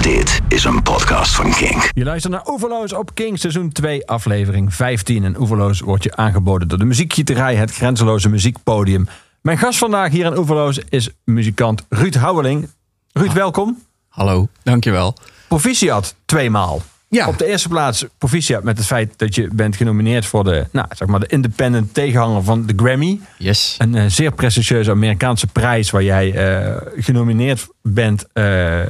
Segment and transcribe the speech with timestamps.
[0.00, 1.90] Dit is een podcast van Kink.
[1.92, 5.24] Je luistert naar Oeverloos op King, seizoen 2, aflevering 15.
[5.24, 9.08] En Oeverloos wordt je aangeboden door de muziekgieterij, het grenzeloze muziekpodium.
[9.40, 12.68] Mijn gast vandaag hier in Oeverloos is muzikant Ruud Houweling.
[13.12, 13.82] Ruud, welkom.
[14.08, 15.16] Hallo, dankjewel.
[15.48, 16.82] Proficiat, tweemaal.
[17.08, 17.28] Ja.
[17.28, 20.86] Op de eerste plaats proficiat met het feit dat je bent genomineerd voor de, nou,
[20.96, 23.20] zeg maar de independent tegenhanger van de Grammy.
[23.38, 23.74] Yes.
[23.78, 28.80] Een eh, zeer prestigieuze Amerikaanse prijs waar jij eh, genomineerd bent eh,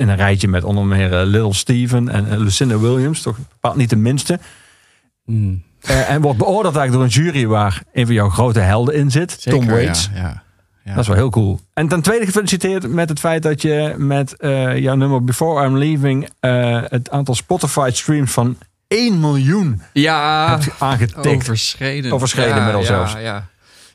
[0.00, 3.22] in een rijtje met onder meer eh, Little Steven en eh, Lucinda Williams.
[3.22, 4.38] Toch bepaald niet de minste.
[5.24, 8.94] Mm, Eh, en wordt beoordeeld eigenlijk door een jury waar een van jouw grote helden
[8.94, 9.36] in zit.
[9.38, 10.10] zeker, Tom Waits.
[10.14, 10.42] Ja, ja,
[10.84, 10.90] ja.
[10.92, 11.60] Dat is wel heel cool.
[11.74, 15.76] En ten tweede gefeliciteerd met het feit dat je met eh, jouw nummer Before I'm
[15.78, 18.56] Leaving eh, het aantal Spotify streams van
[18.88, 21.26] 1 miljoen ja hebt aangetikt.
[21.26, 22.12] overschreden.
[22.12, 23.12] Overschreden ja, inmiddels ja, zelfs.
[23.12, 23.46] Ja.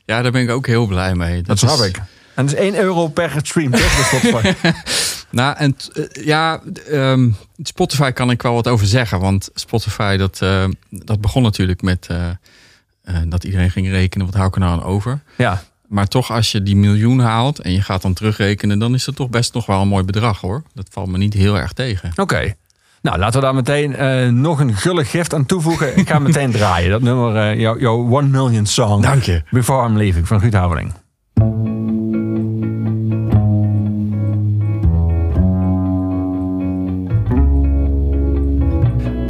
[0.04, 1.42] ja, daar ben ik ook heel blij mee.
[1.42, 1.96] Dat snap is- ik.
[2.34, 4.12] En dat is 1 euro per stream, toch?
[5.30, 7.30] Nou, en eh, ja, ehm,
[7.62, 9.20] Spotify kan ik wel wat over zeggen.
[9.20, 14.26] Want Spotify, dat, eh, dat begon natuurlijk met eh, dat iedereen ging rekenen.
[14.26, 15.20] Wat hou ik er nou aan over?
[15.36, 15.62] ja.
[15.86, 18.78] Maar toch, als je die miljoen haalt en je gaat dan terugrekenen...
[18.78, 20.62] dan is dat toch best nog wel een mooi bedrag, hoor.
[20.74, 22.12] Dat valt me niet heel erg tegen.
[22.16, 22.54] Oké.
[23.02, 25.96] Nou, laten we daar meteen nog een gullig gift aan toevoegen.
[25.98, 26.90] Ik ga meteen draaien.
[26.90, 29.02] Dat nummer, jouw One Million Song.
[29.02, 29.42] Dank je.
[29.50, 30.54] Before I'm Leaving van Ruud.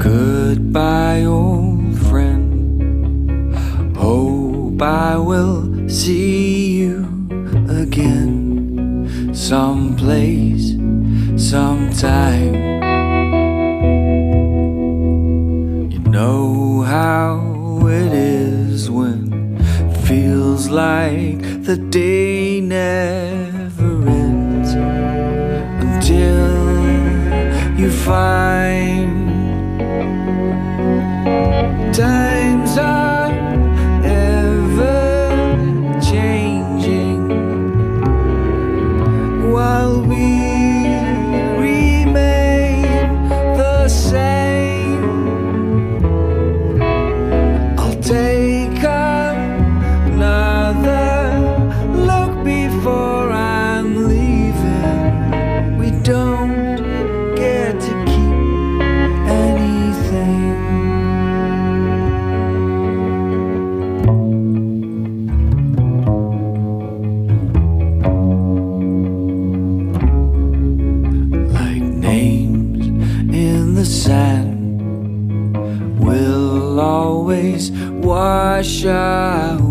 [0.06, 3.52] Goodbye, old friend.
[3.96, 7.08] Hope I will see you
[7.68, 10.76] again, someplace,
[11.36, 12.54] sometime.
[15.90, 19.58] You know how it is when
[20.04, 24.70] feels like the day never ends
[25.82, 26.46] until
[27.76, 29.15] you find
[31.96, 33.15] times I
[78.58, 79.65] achar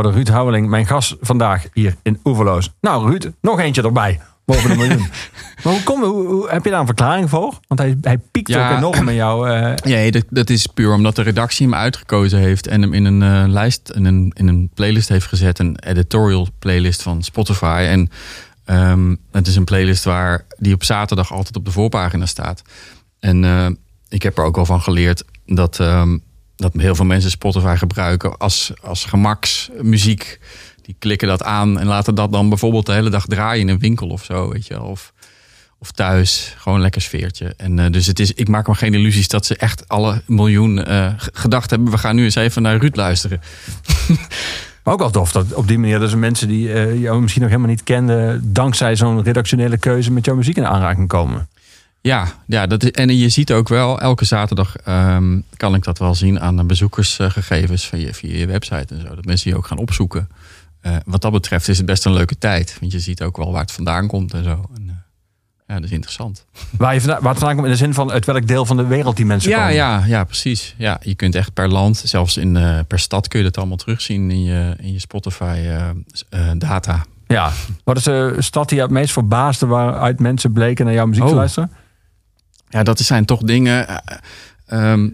[0.00, 2.70] je hoorde Ruud Houweling, mijn gast vandaag hier in Oeverloos.
[2.80, 4.20] Nou Ruud, nog eentje erbij.
[4.44, 4.98] Boven de miljoen.
[5.64, 7.58] maar hoe, kom, hoe, hoe- heb je daar een verklaring voor?
[7.68, 8.70] Want hij, hij piekt Ja.
[8.70, 9.50] ook enorm in jou.
[9.50, 13.04] eh, Nee, dat, dat is puur omdat de redactie hem uitgekozen heeft en hem in
[13.04, 17.86] een eh, lijst, in een, in een playlist heeft gezet, een editorial playlist van Spotify.
[17.88, 18.10] En
[18.64, 22.62] ehm, het is een playlist waar die op zaterdag altijd op de voorpagina staat.
[23.20, 23.66] En eh,
[24.08, 26.18] ik heb er ook wel van geleerd dat, ehm,
[26.60, 30.40] dat heel veel mensen Spotify gebruiken als, als gemaksmuziek.
[30.82, 33.78] Die klikken dat aan en laten dat dan bijvoorbeeld de hele dag draaien in een
[33.78, 34.82] winkel of zo, weet je.
[34.82, 35.12] Of,
[35.78, 36.54] of thuis.
[36.58, 37.54] Gewoon een lekker sfeertje.
[37.56, 40.78] En eh, dus het is, ik maak me geen illusies dat ze echt alle miljoen
[41.18, 41.90] g- gedacht hebben.
[41.90, 43.40] We gaan nu eens even naar Ruud luisteren.
[44.84, 47.42] Maar ook wel tof dat op die manier dat er mensen die eh, jou misschien
[47.42, 51.48] nog helemaal niet kenden, dankzij zo'n redactionele keuze met jouw muziek in aanraking komen.
[52.02, 55.98] Ja, ja dat is, en je ziet ook wel, elke zaterdag ehm, kan ik dat
[55.98, 59.14] wel zien aan de bezoekersgegevens van je, via je website en zo.
[59.14, 60.28] Dat mensen je ook gaan opzoeken.
[60.80, 62.76] Eh, wat dat betreft is het best een leuke tijd.
[62.80, 64.50] Want je ziet ook wel waar het vandaan komt en zo.
[64.74, 64.94] En, eh,
[65.68, 66.44] ja, dat is interessant.
[66.78, 68.76] Waar, je vandaan, waar het vandaan komt in de zin van uit welk deel van
[68.76, 69.74] de wereld die mensen Ja, komen.
[69.74, 70.74] ja, ja, precies.
[70.78, 73.76] Ja, je kunt echt per land, zelfs in, eh, per stad kun je dat allemaal
[73.76, 75.58] terugzien in je, in je Spotify
[76.56, 77.04] data.
[77.26, 77.52] Ja.
[77.84, 81.24] Wat is de stad die je het meest verbaasde waaruit mensen bleken naar jouw muziek
[81.24, 81.36] te Oh.
[81.36, 81.70] luisteren?
[82.70, 83.88] Ja, dat zijn toch dingen.
[83.88, 84.16] eh,
[84.66, 85.08] ehm,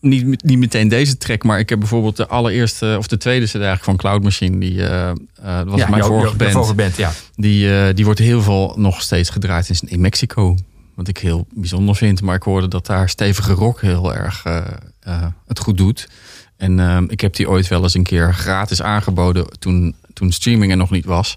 [0.00, 3.54] niet, niet meteen deze track, maar ik heb bijvoorbeeld de allereerste of de tweede CD
[3.54, 4.58] eigenlijk van Cloud Machine.
[4.58, 5.16] Die eh, eh,
[5.64, 6.52] was ja, mijn vorige band.
[6.52, 7.12] vorige band, ja.
[7.34, 10.56] Die, eh, die wordt heel veel nog steeds gedraaid in, in Mexico.
[10.94, 12.22] Wat ik heel bijzonder vind.
[12.22, 14.66] Maar ik hoorde dat daar stevige rock heel erg eh,
[15.00, 16.08] eh, het goed doet.
[16.56, 20.70] En ehm, ik heb die ooit wel eens een keer gratis aangeboden toen, toen streaming
[20.70, 21.34] er nog niet was.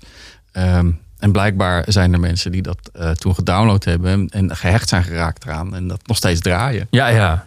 [0.52, 0.92] Ehm,
[1.22, 5.46] en blijkbaar zijn er mensen die dat eh, toen gedownload hebben en, gehecht zijn geraakt
[5.46, 5.76] eraan.
[5.76, 6.88] En dat nog steeds draaien.
[6.90, 7.46] Ja, ja.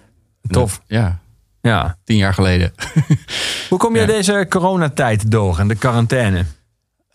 [0.49, 0.81] Tof.
[0.87, 1.19] Ja,
[1.61, 1.97] Ja.
[2.05, 2.73] tien jaar geleden.
[3.69, 4.06] Hoe kom je Ja.
[4.06, 6.38] deze coronatijd door en de quarantaine?
[6.38, 6.44] je,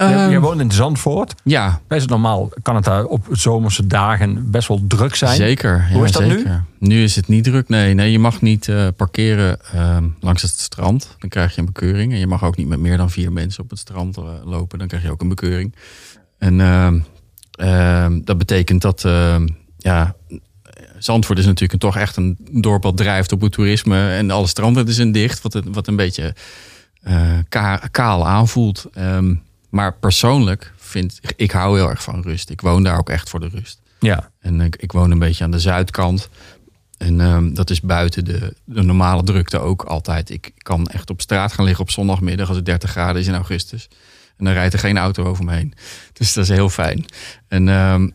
[0.05, 1.35] Ehm, je woont in Zandvoort.
[1.43, 5.35] ja, het normaal, kan het daar op zomerse dagen best wel druk zijn?
[5.35, 5.87] Zeker.
[5.89, 6.37] Hoe ja, is dat nu?
[6.37, 6.63] zeker.
[6.79, 7.03] nu?
[7.03, 7.69] is het niet druk.
[7.69, 11.15] Nee, nee je mag niet eh, parkeren ehm, langs het strand.
[11.19, 12.11] Dan krijg je een bekeuring.
[12.13, 14.79] En je mag ook niet met meer dan vier mensen op het strand eh, lopen.
[14.79, 15.75] Dan krijg je ook een bekeuring.
[16.39, 16.99] En ehm,
[17.51, 19.05] ehm, dat betekent dat...
[19.05, 19.47] ehm,
[19.77, 20.15] ja,
[20.97, 24.09] Zandvoort is natuurlijk een, toch echt een dorp wat drijft op het toerisme.
[24.11, 25.41] En alle stranden zijn dicht.
[25.41, 26.35] Wat, het, wat een beetje
[27.01, 28.85] eh, ka- kaal aanvoelt.
[29.69, 31.33] Maar persoonlijk vind ik...
[31.35, 32.49] Ik hou heel erg van rust.
[32.49, 33.79] Ik woon daar ook echt voor de rust.
[33.99, 34.31] Ja.
[34.39, 36.29] En ik, ik woon een beetje aan de zuidkant.
[36.97, 40.29] En dat is buiten de, de normale drukte ook altijd.
[40.29, 43.35] Ik kan echt op straat gaan liggen op zondagmiddag als het 30 graden is in
[43.35, 43.87] augustus.
[44.39, 45.73] En dan rijdt er geen auto over me heen.
[46.13, 47.05] Dus dat is heel fijn.
[47.47, 48.09] En ehm,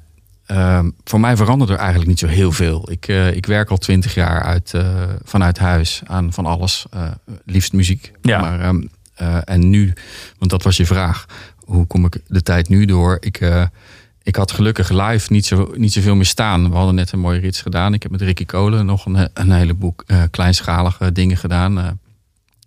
[0.47, 2.91] ehm, voor mij verandert er eigenlijk niet zo heel veel.
[2.91, 6.87] Ik, eh, ik werk al twintig jaar uit, eh, vanuit huis aan van alles.
[6.91, 7.11] eh,
[7.45, 8.13] liefst muziek.
[8.23, 8.41] Ja.
[8.41, 8.83] Maar, ehm,
[9.15, 9.93] eh, en nu,
[10.39, 11.27] want dat was je vraag.
[11.57, 13.17] Hoe kom ik de tijd nu door?
[13.21, 13.41] Ik,
[14.23, 16.71] ik had gelukkig live niet, zo, niet zoveel meer staan.
[16.71, 17.95] We hadden net een mooie rits gedaan.
[17.95, 19.95] Ik heb met Ricky Kolen nog een, een heleboel
[20.31, 21.79] kleinschalige dingen gedaan.
[21.79, 21.89] eh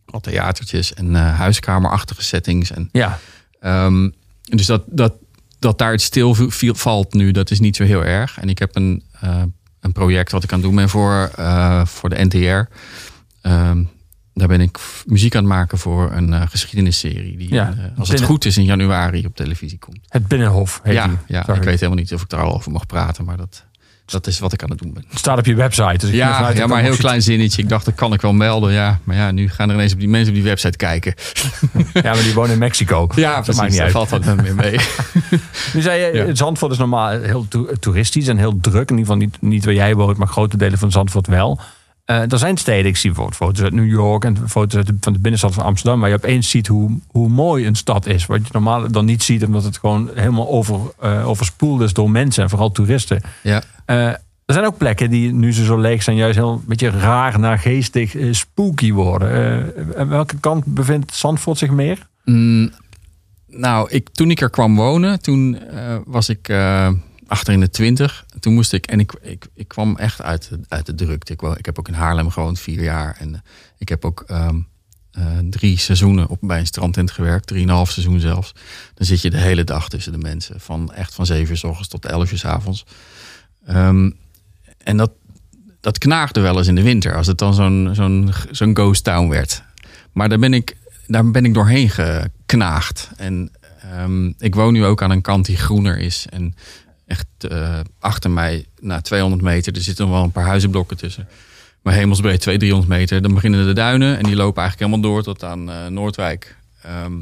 [0.05, 2.71] wat theatertjes en huiskamerachtige settings.
[2.71, 3.19] En, Ja.
[3.59, 4.09] Ehm,
[4.41, 5.13] dus dat, dat,
[5.59, 8.39] dat daar het stil valt nu, dat is niet zo heel erg.
[8.39, 9.41] En ik heb een, eh,
[9.79, 12.73] een project wat ik aan het doen ben voor, eh, voor de NTR.
[13.41, 13.83] Ehm,
[14.33, 17.37] daar ben ik muziek aan het maken voor een eh, geschiedenisserie.
[17.37, 19.99] Die, Ja, als het goed is, in januari op televisie komt.
[20.07, 21.17] Het Binnenhof heet Ja, die.
[21.27, 23.65] ja ik weet helemaal niet of ik daar al over mag praten, maar dat,
[24.11, 25.05] dat is wat ik aan het doen ben.
[25.09, 25.97] Het staat op je website.
[25.97, 27.61] Dus ik Ja, ja, maar een heel klein zinnetje.
[27.61, 28.71] Ik dacht, dat kan ik wel melden.
[28.73, 31.13] Ja, maar ja, nu gaan er ineens op die mensen op die website kijken.
[31.93, 33.07] Ja, maar die wonen in Mexico.
[33.15, 33.61] Ja, dat precies.
[33.61, 33.91] maakt niet uit.
[33.91, 34.77] valt dat dan weer mee.
[35.73, 36.35] Nu zei je, Ja.
[36.35, 38.89] Zandvoort is normaal heel to- toeristisch en heel druk.
[38.89, 41.59] In ieder geval niet, niet waar jij woont, maar grote delen van Zandvoort wel.
[42.07, 44.95] Eh, er zijn steden, ik zie bijvoorbeeld foto's uit New York en foto's uit de,
[44.99, 48.25] van de binnenstad van Amsterdam, waar je opeens ziet hoe, hoe mooi een stad is.
[48.25, 52.11] Wat je normaal dan niet ziet, omdat het gewoon helemaal over, eh, overspoeld is door
[52.11, 53.21] mensen en vooral toeristen.
[53.43, 53.61] Ja.
[53.85, 54.07] Eh,
[54.45, 57.39] er zijn ook plekken die, nu ze zo leeg zijn, juist heel een beetje raar,
[57.39, 59.73] naargeestig, spooky worden.
[59.97, 62.07] Aan welke kant bevindt Zandvoort zich meer?
[62.23, 62.71] Mm,
[63.47, 65.59] nou, ik, toen ik er kwam wonen, toen
[66.05, 66.49] was ik
[67.27, 68.25] achter in de twintig.
[68.39, 71.33] Toen moest ik, en ik, ik, ik kwam echt uit, uit de drukte.
[71.33, 73.15] Ik, ik heb ook in Haarlem gewoond, vier jaar.
[73.19, 73.39] En eh,
[73.77, 74.59] ik heb ook ehm,
[75.11, 77.47] eh, drie seizoenen op, bij een strandtent gewerkt.
[77.47, 78.51] Drieënhalf seizoen zelfs.
[78.93, 80.59] Dan zit je de hele dag tussen de mensen.
[80.59, 82.85] Van echt van zeven uur s ochtends tot elf uur s avonds.
[83.65, 84.11] Ehm,
[84.83, 85.11] en dat,
[85.81, 87.15] dat knaagde wel eens in de winter.
[87.15, 89.63] Als het dan zo'n zo'n zo'n ghost town werd.
[90.11, 93.09] Maar daar ben ik, daar ben ik doorheen geknaagd.
[93.17, 96.25] En ehm, ik woon nu ook aan een kant die groener is.
[96.29, 96.55] En
[97.07, 101.27] echt eh, achter mij, na 200 meter, er zitten nog wel een paar huizenblokken tussen.
[101.81, 103.21] Maar hemelsbreed 200, 300 meter.
[103.21, 106.57] Dan beginnen de duinen en die lopen eigenlijk helemaal door tot aan eh, Noordwijk.
[106.81, 107.13] Ehm,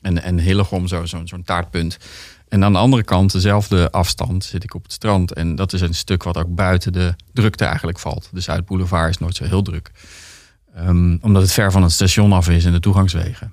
[0.00, 1.96] en, en Hillegom, zo, zo'n zo'n taartpunt.
[2.48, 5.32] En aan de andere kant, dezelfde afstand, zit ik op het strand.
[5.32, 8.28] En dat is een stuk wat ook buiten de drukte eigenlijk valt.
[8.32, 9.90] De Zuidboulevard is nooit zo heel druk.
[10.74, 13.52] Ehm, omdat het ver van het station af is en de toegangswegen.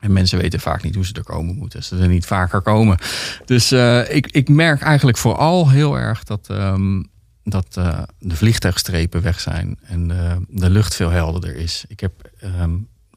[0.00, 1.84] En mensen weten vaak niet hoe ze er komen moeten.
[1.84, 2.98] Ze er niet vaker komen.
[3.44, 7.02] Dus eh, ik, ik merk eigenlijk vooral heel erg dat, ehm,
[7.44, 9.78] dat eh, de vliegtuigstrepen weg zijn.
[9.82, 11.84] En de, de lucht veel helderder is.
[11.88, 12.70] Ik heb ehm,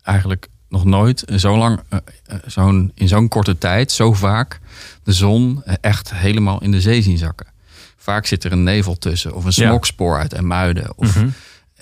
[0.03, 1.99] eigenlijk nog nooit zo lang, eh,
[2.45, 4.59] zo'n, in zo'n korte tijd, zo vaak,
[5.03, 7.47] de zon echt helemaal in de zee zien zakken.
[7.97, 9.33] Vaak zit er een nevel tussen.
[9.35, 10.97] Of een smokspoor uit Emuiden.
[10.97, 11.27] Of Mhm.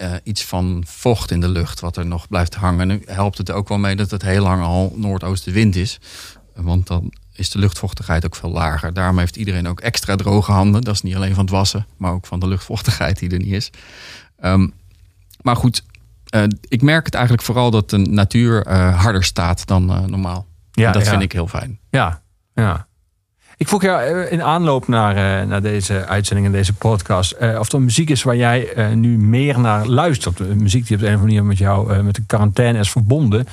[0.01, 2.81] Eh, iets van vocht in de lucht wat er nog blijft hangen.
[2.81, 5.99] En nu helpt het ook wel mee dat het heel lang al noordoostenwind is.
[6.55, 8.93] Want dan is de luchtvochtigheid ook veel lager.
[8.93, 10.81] Daarom heeft iedereen ook extra droge handen.
[10.81, 13.53] Dat is niet alleen van het wassen, maar ook van de luchtvochtigheid die er niet
[13.53, 13.69] is.
[14.39, 14.67] Ehm,
[15.41, 15.83] maar goed,
[16.25, 20.47] eh, ik merk het eigenlijk vooral dat de natuur eh, harder staat dan normaal.
[20.71, 21.09] Ja, En dat ja.
[21.09, 21.79] vind ik heel fijn.
[21.89, 22.21] Ja,
[22.53, 22.87] ja.
[23.61, 27.31] Ik vroeg jou eh, in aanloop naar, eh, naar deze uitzending en deze podcast...
[27.31, 30.39] eh, of er muziek is waar jij nu meer naar luistert.
[30.39, 32.91] Eh, Muziek die op de een of andere manier met jou met de quarantaine is
[32.91, 33.45] verbonden.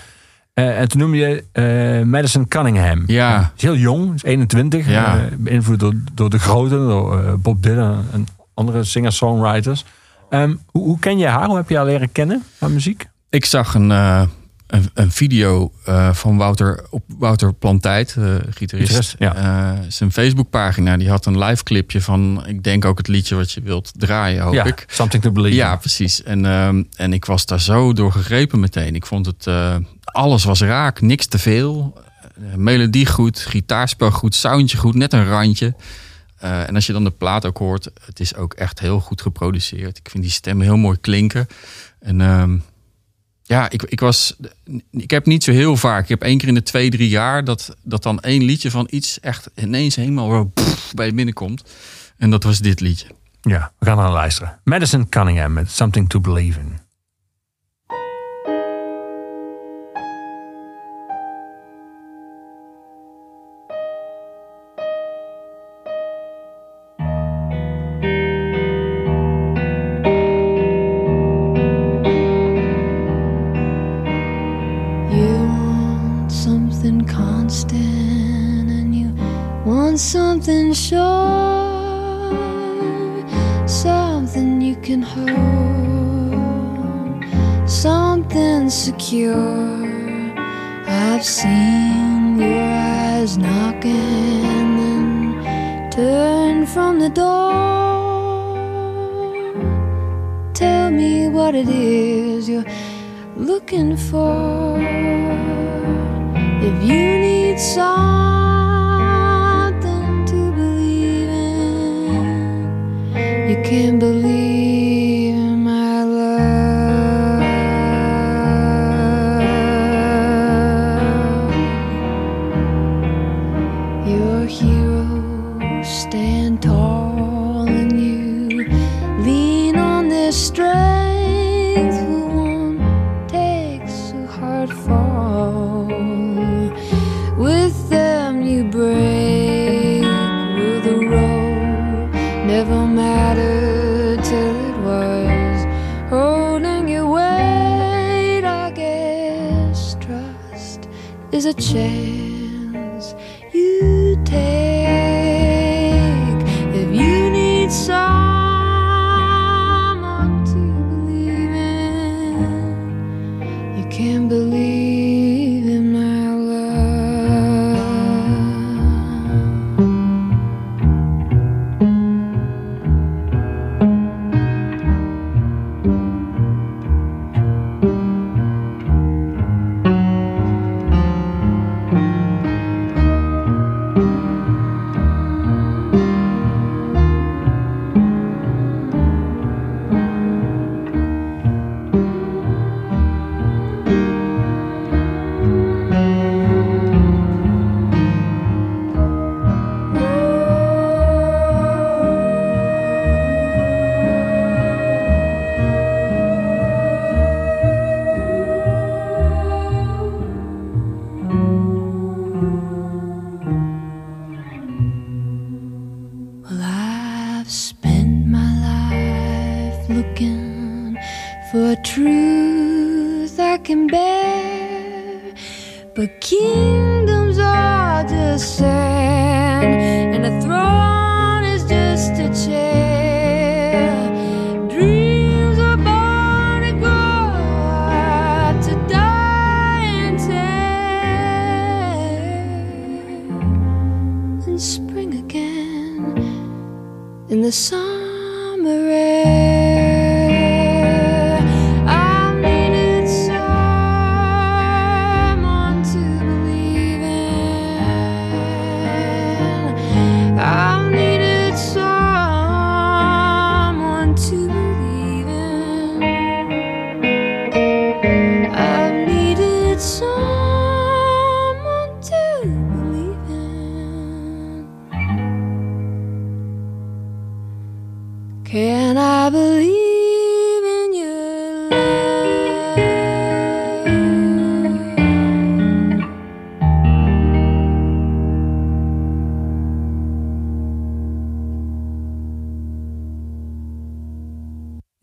[0.55, 3.03] En toen noemde je Madison Cunningham.
[3.07, 3.53] Ja.
[3.57, 4.88] Is heel jong, is 21.
[4.88, 5.29] Ja.
[5.37, 9.85] beïnvloed door, door de grote, door Bob Dylan en andere singer-songwriters.
[10.31, 11.47] Ehm, hoe, hoe ken je haar?
[11.47, 13.09] Hoe heb je haar leren kennen aan muziek?
[13.31, 13.91] Ik zag een,
[14.69, 19.15] een, een video eh, van Wouter, op Wouter Plantijd, eh gitarist.
[19.19, 19.35] Ja.
[19.35, 23.53] Eh, zijn Facebookpagina, die had een live clipje van, ik denk ook het liedje wat
[23.53, 24.85] je wilt draaien, hoop ja, ik.
[24.89, 25.57] Something to Believe.
[25.57, 26.23] Ja, precies.
[26.23, 28.95] En, ehm, en ik was daar zo door gegrepen meteen.
[28.95, 29.47] Ik vond het,
[30.05, 31.99] alles was raak, niks te veel.
[32.57, 35.75] Melodie goed, gitaarspel goed, soundje goed, net een randje.
[36.39, 39.99] En als je dan de plaat ook hoort, het is ook echt heel goed geproduceerd.
[39.99, 41.47] Ik vind die stem heel mooi klinken.
[42.01, 42.59] En ehm,
[43.49, 44.37] ja, ik, ik was.
[44.90, 46.02] Ik heb niet zo heel vaak.
[46.02, 48.87] Ik heb één keer in de twee, drie jaar dat, dat dan één liedje van
[48.90, 50.52] iets echt ineens helemaal
[50.95, 51.62] bij je binnenkomt.
[52.17, 53.07] En dat was dit liedje.
[53.40, 54.61] Ja, we gaan naar luisteren.
[54.64, 56.88] Madison Cunningham met Something to Believe in.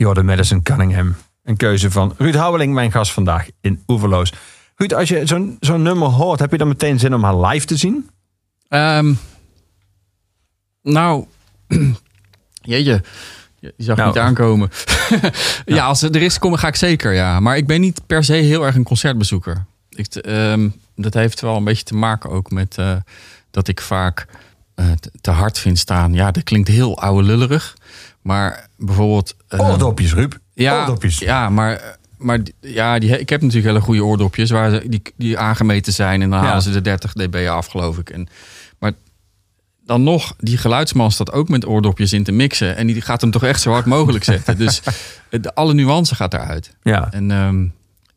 [0.06, 1.16] Jorde Madison Cunningham.
[1.44, 4.34] Een keuze van Ruud Houweling, mijn gast vandaag in Oeverloos.
[4.76, 7.66] Ruud, als je zo'n zo'n nummer hoort, heb je dan meteen zin om haar live
[7.66, 8.10] te zien?
[8.68, 9.14] Ehm,
[10.82, 11.26] nou,
[12.62, 13.02] jeetje.
[13.60, 14.08] Die zag Nou.
[14.10, 14.70] niet aankomen.
[15.66, 17.40] ja, als er is komen, ga ik zeker, ja.
[17.40, 19.66] Maar ik ben niet per se heel erg een concertbezoeker.
[19.90, 22.96] Ik, ehm, dat heeft wel een beetje te maken ook met eh,
[23.52, 24.26] dat ik vaak
[24.76, 26.14] eh, te- te hard vind staan.
[26.14, 27.76] Ja, dat klinkt heel oude lullerig.
[28.26, 29.36] Maar bijvoorbeeld...
[29.48, 30.34] eh, Oordopjes, Ruud.
[30.54, 31.20] ja, Oordopjes.
[31.20, 35.38] ja, maar, maar ja, die, ik heb natuurlijk hele goede oordopjes waar ze, die, die
[35.38, 36.22] aangemeten zijn.
[36.22, 36.46] En dan Ja.
[36.46, 38.10] halen ze de 30 dB af, geloof ik.
[38.10, 38.28] En,
[38.80, 38.92] maar
[39.86, 42.76] dan nog, die geluidsman staat ook met oordopjes in te mixen.
[42.76, 44.58] En die gaat hem toch echt zo hard mogelijk zetten.
[44.66, 44.82] dus
[45.30, 46.76] de, alle nuance gaat eruit.
[46.82, 47.12] Ja.
[47.12, 47.66] En ehm,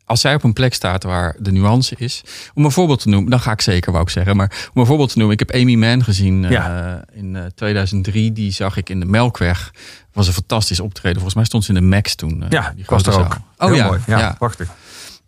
[0.08, 2.22] als zij op een plek staat waar de nuance is.
[2.54, 4.36] Om een voorbeeld te noemen, dan ga ik zeker, wou ik zeggen.
[4.36, 8.32] Maar om een voorbeeld te noemen, ik heb Amy Mann gezien eh, in eh, 2003.
[8.32, 9.70] Die zag ik in de Melkweg.
[10.12, 11.14] Was een fantastisch optreden.
[11.14, 12.42] Volgens mij stond ze in de Max toen.
[12.42, 13.32] eh, Ja, die was er ook.
[13.32, 13.44] zaal.
[13.58, 14.00] Heel Oh ja, mooi.
[14.06, 14.34] Ja, ja.
[14.38, 14.68] prachtig.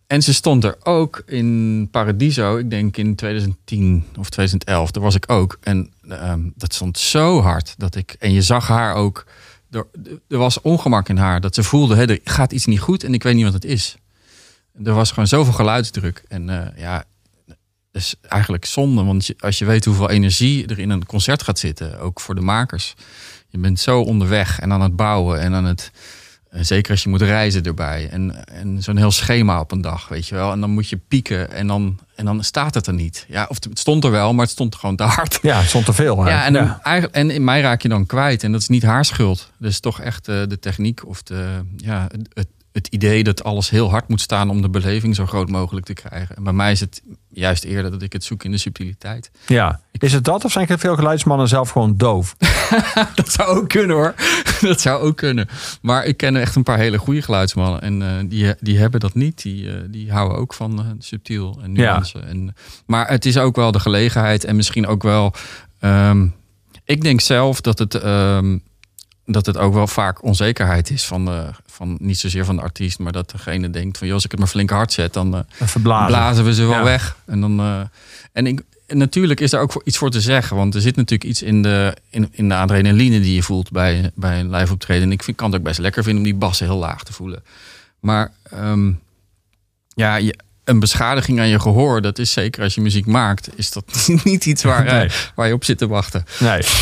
[0.07, 4.91] En ze stond er ook in Paradiso, ik denk in 2010 of 2011.
[4.91, 5.59] Daar was ik ook.
[5.61, 8.17] En ehm, dat stond zo hard dat ik.
[8.19, 9.25] En je zag haar ook.
[9.71, 9.87] Er,
[10.29, 11.41] er was ongemak in haar.
[11.41, 13.65] Dat ze voelde, hè, er gaat iets niet goed en ik weet niet wat het
[13.65, 13.97] is.
[14.85, 16.23] Er was gewoon zoveel geluidsdruk.
[16.29, 17.05] En eh, ja,
[17.47, 17.57] dat
[18.03, 19.03] is eigenlijk zonde.
[19.05, 22.35] Want je- als je weet hoeveel energie er in een concert gaat zitten, ook voor
[22.35, 22.95] de makers.
[23.49, 25.91] Je bent zo onderweg en aan het bouwen en aan het.
[26.51, 28.09] en Zeker als je moet reizen erbij.
[28.11, 30.53] En, en zo'n heel schema op een dag, weet je wel.
[30.53, 33.25] En dan moet je pieken en dan, en dan staat het er niet.
[33.29, 35.39] Ja, of het stond er wel, maar het stond gewoon te hard.
[35.43, 36.27] Ja, het stond te veel.
[36.27, 36.81] Ja, en, dan ja.
[36.83, 38.43] eigenlijk- en in mij raak je dan kwijt.
[38.43, 39.51] En dat is niet haar schuld.
[39.59, 43.91] Dus toch echt eh, de techniek of de, ja, het, het, idee dat alles heel
[43.91, 46.37] hard moet staan om de beleving zo groot mogelijk te krijgen.
[46.37, 49.31] En bij mij is het juist eerder dat ik het zoek in de subtiliteit.
[49.47, 49.81] ja.
[50.01, 52.37] Is het dat of zijn veel geluidsmannen zelf gewoon doof?
[53.15, 54.15] Dat zou ook kunnen hoor.
[54.61, 55.49] Dat zou ook kunnen.
[55.83, 57.81] Maar ik ken echt een paar hele goede geluidsmannen.
[57.81, 59.43] En eh, die, die hebben dat niet.
[59.43, 62.19] Die, eh, die houden ook van eh, subtiel en nuance.
[62.19, 62.55] En,
[62.87, 64.45] maar het is ook wel de gelegenheid.
[64.45, 65.35] En misschien ook wel...
[65.81, 66.27] ehm,
[66.85, 67.95] ik denk zelf dat het...
[67.95, 68.59] ehm,
[69.33, 72.99] dat het ook wel vaak onzekerheid is van, de, van niet zozeer van de artiest,
[72.99, 75.41] maar dat degene denkt van, joh, als ik het maar flink hard zet, dan eh,
[76.07, 76.83] blazen we ze wel Ja.
[76.83, 77.17] weg.
[77.27, 77.81] En, dan, eh,
[78.33, 80.57] en, ik, en natuurlijk is daar ook voor, iets voor te zeggen.
[80.57, 84.11] Want er zit natuurlijk iets in de, in, in de adrenaline die je voelt bij,
[84.15, 85.03] bij een live optreden.
[85.03, 87.13] En ik vind, kan het ook best lekker vinden om die bassen heel laag te
[87.13, 87.43] voelen.
[88.01, 88.93] Maar ehm,
[89.95, 93.71] ja, je, een beschadiging aan je gehoor, dat is zeker als je muziek maakt, is
[93.71, 96.25] dat niet iets waar, eh, waar je op zit te wachten.
[96.41, 96.63] Nee.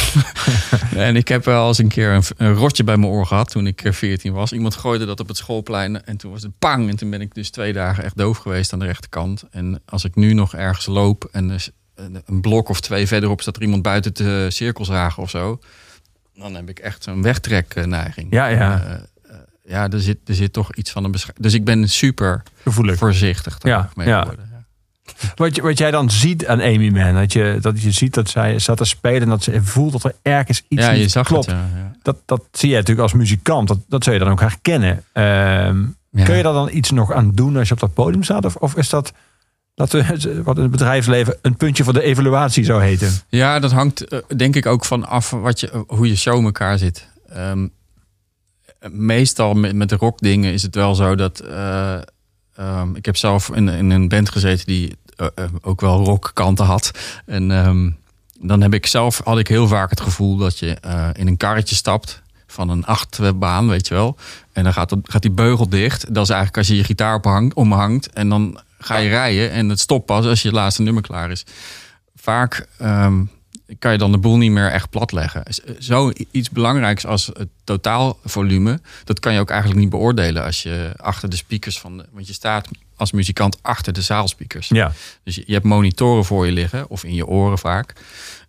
[0.96, 3.66] En ik heb wel eens een keer een, een rotje bij mijn oor gehad toen
[3.66, 4.52] ik eh, 14 was.
[4.52, 6.88] Iemand gooide dat op het schoolplein en toen was het pang.
[6.88, 9.44] En toen ben ik dus twee dagen echt doof geweest aan de rechterkant.
[9.50, 11.58] En als ik nu nog ergens loop en
[12.26, 15.58] een blok of twee verderop staat er iemand buiten te cirkelzagen of zo.
[16.38, 18.26] Dan heb ik echt zo'n wegtrekneiging.
[18.30, 18.82] Ja, ja.
[18.82, 19.00] Eh, eh,
[19.68, 21.14] ja, er zit, er zit toch iets van een.
[21.40, 22.98] Dus ik ben super Gevoelig.
[22.98, 24.20] voorzichtig Ja, ja.
[24.20, 24.48] geworden.
[24.50, 24.56] Ja.
[25.34, 28.28] Wat, je- wat jij dan ziet aan Amy Man, dat je, dat je ziet dat
[28.30, 31.26] zij staat te spelen en dat ze voelt dat er ergens iets Ja, je zag
[31.26, 31.46] klopt.
[31.46, 31.54] het.
[31.54, 31.92] Ja.
[32.02, 35.04] Dat, dat zie je natuurlijk als muzikant, dat, dat zul je dan ook herkennen.
[35.12, 36.24] Ehm, Ja.
[36.24, 38.44] Kun je daar dan iets nog aan doen als je op dat podium staat?
[38.44, 39.12] Of, of is dat,
[39.74, 43.12] dat we, wat in het bedrijfsleven een puntje voor de evaluatie zou heten?
[43.28, 46.78] Ja, dat hangt eh, denk ik ook van af wat je, hoe je show elkaar
[46.78, 47.08] zit.
[47.28, 47.66] Ehm,
[48.90, 51.40] meestal met, met de rockdingen is het wel zo dat...
[51.40, 51.98] eh,
[52.54, 56.64] ehm, ik heb zelf in, in een band gezeten die eh, eh, ook wel rockkanten
[56.64, 56.90] had.
[57.26, 57.90] En ehm,
[58.40, 60.76] dan heb ik zelf, had ik heel vaak het gevoel dat je
[61.12, 64.16] in een karretje stapt van een achtbaan, weet je wel.
[64.52, 66.14] En dan gaat, gaat die beugel dicht.
[66.14, 67.20] Dat is eigenlijk als je je gitaar
[67.54, 68.12] omhangt.
[68.12, 71.30] En dan ga je rijden en het stopt pas als je het laatste nummer klaar
[71.30, 71.44] is.
[72.16, 73.24] Vaak ehm,
[73.78, 75.42] kan je dan de boel niet meer echt platleggen.
[75.48, 80.62] Z- Zo iets belangrijks als het totaalvolume, dat kan je ook eigenlijk niet beoordelen als
[80.62, 81.96] je achter de speakers van.
[81.96, 84.68] De, want je staat als muzikant achter de zaalspeakers.
[84.68, 87.92] Ja, Dus je, je hebt monitoren voor je liggen, of in je oren vaak.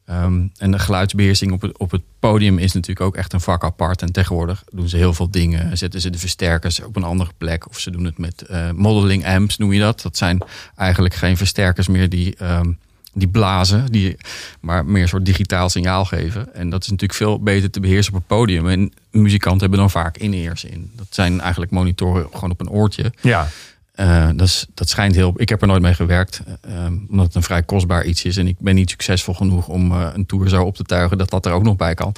[0.05, 3.63] Ehm, en de geluidsbeheersing op het, op het podium is natuurlijk ook echt een vak
[3.63, 4.01] apart.
[4.01, 5.77] En tegenwoordig doen ze heel veel dingen.
[5.77, 7.67] Zetten ze de versterkers op een andere plek.
[7.69, 10.01] Of ze doen het met eh, modeling amps, noem je dat.
[10.01, 10.41] Dat zijn
[10.75, 12.71] eigenlijk geen versterkers meer die, ehm,
[13.19, 13.85] die blazen.
[13.91, 14.17] Die,
[14.59, 16.53] maar meer een soort digitaal signaal geven.
[16.55, 18.67] En dat is natuurlijk veel beter te beheersen op het podium.
[18.67, 20.91] En muzikanten hebben dan vaak in-ears in.
[20.95, 23.13] Dat zijn eigenlijk monitoren gewoon op een oortje.
[23.21, 23.47] ja.
[23.93, 25.33] Eh, dat, is, dat schijnt heel.
[25.35, 28.37] Ik heb er nooit mee gewerkt, eh, ehm, omdat het een vrij kostbaar iets is.
[28.37, 31.29] En ik ben niet succesvol genoeg om eh, een tour zo op te tuigen dat
[31.29, 32.13] dat er ook nog bij kan.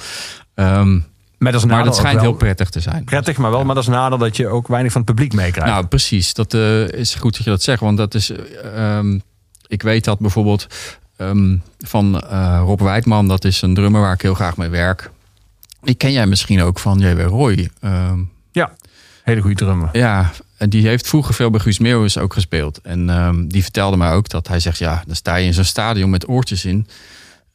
[1.42, 3.04] Met als nadeel Maar dat schijnt heel prettig te zijn.
[3.04, 5.72] prettig, maar wel met als nadeel dat je ook weinig van het publiek meekrijgt.
[5.72, 6.34] Nou, precies.
[6.34, 7.80] Dat eh, is goed dat je dat zegt.
[7.80, 8.30] Want dat is.
[8.30, 9.18] eh, ehm,
[9.72, 10.66] ik weet dat bijvoorbeeld
[11.16, 15.10] ehm, van eh, Rob Wijtman, dat is een drummer waar ik heel graag mee werk.
[15.82, 17.20] Die ken jij misschien ook van J.W.
[17.20, 17.70] Roy.
[17.80, 18.20] Ehm,
[19.22, 19.88] Hele goede drummer.
[19.92, 22.80] ja, en die heeft vroeger veel bij Guus Meeuwis ook gespeeld.
[22.80, 25.64] En ehm, die vertelde mij ook dat hij zegt: ja, dan sta je in zo'n
[25.64, 26.86] stadion met oortjes in.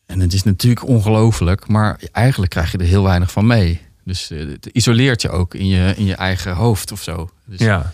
[0.05, 3.81] En het is natuurlijk ongelooflijk, maar eigenlijk krijg je er heel weinig van mee.
[4.03, 7.29] Dus eh, het isoleert je ook in je, in je eigen hoofd of zo.
[7.45, 7.93] Dus, Ja.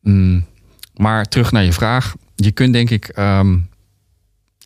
[0.00, 0.44] Mm,
[0.96, 2.14] maar terug naar je vraag.
[2.44, 3.58] Je kunt denk ik, ehm,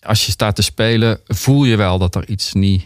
[0.02, 2.84] als je staat te spelen, voel je wel dat er iets niet,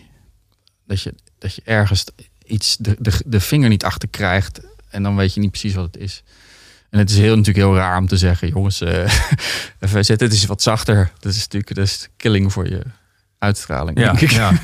[0.86, 2.04] dat je, dat je ergens
[2.46, 4.60] iets de, de, de vinger niet achter krijgt.
[4.88, 6.22] En dan weet je niet precies wat het is.
[6.90, 8.98] En het is heel, natuurlijk heel raar om te zeggen, jongens, eh
[9.80, 11.10] even zetten het eens wat zachter.
[11.18, 12.82] Dat is natuurlijk dat is killing voor je
[13.38, 13.98] uitstraling.
[13.98, 14.30] Ja, denk ik.
[14.30, 14.52] ja.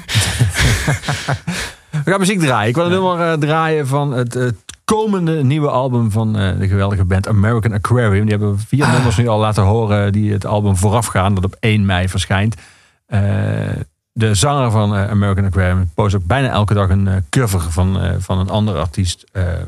[2.04, 2.68] We gaan muziek draaien.
[2.68, 6.68] Ik wil een nummer eh, draaien van het, het komende nieuwe album van eh, de
[6.68, 8.22] geweldige band American Aquarium.
[8.26, 8.92] Die hebben vier Ah.
[8.92, 12.56] nummers nu al laten horen die het album voorafgaan, dat op 1 mei verschijnt.
[13.06, 13.20] Eh,
[14.12, 18.38] de zanger van eh, American Aquarium post ook bijna elke dag een cover van, van
[18.38, 19.24] een andere artiest.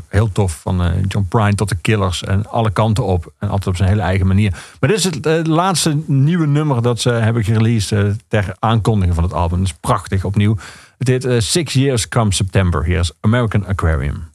[0.09, 3.33] Heel tof, van John Prine tot de Killers en alle kanten op.
[3.39, 4.51] En altijd op zijn hele eigen manier.
[4.81, 9.33] Maar dit is het laatste nieuwe nummer dat ze hebben gereleased ter aankondiging van het
[9.33, 9.59] album.
[9.59, 10.57] Dat is prachtig, opnieuw.
[10.99, 12.85] Het heet Six Years Come September.
[12.85, 14.30] Hier is American Aquarium.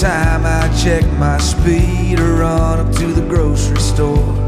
[0.00, 4.45] Time I check my speed or run up to the grocery store.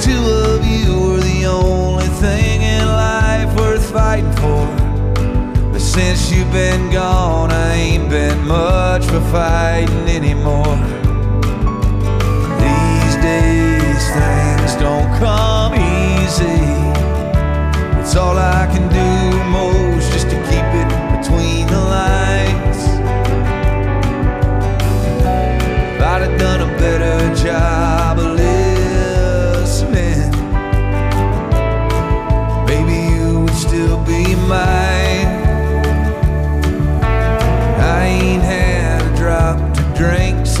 [0.00, 4.66] Two of you were the only thing in life worth fighting for.
[5.72, 10.76] But since you've been gone, I ain't been much for fighting anymore.
[12.62, 16.60] These days things don't come easy.
[18.00, 19.17] It's all I can do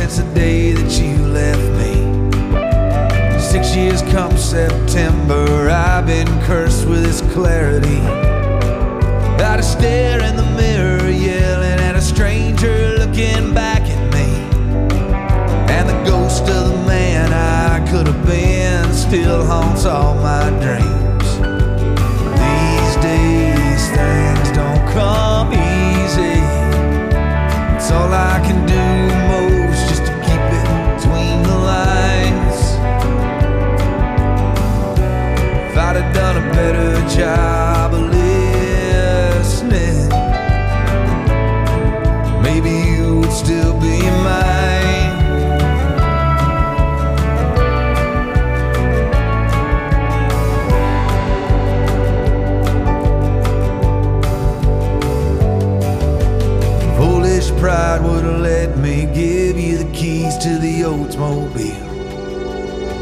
[0.08, 3.40] since the day that you left me.
[3.40, 8.00] Six years come September, I've been cursed with this clarity.
[9.44, 14.28] I just stare in the mirror, yelling at a stranger looking back at me.
[15.72, 20.87] And the ghost of the man I could have been still haunts all my dreams.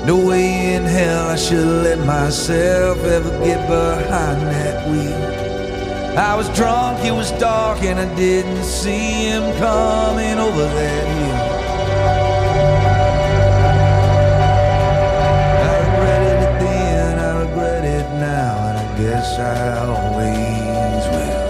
[0.06, 6.16] No way in hell I should let myself ever get behind that wheel.
[6.16, 11.42] I was drunk, it was dark, and I didn't see him coming over that hill.
[15.66, 21.46] I regretted it then, I regret it now, and I guess I always will.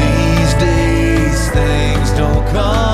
[0.00, 2.87] These days things don't come.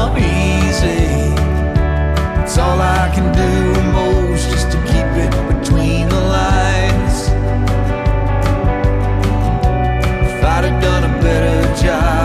[2.55, 7.27] It's all I can do most just to keep it between the lines.
[10.29, 12.24] If I'd have done a better job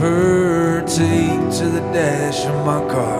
[0.00, 0.80] her
[1.58, 3.19] to the dash of my car.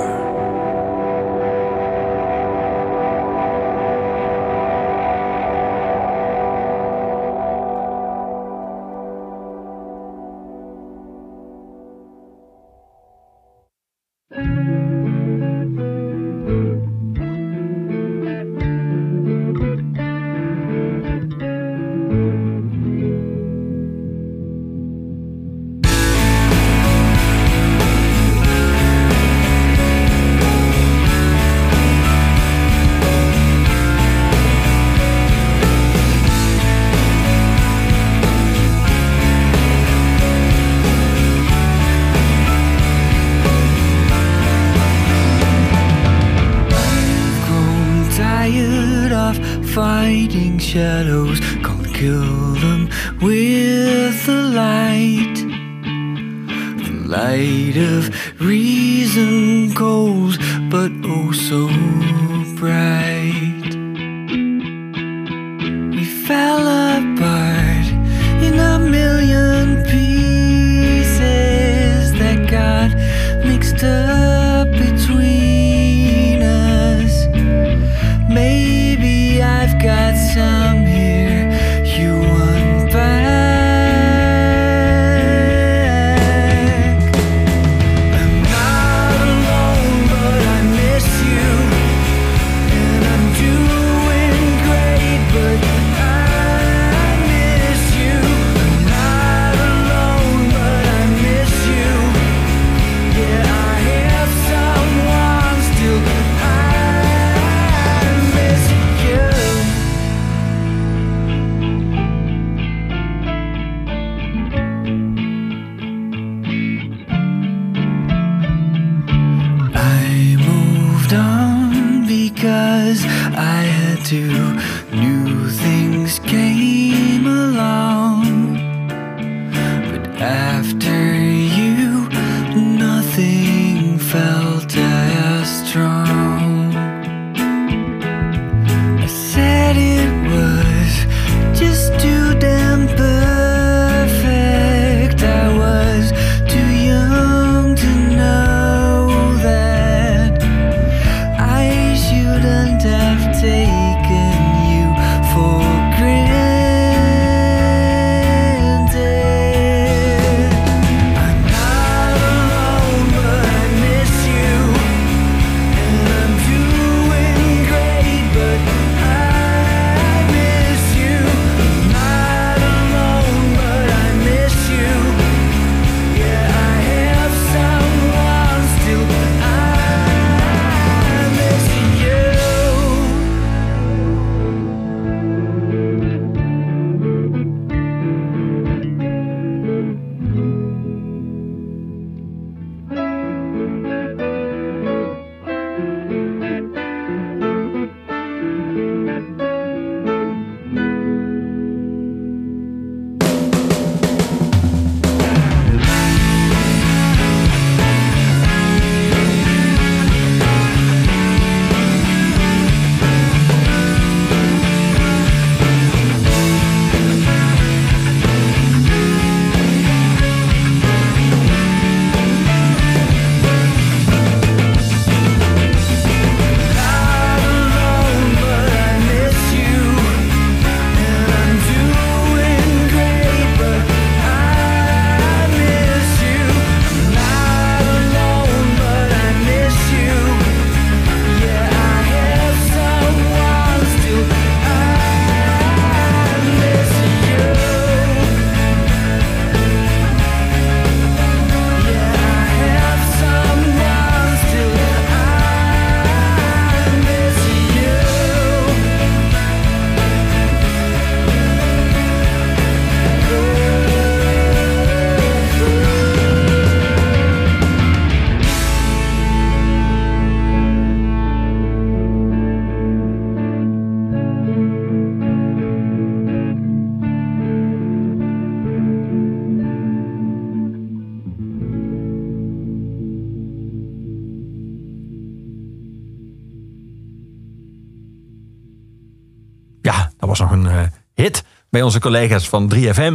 [291.81, 293.14] Bij onze collega's van 3FM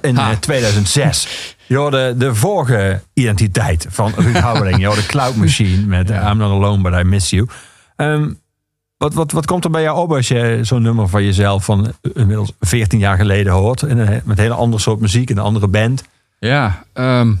[0.00, 0.30] in Ha.
[0.30, 1.56] eh, 2006.
[1.66, 4.78] Je hoorde de vorige identiteit van Ruud Houweling.
[4.80, 6.30] Je hoorde Cloud Machine met Ja.
[6.30, 7.48] I'm Not Alone But I Miss You.
[7.96, 8.32] Ehm,
[8.96, 11.92] wat, wat, wat komt er bij jou op als je zo'n nummer van jezelf van
[12.14, 13.82] inmiddels 14 jaar geleden hoort?
[13.82, 16.02] In een, met een hele andere soort muziek, een andere band.
[16.38, 17.34] Ja, ehm,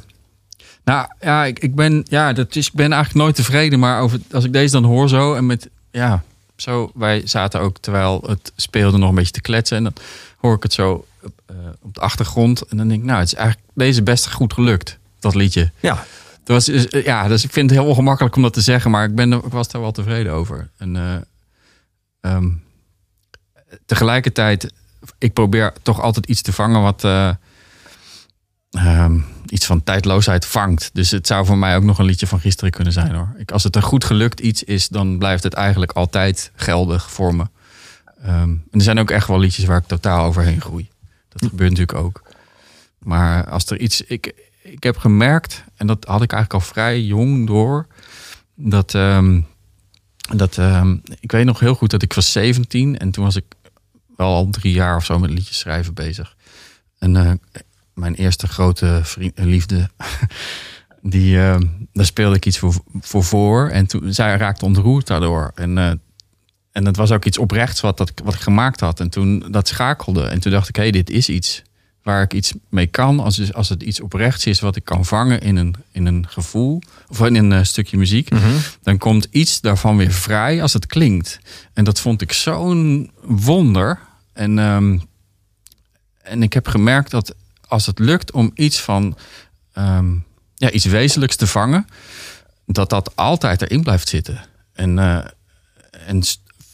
[0.84, 3.78] nou ja, ik, ik ben, ja, dat is, ik ben eigenlijk nooit tevreden.
[3.78, 6.22] Maar over, als ik deze dan hoor zo en met, ja,
[6.56, 9.76] zo, wij zaten ook terwijl het speelde nog een beetje te kletsen.
[9.76, 9.92] En dan
[10.36, 11.06] hoor ik het zo
[11.46, 12.62] eh, op de achtergrond.
[12.62, 15.70] En dan denk ik, nou, het is eigenlijk deze best goed gelukt, dat liedje.
[15.80, 15.94] Ja,
[16.44, 19.04] Dat was, dus, ja, dus ik vind het heel ongemakkelijk om dat te zeggen, maar
[19.04, 20.70] ik, ben, ik was daar wel tevreden over.
[20.76, 21.16] En eh,
[22.20, 22.50] ehm,
[23.86, 24.72] tegelijkertijd,
[25.18, 27.04] ik probeer toch altijd iets te vangen wat
[28.76, 30.90] eh, ehm, iets van tijdloosheid vangt.
[30.92, 33.34] Dus het zou voor mij ook nog een liedje van gisteren kunnen zijn hoor.
[33.36, 37.34] Ik, als het een goed gelukt iets is, dan blijft het eigenlijk altijd geldig voor
[37.34, 37.46] me.
[38.22, 40.88] Ehm, en er zijn ook echt wel liedjes waar ik totaal overheen groei.
[41.28, 42.22] Dat gebeurt natuurlijk ook.
[42.98, 44.02] Maar als er iets.
[44.02, 47.86] Ik, ik heb gemerkt, en dat had ik eigenlijk al vrij jong door.
[48.54, 48.94] Dat.
[48.94, 49.40] ehm,
[50.34, 50.58] dat
[51.20, 53.44] ik weet nog heel goed dat ik was 17 en toen was ik
[54.16, 56.36] wel al drie jaar of zo met liedjes schrijven bezig.
[56.98, 57.32] En eh,
[57.96, 59.90] mijn eerste grote vriend, liefde,
[61.02, 63.68] die, ehm, daar speelde ik iets voor, voor voor.
[63.68, 65.52] En toen, zij raakte ontroerd daardoor.
[65.54, 65.92] En, eh,
[66.72, 69.00] en het was ook iets oprechts wat, dat, ik- wat ik gemaakt had.
[69.00, 70.22] En toen dat schakelde.
[70.26, 71.62] En toen dacht ik, hé, hey, dit is iets
[72.02, 73.20] waar ik iets mee kan.
[73.20, 76.80] Als, als het iets oprechts is wat ik kan vangen in een, in een gevoel.
[77.08, 78.28] Of in een eh, stukje muziek.
[78.82, 81.38] Dan komt iets daarvan weer vrij als het klinkt.
[81.72, 83.98] En dat vond ik zo'n wonder.
[84.32, 84.98] En, ehm,
[86.22, 87.34] en ik heb gemerkt dat
[87.66, 89.16] als het lukt om iets van
[89.72, 90.14] ehm,
[90.54, 91.86] ja, iets wezenlijks te vangen,
[92.66, 94.40] dat dat altijd erin blijft zitten.
[94.72, 95.24] En, eh,
[96.06, 96.22] en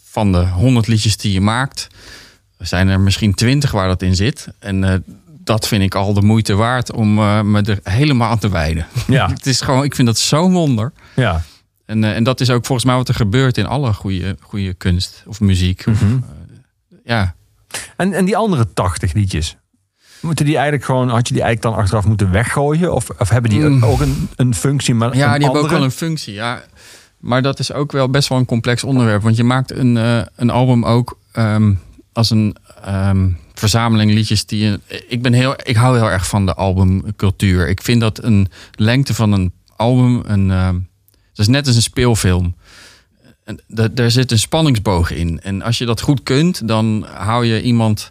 [0.04, 1.86] van de honderd liedjes die je maakt,
[2.58, 4.48] zijn er misschien twintig waar dat in zit.
[4.58, 4.94] En eh,
[5.26, 8.86] dat vind ik al de moeite waard om eh, me er helemaal aan te wijden.
[9.06, 9.28] Ja.
[9.34, 10.92] Het is gewoon, ik vind dat zo'n wonder.
[11.14, 11.42] ja.
[11.86, 15.22] En, en dat is ook volgens mij wat er gebeurt in alle goede, goede kunst
[15.26, 15.86] of muziek.
[15.86, 16.18] Mhm.
[17.04, 17.34] ja.
[17.96, 19.56] En, en die andere 80 liedjes.
[20.22, 22.94] Moeten die eigenlijk gewoon, had je die eigenlijk dan achteraf moeten weggooien?
[22.94, 23.84] Of, of hebben die Mm.
[23.84, 24.94] ook een, een functie?
[24.94, 26.34] Maar Ja, die hebben ook wel een functie.
[26.34, 26.62] Ja.
[27.18, 29.22] Maar dat is ook wel best wel een complex onderwerp.
[29.22, 31.74] Want je maakt een, eh, een album ook ehm,
[32.12, 34.80] als een ehm, verzameling liedjes die je.
[35.08, 37.68] Ik, ben heel, ik hou heel erg van de albumcultuur.
[37.68, 40.22] Ik vind dat een lengte van een album.
[40.26, 40.74] Een, ehm,
[41.10, 42.54] dat is net als een speelfilm.
[43.44, 45.40] En da- daar zit een spanningsboog in.
[45.40, 48.10] En als je dat goed kunt, dan hou je iemand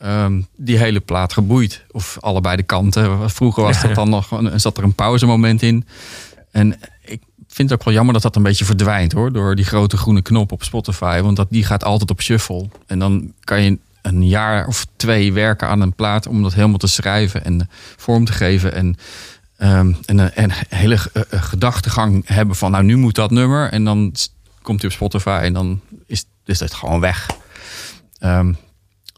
[0.00, 1.84] ehm, die hele plaat geboeid.
[1.90, 3.30] Of allebei de kanten.
[3.30, 5.86] Vroeger was dat dan nog, een- zat er een pauzemoment in.
[6.50, 9.32] En ik vind het ook wel jammer dat dat een beetje verdwijnt hoor.
[9.32, 11.20] Door die grote groene knop op Spotify.
[11.20, 12.68] Want dat, die gaat altijd op shuffle.
[12.86, 16.78] En dan kan je een jaar of twee werken aan een plaat om dat helemaal
[16.78, 18.72] te schrijven en vorm te geven.
[18.74, 18.96] En,
[19.56, 23.30] ehm, en, een- en een hele eh, eh, gedachtegang hebben van nou nu moet dat
[23.30, 23.70] nummer.
[23.70, 24.14] En dan
[24.62, 27.26] komt hij op Spotify en dan is, is het gewoon weg.
[28.18, 28.52] Ehm,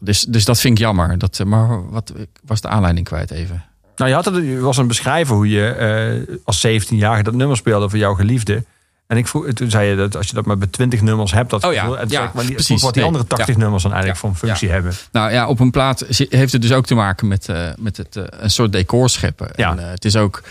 [0.03, 1.17] dus, dus dat vind ik jammer.
[1.17, 3.63] Dat, eh, maar wat ik was de aanleiding kwijt even.
[3.95, 7.33] Nou, je, had het, je was aan het beschrijven hoe je eh, als 17-jarige dat
[7.33, 8.63] nummer speelde voor jouw geliefde.
[9.07, 11.49] En ik vroeg, toen zei je dat als je dat maar bij 20 nummers hebt,
[11.49, 11.95] dat Oh ja.
[11.95, 12.81] En ja, maar die, precies.
[12.81, 13.61] wat die Nee, andere 80 ja.
[13.61, 14.93] nummers dan eigenlijk Ja, voor een functie hebben.
[15.11, 18.19] Nou ja, op een plaat heeft het dus ook te maken met, eh, met het,
[18.29, 19.49] een soort decor scheppen.
[19.55, 19.71] Ja.
[19.71, 20.41] En, het is ook,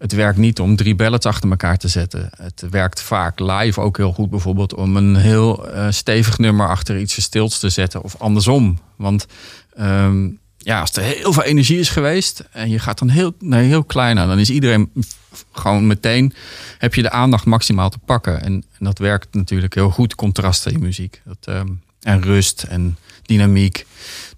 [0.00, 2.30] het werkt niet om drie ballads achter elkaar te zetten.
[2.36, 6.98] Het werkt vaak live ook heel goed, bijvoorbeeld om een heel eh, stevig nummer achter
[6.98, 8.78] iets verstilds te zetten of andersom.
[8.96, 9.26] Want
[9.74, 13.66] ehm, ja, als er heel veel energie is geweest en je gaat dan heel, nee,
[13.66, 14.90] heel klein aan, dan is iedereen
[15.52, 16.34] gewoon meteen
[16.78, 18.42] heb je de aandacht maximaal te pakken.
[18.42, 21.22] En, en dat werkt natuurlijk heel goed, contrasten in muziek.
[21.24, 21.68] Dat, ehm,
[22.02, 23.86] en rust en dynamiek.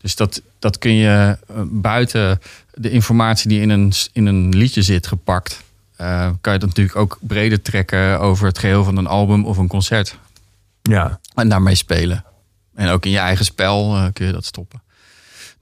[0.00, 2.40] Dus dat, dat kun je eh, buiten
[2.74, 5.62] de informatie die in een, in een liedje zit gepakt,
[5.96, 9.56] eh, kan je dat natuurlijk ook breder trekken over het geheel van een album of
[9.56, 10.18] een concert.
[10.82, 11.20] Ja.
[11.34, 12.24] En daarmee spelen.
[12.74, 14.81] En ook in je eigen spel eh, kun je dat stoppen.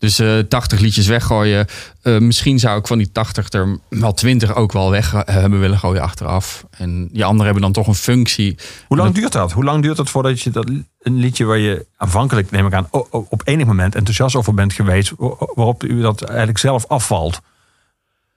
[0.00, 1.66] Dus eh 80 liedjes weggooien.
[2.02, 5.60] Eh, misschien zou ik van die 80 er wel 20 ook wel weg eh, hebben
[5.60, 6.64] willen gooien achteraf.
[6.70, 8.58] En die anderen hebben dan toch een functie.
[8.86, 9.52] Hoe lang Dat- duurt dat?
[9.52, 10.68] Hoe lang duurt het voordat je dat
[11.02, 15.12] een liedje waar je aanvankelijk, neem ik aan, op enig moment enthousiast over bent geweest,
[15.16, 17.40] wa- waarop u dat eigenlijk zelf afvalt?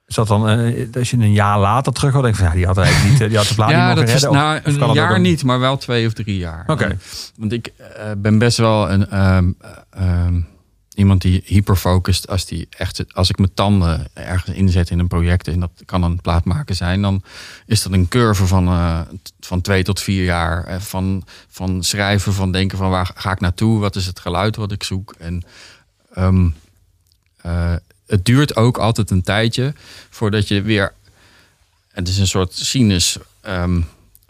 [0.06, 0.42] Is dat dan,
[0.94, 3.38] als je een jaar later terug hoort, denk van ja, die had eigenlijk niet, die
[3.38, 4.24] had de plaat niet ja, mogen dat is?
[4.26, 6.64] Of- nou, of een dat jaar een- niet, maar wel twee of drie jaar.
[6.66, 6.96] Oké.
[7.36, 7.72] Want ik
[8.16, 9.50] ben best wel een, ehm,
[9.90, 10.40] ehm,
[10.94, 12.28] iemand die hyperfocust.
[12.28, 16.02] Als, die echt, als ik mijn tanden ergens inzet in een project, en dat kan
[16.02, 17.22] een plaat maken zijn, dan
[17.66, 19.00] is dat een curve van, eh,
[19.40, 20.64] van twee tot vier jaar.
[20.64, 24.56] Eh, van, van schrijven, van denken van waar ga ik naartoe, wat is het geluid
[24.56, 25.14] wat ik zoek.
[25.18, 25.42] En
[26.12, 26.48] ehm,
[27.36, 27.74] eh,
[28.06, 29.74] het duurt ook altijd een tijdje
[30.10, 30.92] voordat je weer.
[31.92, 33.18] Het is een soort sinus.
[33.40, 33.80] ehm,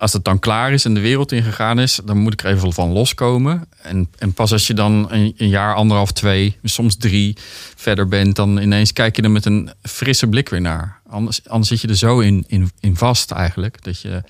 [0.05, 2.73] als het dan klaar is en de wereld ingegaan is, dan moet ik er even
[2.73, 3.69] van loskomen.
[3.83, 7.37] En, en pas als je dan een, een jaar, anderhalf, twee, soms drie
[7.77, 11.01] verder bent, dan ineens kijk je er met een frisse blik weer naar.
[11.09, 14.23] Anders, anders zit je er zo in, in, in vast eigenlijk, dat je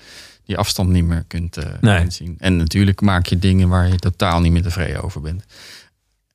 [0.45, 2.05] die afstand niet meer kunt, eh, Nee.
[2.09, 2.35] zien.
[2.39, 5.43] En natuurlijk maak je dingen waar je totaal niet meer tevreden over bent.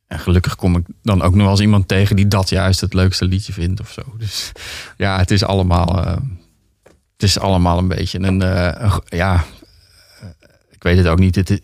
[0.07, 2.95] En gelukkig kom ik dan ook nog wel eens iemand tegen die dat juist het
[2.95, 4.03] leukste liedje vindt of zo.
[4.19, 4.53] Dus
[4.97, 6.17] ja, het is allemaal, eh,
[7.21, 9.35] het is allemaal een beetje een, eh, ja,
[10.21, 10.29] eh,
[10.71, 11.35] ik weet het ook niet.
[11.35, 11.61] Het,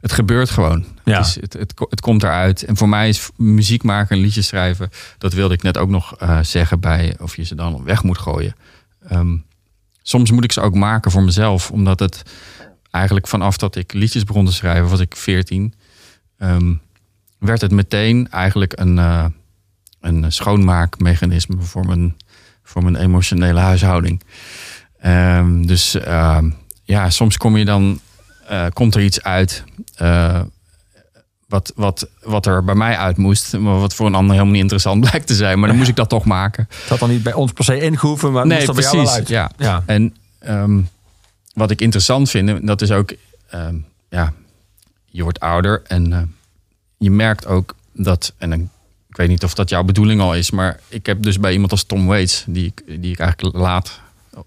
[0.00, 0.84] het gebeurt gewoon.
[1.04, 1.16] Ja.
[1.16, 2.62] Het, is, het, het, ko- het komt eruit.
[2.62, 6.16] En voor mij is muziek maken en liedjes schrijven, dat wilde ik net ook nog
[6.16, 8.54] eh, zeggen bij of je ze dan weg moet gooien.
[9.08, 9.36] Ehm,
[10.02, 12.22] soms moet ik ze ook maken voor mezelf, omdat het
[12.90, 15.74] eigenlijk vanaf dat ik liedjes begon te schrijven, was ik 14,
[16.38, 16.74] ehm,
[17.38, 18.96] werd het meteen eigenlijk een,
[20.00, 22.16] een schoonmaakmechanisme voor mijn,
[22.62, 24.22] voor mijn emotionele huishouding.
[25.06, 26.50] Ehm, dus ehm,
[26.82, 28.00] ja, soms kom je dan,
[28.46, 29.64] eh, komt er iets uit.
[29.96, 30.40] eh,
[31.48, 34.62] wat, wat, wat er bij mij uit moest, maar wat voor een ander helemaal niet
[34.62, 35.58] interessant blijkt te zijn.
[35.58, 36.66] Maar dan moest ik dat toch maken.
[36.68, 38.96] Het had dan niet bij ons per se ingehoeven, maar het moest er bij jou
[38.96, 39.28] wel uit.
[39.28, 39.50] Ja.
[39.56, 39.82] Ja.
[39.86, 40.80] En ehm,
[41.54, 43.14] wat ik interessant vind, en dat is ook,
[44.08, 44.32] ja,
[45.04, 46.22] je wordt ouder en eh,
[46.98, 48.70] je merkt ook dat, en dan,
[49.08, 51.70] ik weet niet of dat jouw bedoeling al is, maar ik heb dus bij iemand
[51.70, 54.00] als Tom Waits, die ik, die ik eigenlijk laat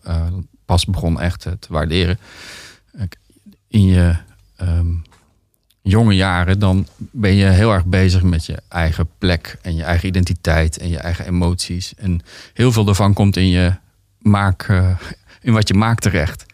[0.04, 0.28] eh,
[0.66, 2.20] pas begon echt te waarderen,
[3.68, 4.16] in je
[4.56, 4.94] ehm,
[5.82, 10.08] jonge jaren, dan ben je heel erg bezig met je eigen plek en je eigen
[10.08, 11.94] identiteit en je eigen emoties.
[11.96, 12.22] En
[12.54, 13.74] heel veel daarvan komt in je
[14.18, 14.90] maak, eh,
[15.42, 16.46] in wat je maakt terecht.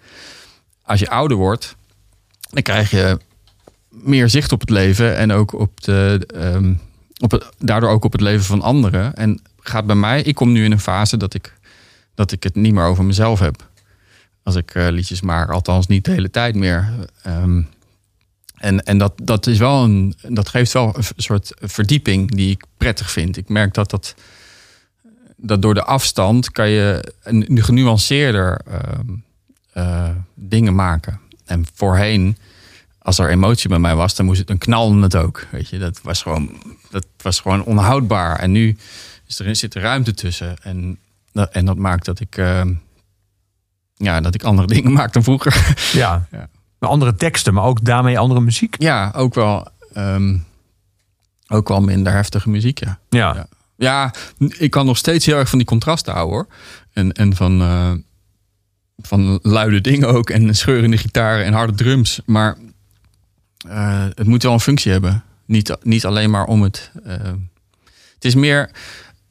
[0.82, 1.76] Als je ouder wordt,
[2.50, 3.20] dan krijg je
[3.90, 6.74] meer zicht op het leven en ook op de, ehm,
[7.18, 9.16] op daardoor ook op het leven van anderen.
[9.16, 11.55] En gaat bij mij, ik kom nu in een fase dat ik,
[12.16, 13.70] dat ik het niet meer over mezelf heb.
[14.44, 16.90] Als ik eh, liedjes maak, althans niet de hele tijd meer.
[17.22, 17.62] Ehm,
[18.56, 22.64] en en dat, dat, is wel een, dat geeft wel een soort verdieping die ik
[22.78, 23.38] prettig vind.
[23.38, 24.16] Ik merk dat dat,
[25.36, 29.10] dat door de afstand kan je een genuanceerder ehm,
[29.72, 31.20] eh, dingen maken.
[31.46, 32.38] En voorheen,
[33.00, 35.46] als er emotie bij mij was, dan, moest het, dan knalde het ook.
[35.52, 38.40] Weet je, dat was gewoon, dat was gewoon onhoudbaar.
[38.40, 38.78] En nu
[39.28, 40.56] is er, zit er ruimte tussen.
[40.62, 40.98] En,
[41.36, 42.74] dat- en dat maakt dat ik, ehm,
[43.96, 45.74] ja, dat ik andere dingen maak dan vroeger.
[45.94, 46.28] Ja.
[46.32, 46.50] Ja.
[46.80, 48.76] Andere teksten, maar ook daarmee andere muziek.
[48.82, 50.38] Ja, ook wel, ehm,
[51.48, 53.00] ook wel minder heftige muziek, ja.
[53.10, 53.36] Ja.
[53.36, 53.48] Ja.
[53.78, 54.14] Ja,
[54.58, 56.48] ik kan nog steeds heel erg van die contrasten houden hoor.
[56.94, 57.92] En, en van, eh,
[58.98, 60.30] van luide dingen ook.
[60.30, 62.20] En scheurende gitaren en harde drums.
[62.26, 62.58] Maar
[63.68, 65.24] eh, het moet wel een functie hebben.
[65.46, 66.92] Niet, niet alleen maar om het.
[67.04, 67.16] eh,
[68.14, 68.72] het is meer.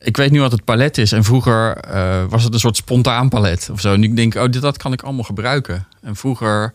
[0.04, 1.12] Ik weet nu wat het palet is.
[1.12, 3.92] En vroeger eh, was het een soort spontaan palet of zo.
[3.92, 5.86] En ik oh, dat kan ik allemaal gebruiken.
[6.00, 6.72] En vroeger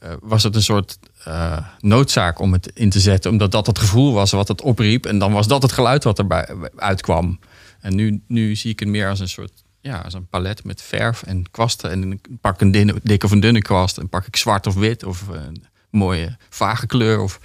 [0.00, 3.30] eh, was het een soort eh, noodzaak om het in te zetten.
[3.30, 5.06] Omdat dat het gevoel was wat het opriep.
[5.06, 7.38] En dan was dat het geluid wat erbij uitkwam.
[7.80, 10.82] En nu, nu zie ik het meer als een soort ja, als een palet met
[10.82, 11.90] verf en kwasten.
[11.90, 13.98] En ik pak een dikke of een dunne kwast.
[13.98, 17.40] En pak ik zwart of wit of een mooie vage kleur of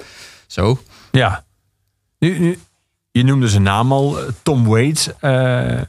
[0.48, 0.80] zo.
[1.12, 1.46] Ja.
[2.20, 2.58] Nu,
[3.18, 5.10] je noemde zijn naam al, eh, Tom Waits.
[5.20, 5.82] Eh,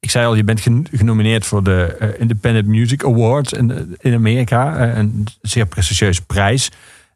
[0.00, 4.14] ik zei al, je bent gen- genomineerd voor de eh, Independent Music Awards in, in
[4.14, 4.88] Amerika.
[4.96, 6.70] Een zeer prestigieuze prijs.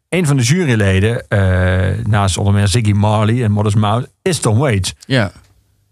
[0.09, 1.25] Een van de juryleden,
[2.09, 4.93] naast onder meer Ziggy Marley en Modest Mouse, is Tom Waits.
[5.05, 5.31] Ja,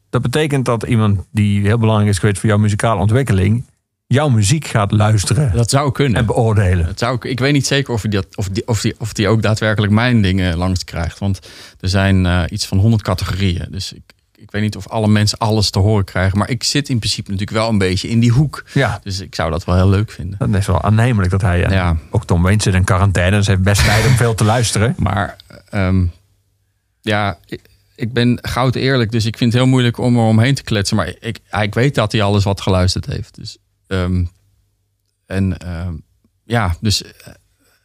[0.09, 3.65] Dat betekent dat iemand die heel belangrijk is geweest voor jouw muzikale ontwikkeling,
[4.07, 6.19] jouw muziek gaat luisteren dat zou kunnen.
[6.19, 6.85] en beoordelen.
[6.85, 9.13] Dat zou ik, ik weet niet zeker of hij, dat, of, die, of, die, of
[9.13, 11.19] die ook daadwerkelijk mijn dingen langs krijgt.
[11.19, 11.39] Want
[11.79, 13.67] er zijn eh, iets van 100 categorieën.
[13.69, 14.01] Dus ik,
[14.37, 16.37] ik weet niet of alle mensen alles te horen krijgen.
[16.37, 18.63] Maar ik zit in principe natuurlijk wel een beetje in die hoek.
[18.73, 20.37] Ja, Dus ik zou dat wel heel leuk vinden.
[20.39, 21.63] dat is wel aannemelijk dat hij.
[21.63, 21.97] eh, Ja.
[22.11, 24.95] Ook Tom Waits zit in quarantaine, dus hij heeft best tijd om veel te luisteren.
[25.07, 25.35] Maar
[25.69, 26.05] ehm,
[27.01, 27.61] ja, ik,
[27.95, 29.11] ik ben goud eerlijk.
[29.11, 30.95] Dus ik vind het heel moeilijk om er omheen te kletsen.
[30.97, 33.35] Maar ik, ik weet dat hij alles wat geluisterd heeft.
[33.35, 34.25] Dus, ehm,
[35.25, 35.93] en ehm,
[36.43, 37.09] ja, dus eh,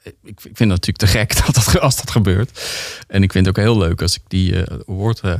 [0.02, 2.60] ik, ik vind het natuurlijk te gek dat dat, als dat gebeurt.
[3.06, 5.34] En ik vind het ook heel leuk als ik die eh award eh,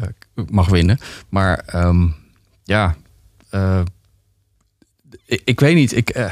[0.48, 0.98] mag winnen.
[1.28, 2.08] Maar ehm,
[2.64, 2.96] ja,
[5.26, 5.96] ik, ik weet niet.
[5.96, 6.30] Ik,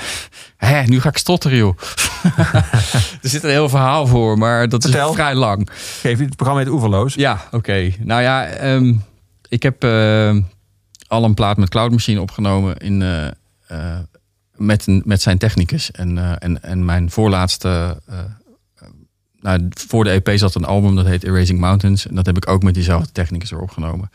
[0.57, 1.79] hè, nu ga ik stotteren, joh.
[3.23, 5.09] er zit een heel verhaal voor, maar dat Vertel.
[5.09, 5.69] is vrij lang.
[6.01, 7.15] Geef je het programma heet Oeverloos.
[7.15, 7.93] Ja, oké.
[7.99, 8.47] Nou ja,
[9.49, 9.85] ik heb
[11.07, 13.03] al een plaat met Cloud Machine opgenomen in,
[14.59, 15.91] met, met zijn technicus.
[15.91, 18.01] En, eh, en, en mijn voorlaatste.
[18.07, 18.89] eh, eh,
[19.41, 22.07] nou, voor de EP zat een album dat heet Erasing Mountains.
[22.07, 24.11] En dat heb ik ook met diezelfde technicus erop opgenomen.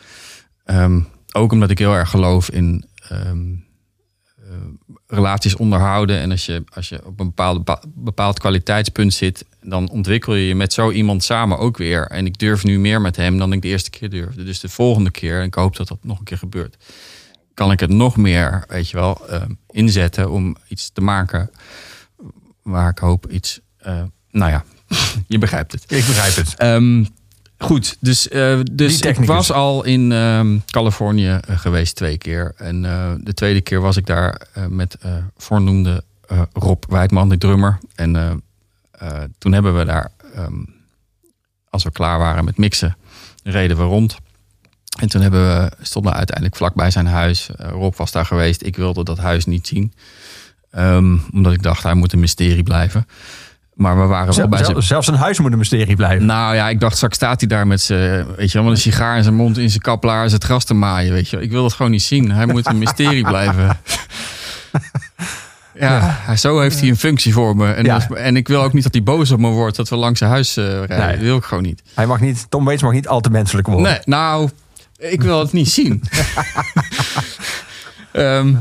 [0.65, 3.53] Ehm, ook omdat ik heel erg geloof in ehm,
[4.35, 4.55] eh,
[5.07, 6.19] relaties onderhouden.
[6.19, 7.33] En als je, als je op een
[7.95, 12.07] bepaald kwaliteitspunt zit, dan ontwikkel je je met zo iemand samen ook weer.
[12.07, 14.43] En ik durf nu meer met hem dan ik de eerste keer durfde.
[14.43, 16.77] Dus de volgende keer, en ik hoop dat dat nog een keer gebeurt,
[17.53, 21.49] kan ik het nog meer, weet je wel, eh, inzetten om iets te maken
[22.63, 23.59] waar ik hoop iets.
[23.77, 24.01] eh,
[24.31, 24.63] nou ja,
[25.27, 25.81] je begrijpt het.
[25.81, 26.55] Ik begrijp het.
[26.55, 27.05] Ehm,
[27.57, 32.53] goed, dus, eh, dus ik was al in ehm, Californië eh, geweest twee keer.
[32.57, 32.81] En
[33.23, 34.97] de tweede keer was ik daar met
[35.37, 36.03] voornoemde
[36.53, 37.79] Rob Wijdman, de drummer.
[37.95, 38.43] En
[39.37, 40.63] toen hebben we daar, ehm,
[41.69, 42.97] als we klaar waren met mixen,
[43.43, 44.17] reden we rond.
[44.99, 47.49] En toen hebben we, stonden we uiteindelijk vlakbij zijn huis.
[47.55, 48.63] Eh, Rob was daar geweest.
[48.63, 49.93] Ik wilde dat huis niet zien.
[50.71, 53.07] Ehm, omdat ik dacht, hij moet een mysterie blijven.
[53.73, 54.83] Maar we waren wel bij zijn...
[54.83, 56.25] zelfs een huis moet een mysterie blijven.
[56.25, 59.17] Nou ja, ik dacht straks staat hij daar met zijn, weet je wel, een sigaar
[59.17, 61.41] in zijn mond, in zijn kaplaars, het gras te maaien, weet je.
[61.41, 62.31] Ik wil dat gewoon niet zien.
[62.31, 63.77] Hij moet een mysterie blijven.
[65.79, 67.71] Ja, zo heeft hij een functie voor me.
[67.71, 68.07] En, Ja.
[68.09, 70.31] en ik wil ook niet dat hij boos op me wordt dat we langs zijn
[70.31, 70.97] huis eh, rijden.
[70.97, 71.11] Nee.
[71.11, 71.83] Dat wil ik gewoon niet.
[71.93, 73.85] Hij mag niet, Tom Waits mag niet al te menselijk worden.
[73.91, 74.49] Nee, nou,
[74.97, 76.03] ik wil het niet zien.
[78.11, 78.55] Ehm,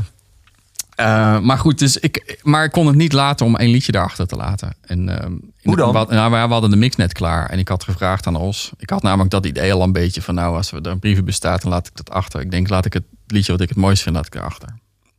[0.95, 4.27] eh, maar goed, dus ik, maar ik kon het niet laten om één liedje daarachter
[4.27, 4.75] te laten.
[4.81, 5.93] En, ehm, Hoe dan?
[5.93, 7.49] nou, we hadden de mix net klaar.
[7.49, 8.71] En ik had gevraagd aan Os.
[8.77, 10.35] Ik had namelijk dat idee al een beetje van...
[10.35, 12.41] nou, als er een brieven bestaat, dan laat ik dat achter.
[12.41, 14.69] Ik denk, laat ik het liedje wat ik het mooist vind, laat ik erachter.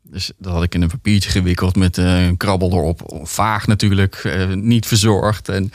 [0.02, 3.20] Dus dat had ik in een papiertje gewikkeld met een krabbel erop.
[3.22, 5.48] Vaag natuurlijk, eh, niet verzorgd.
[5.48, 5.72] En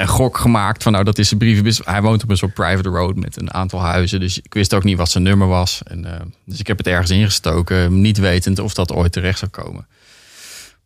[0.00, 1.80] een gok gemaakt van nou dat is een brievenbus.
[1.84, 4.20] Hij woont op een soort private road met een aantal huizen.
[4.20, 5.82] Dus ik wist ook niet wat zijn nummer was.
[5.82, 9.50] En, eh, dus ik heb het ergens ingestoken, niet wetend of dat ooit terecht zou
[9.50, 9.86] komen.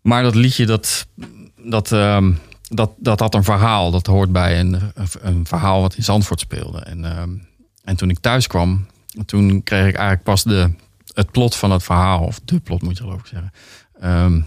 [0.00, 1.06] Maar dat liedje, dat,
[1.56, 2.32] dat, ehm,
[2.68, 3.90] dat, dat had een verhaal.
[3.90, 4.80] Dat hoort bij een,
[5.20, 6.78] een, verhaal wat in Zandvoort speelde.
[6.78, 7.30] En, ehm,
[7.84, 8.86] en toen ik thuis kwam,
[9.26, 10.70] toen kreeg ik eigenlijk pas de,
[11.14, 12.20] het plot van het verhaal.
[12.20, 13.52] Of de plot moet je geloof ik zeggen.
[14.00, 14.40] ehm,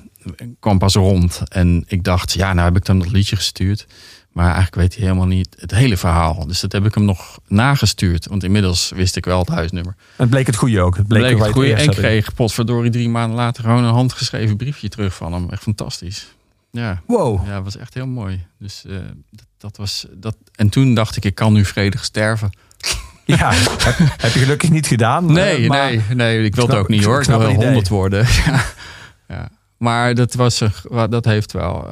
[0.60, 1.42] kwam pas rond.
[1.48, 3.88] En ik dacht, ja, nou heb ik dan dat liedje gestuurd.
[4.36, 6.48] Maar eigenlijk weet hij helemaal niet het hele verhaal.
[6.48, 8.28] Dus dat heb ik hem nog nagestuurd.
[8.28, 9.96] Want inmiddels wist ik wel het huisnummer.
[10.16, 10.98] Het bleek het goede ook.
[10.98, 11.74] Het bleek, het goede.
[11.74, 15.50] En kreeg potverdorie drie maanden later gewoon een handgeschreven briefje terug van hem.
[15.50, 16.28] Echt fantastisch.
[16.72, 17.46] Ja, Wow.
[17.48, 18.46] ja dat was echt heel mooi.
[18.60, 18.96] Dus eh,
[19.32, 20.36] dat, dat was dat.
[20.56, 22.50] En toen dacht ik, ik kan nu vredig sterven.
[23.26, 25.32] Ja, heb, heb je gelukkig niet gedaan.
[25.32, 27.20] Nee, maar nee, nee, ik wil het snap- ook niet hoor.
[27.22, 28.26] Ik wil wel honderd worden.
[28.46, 28.64] ja.
[29.28, 29.50] Ja.
[29.78, 30.62] Maar dat, was,
[31.10, 31.90] dat heeft wel,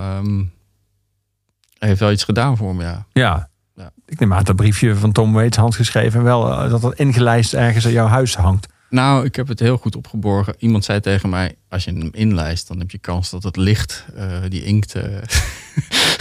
[1.84, 3.06] ehm, heeft wel iets gedaan voor me, ja.
[3.12, 3.50] Ja.
[3.76, 3.92] Ja.
[4.06, 7.86] Ik neem aan dat briefje van Tom Waits handgeschreven wel eh, dat het ingelijst ergens
[7.86, 8.68] aan jouw huis hangt.
[8.90, 10.56] Nou, ik heb het heel goed opgeborgen.
[10.58, 14.06] Iemand zei tegen mij, als je hem inlijst, dan heb je kans dat het licht,
[14.16, 14.96] eh, die inkt...
[14.96, 15.04] eh,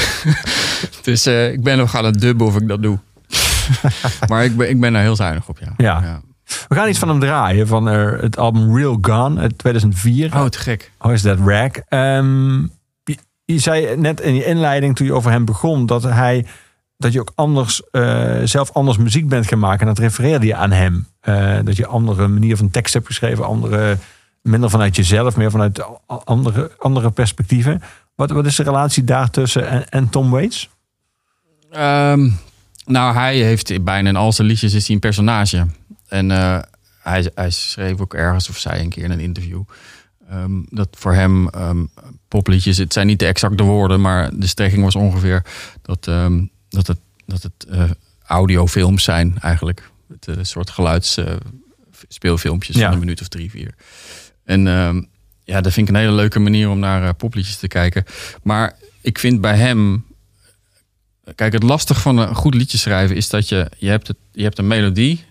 [1.02, 2.98] dus ik ben nog aan het dubben of ik dat doe.
[4.28, 5.72] maar ik ben, ik ben daar heel zuinig op, ja.
[5.76, 6.20] Ja.
[6.68, 10.34] We gaan iets van hem draaien van het album Real Gone uit 2004.
[10.34, 10.92] Oh, te gek.
[10.98, 11.70] How is that rag?
[11.88, 12.64] Ehm,
[13.52, 16.46] je, zei net in je inleiding toen je over hem begon dat hij
[16.96, 19.80] dat je ook anders eh, zelf anders muziek bent gaan maken.
[19.80, 21.06] En dat refereerde je aan hem.
[21.20, 23.98] Eh, dat je andere manier van tekst hebt geschreven, andere
[24.42, 27.82] minder vanuit jezelf, meer vanuit andere, andere perspectieven.
[28.14, 30.70] Wat, wat is de relatie daartussen en, en Tom Waits?
[31.70, 32.30] Ehm,
[32.84, 35.66] nou, hij heeft bijna in al zijn liedjes is hij een personage.
[36.08, 36.58] En eh,
[37.02, 39.62] hij, hij schreef ook ergens, of zei een keer in een interview,
[40.32, 41.84] ehm, dat voor hem ehm,
[42.28, 45.44] popliedjes, het zijn niet de exacte woorden, maar de strekking was ongeveer
[45.82, 47.90] dat, ehm, dat het, dat het eh,
[48.26, 49.90] audiofilms zijn eigenlijk.
[50.08, 51.34] Het eh, soort geluids eh,
[52.08, 52.84] speelfilmpjes Ja.
[52.84, 53.74] van een minuut of drie, vier.
[54.44, 54.60] En
[55.44, 58.04] ja, dat vind ik een hele leuke manier om naar popliedjes te kijken.
[58.42, 60.04] Maar ik vind bij hem
[61.34, 64.42] Kijk, het lastig van een goed liedje schrijven is dat je, je, hebt, het, je
[64.42, 65.24] hebt een melodie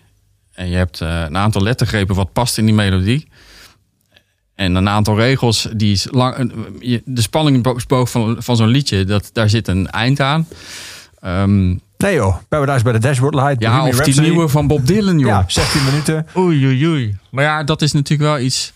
[0.52, 3.28] en je hebt een aantal lettergrepen wat past in die melodie.
[4.54, 6.36] En een aantal regels die is lang.
[6.80, 10.48] eh, De spanningsboog van, van zo'n liedje, dat, daar zit een eind aan.
[11.20, 13.60] Ehm, Nee joh, Paradise by the Dashboard Light.
[13.60, 15.28] ja, Bohemian of die nieuwe van Bob Dylan, joh.
[15.28, 16.26] Ja, 16 minuten.
[16.36, 17.16] Oei, oei, oei.
[17.30, 18.72] Maar ja, dat is natuurlijk wel iets.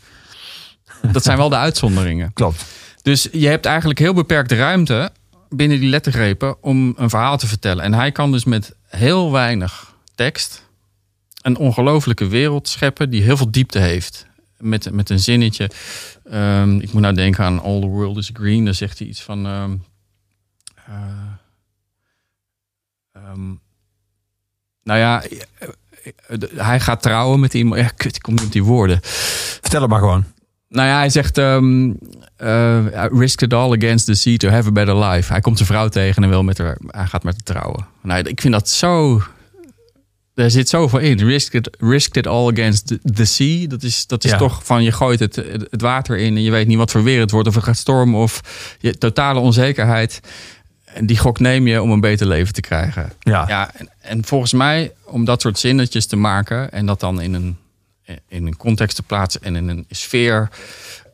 [1.12, 2.32] Dat zijn wel de uitzonderingen.
[2.32, 2.64] Klopt.
[3.02, 5.10] Dus je hebt eigenlijk heel beperkte ruimte
[5.48, 7.84] binnen die lettergrepen om een verhaal te vertellen.
[7.84, 10.64] En hij kan dus met heel weinig tekst
[11.42, 14.25] een ongelofelijke wereld scheppen die heel veel diepte heeft.
[14.58, 15.70] Met, met een zinnetje.
[16.24, 18.64] Ehm, ik moet nou denken aan All the World is Green.
[18.64, 19.46] Daar zegt hij iets van.
[19.46, 19.76] ehm,
[24.82, 25.38] nou ja, eh,
[26.28, 27.80] eh, hij gaat trouwen met iemand.
[27.80, 28.98] Ja, kut, ik kom niet op die woorden.
[29.02, 30.24] Vertel het maar gewoon.
[30.68, 31.36] Nou ja, hij zegt:
[33.18, 35.32] risked it all against the sea to have a better life.
[35.32, 37.86] Hij komt zijn vrouw tegen en wil met haar, hij gaat met haar trouwen.
[38.02, 39.22] Nou, ik vind dat zo
[40.36, 41.18] daar zit zoveel in.
[41.18, 43.66] Risk it, risk it all against the, the sea.
[43.66, 44.36] Dat is, dat is Ja.
[44.36, 45.36] toch van je gooit het,
[45.70, 47.48] het water in en je weet niet wat voor weer het wordt.
[47.48, 48.40] Of het gaat stormen of
[48.80, 50.20] je totale onzekerheid.
[50.84, 53.12] En die gok neem je om een beter leven te krijgen.
[53.20, 53.44] Ja.
[53.48, 57.34] ja en, en volgens mij, om dat soort zinnetjes te maken en dat dan in
[57.34, 57.56] een,
[58.28, 60.48] in een context te plaatsen en in een sfeer,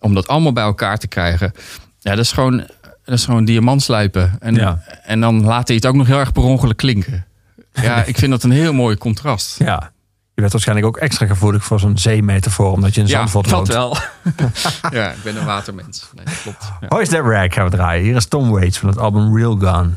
[0.00, 1.52] om dat allemaal bij elkaar te krijgen.
[1.98, 2.56] Ja, dat is gewoon,
[3.04, 4.36] dat is gewoon diamant slijpen.
[4.40, 4.82] En, Ja.
[5.04, 7.26] en dan laat hij het ook nog heel erg per ongeluk klinken.
[7.82, 9.58] Ja, ik vind dat een heel mooi contrast.
[9.58, 9.92] Ja.
[10.34, 13.68] Je bent waarschijnlijk ook extra gevoelig voor zo'n zeemetafoor, omdat je in Zandvoort dat woont.
[13.68, 13.96] wel.
[15.00, 16.10] ja, ik ben een watermens.
[16.14, 16.72] Nee, dat klopt.
[16.80, 16.86] Ja.
[16.88, 18.04] Hoist That Rag gaan we draaien.
[18.04, 19.90] Hier is Tom Waits van het album Real Gone.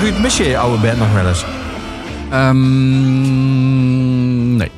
[0.00, 1.44] Ruud, mis je je oude band nog wel eens?
[2.30, 4.70] Ehm, nee.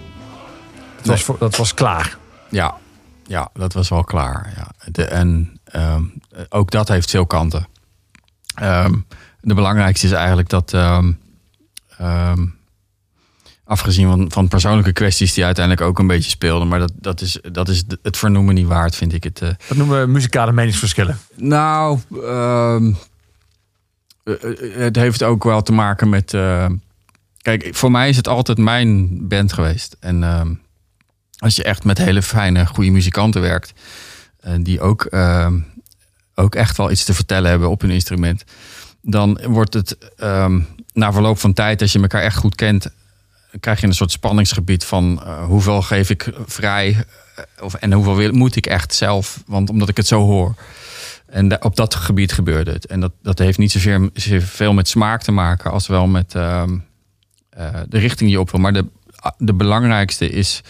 [0.96, 2.16] Dat, was, voor- dat was klaar.
[2.50, 2.74] Ja,
[3.26, 4.52] ja, dat was wel klaar.
[4.56, 4.70] Ja.
[4.90, 6.02] De, en ehm,
[6.48, 7.66] ook dat heeft veel kanten.
[8.54, 8.94] Ehm,
[9.40, 10.76] de belangrijkste is eigenlijk dat,
[13.64, 16.68] Afgezien van, van persoonlijke kwesties die uiteindelijk ook een beetje speelden.
[16.68, 19.40] Maar dat, dat, is, dat is het vernoemen niet waard, vind ik het.
[19.40, 19.48] eh.
[19.68, 21.18] Dat noemen we muzikale meningsverschillen.
[21.36, 21.98] Nou,
[24.74, 26.34] het heeft ook wel te maken met.
[26.34, 26.66] eh,
[27.42, 29.96] kijk, voor mij is het altijd mijn band geweest.
[30.00, 30.54] En ehm,
[31.38, 33.72] als je echt met hele fijne, goede muzikanten werkt,
[34.40, 35.60] eh, die ook, ehm,
[36.34, 38.44] ook echt wel iets te vertellen hebben op hun instrument,
[39.00, 40.60] dan wordt het ehm,
[40.92, 42.90] na verloop van tijd, als je elkaar echt goed kent,
[43.60, 47.06] krijg je een soort spanningsgebied van eh, hoeveel geef ik vrij
[47.36, 50.54] eh, of, en hoeveel moet ik echt zelf, want omdat ik het zo hoor.
[51.32, 52.86] En op dat gebied gebeurde het.
[52.86, 54.10] En dat, dat heeft niet zozeer
[54.42, 56.78] veel met smaak te maken als wel met ehm,
[57.50, 58.60] eh, de richting die je op wil.
[58.60, 58.86] Maar de,
[59.38, 60.60] de belangrijkste is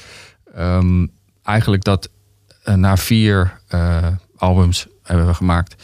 [0.55, 1.07] ehm,
[1.43, 2.09] eigenlijk dat
[2.63, 4.07] eh, na vier eh,
[4.37, 5.83] albums hebben we gemaakt.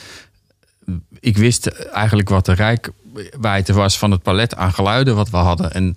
[1.21, 5.73] Ik wist eigenlijk wat de rijkwijde was van het palet aan geluiden wat we hadden.
[5.73, 5.95] En,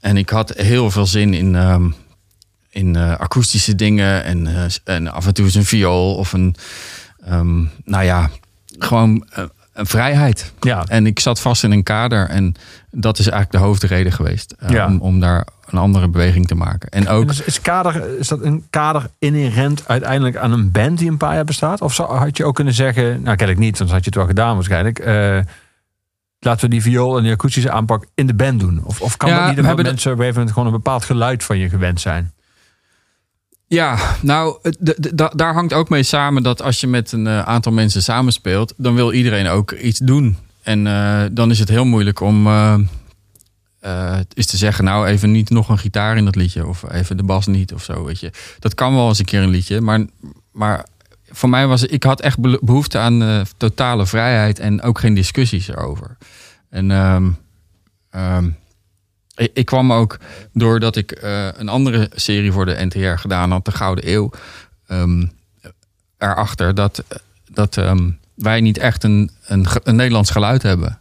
[0.00, 1.90] en ik had heel veel zin in, ehm,
[2.70, 4.24] in akoestische dingen.
[4.24, 6.56] En, en af en toe eens een viool of een
[7.24, 8.30] Ehm, nou ja,
[8.78, 10.52] gewoon eh, een vrijheid.
[10.60, 10.84] Ja.
[10.86, 12.54] En ik zat vast in een kader en
[12.90, 14.54] dat is eigenlijk de hoofdreden geweest.
[14.58, 14.86] eh, Ja.
[14.86, 16.88] om, om daar een andere beweging te maken.
[16.88, 20.98] En ook, En is, is, kader, is dat een kader inherent uiteindelijk aan een band
[20.98, 21.80] die een paar jaar bestaat?
[21.80, 24.26] Of zou- had je ook kunnen zeggen, nou kennelijk niet, anders had je het wel
[24.26, 24.98] gedaan waarschijnlijk.
[24.98, 25.38] eh,
[26.38, 28.80] laten we die viool en die akoestische aanpak in de band doen?
[28.84, 31.04] Of, of kan Ja, dat niet omdat mensen op een gegeven moment gewoon een bepaald
[31.04, 32.32] geluid van je gewend zijn?
[33.74, 34.58] Ja, nou,
[35.34, 38.94] daar hangt ook mee samen dat als je met een eh, aantal mensen samenspeelt, dan
[38.94, 40.36] wil iedereen ook iets doen.
[40.62, 45.50] En eh, dan is het heel moeilijk om eh, is te zeggen, nou even niet
[45.50, 48.30] nog een gitaar in dat liedje of even de bas niet of zo, weet je.
[48.58, 50.04] Dat kan wel eens een keer een liedje, maar,
[50.52, 50.86] maar
[51.30, 55.68] voor mij was ik had echt be- behoefte aan totale vrijheid en ook geen discussies
[55.68, 56.16] erover.
[56.70, 57.30] En ehm,
[58.10, 58.48] ehm,
[59.36, 60.18] ik, kwam ook
[60.52, 64.30] doordat ik eh, een andere serie voor de NTR gedaan had, de Gouden Eeuw,
[64.86, 65.26] ehm,
[66.18, 67.04] erachter dat,
[67.52, 70.98] dat ehm, wij niet echt een, een, een Nederlands geluid hebben.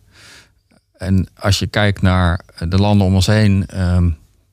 [0.98, 3.66] En als je kijkt naar de landen om ons heen.
[3.68, 4.10] ehm,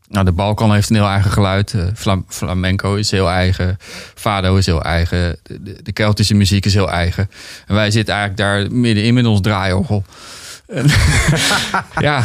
[0.08, 1.74] nou, de Balkan heeft een heel eigen geluid.
[1.74, 3.76] eh, Flam- flamenco is heel eigen.
[4.14, 5.36] Fado is heel eigen.
[5.42, 7.30] De, de, Keltische muziek is heel eigen.
[7.66, 10.04] En wij zitten eigenlijk daar middenin met ons draaiorgel.
[12.00, 12.24] Ja.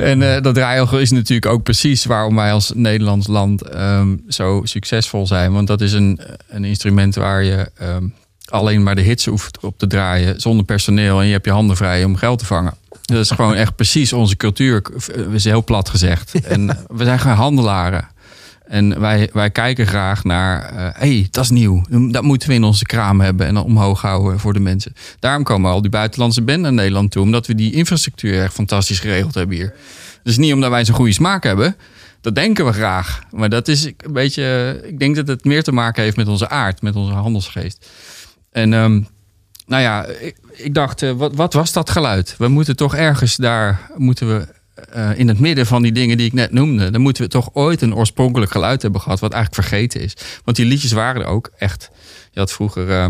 [0.00, 4.60] En eh, dat draaiorgel is natuurlijk ook precies waarom wij als Nederlands land ehm, zo
[4.64, 5.52] succesvol zijn.
[5.52, 8.04] Want dat is een, een instrument waar je ehm,
[8.48, 11.20] alleen maar de hits hoeft op te draaien zonder personeel.
[11.20, 12.74] En je hebt je handen vrij om geld te vangen.
[13.02, 14.82] Dat is gewoon echt precies onze cultuur.
[15.06, 16.32] We zijn heel plat gezegd.
[16.44, 18.08] En we zijn gewoon handelaren.
[18.70, 21.82] En wij, wij kijken graag naar, hé, hey, dat is nieuw.
[22.10, 24.94] Dat moeten we in onze kraam hebben en omhoog houden voor de mensen.
[25.18, 27.22] Daarom komen al die buitenlandse banden naar Nederland toe.
[27.22, 29.74] Omdat we die infrastructuur echt fantastisch geregeld hebben hier.
[30.22, 31.76] Dus niet omdat wij zo'n goede smaak hebben.
[32.20, 33.20] Dat denken we graag.
[33.30, 36.48] Maar dat is een beetje, ik denk dat het meer te maken heeft met onze
[36.48, 37.90] aard, met onze handelsgeest.
[38.50, 39.02] En ehm,
[39.66, 42.34] nou ja, ik, ik dacht, eh, wat, wat was dat geluid?
[42.38, 44.46] We moeten toch ergens daar, moeten we
[44.88, 47.50] eh, in het midden van die dingen die ik net noemde, dan moeten we toch
[47.52, 50.16] ooit een oorspronkelijk geluid hebben gehad, wat eigenlijk vergeten is.
[50.44, 51.90] Want die liedjes waren er ook echt.
[52.30, 53.02] Je had vroeger eh,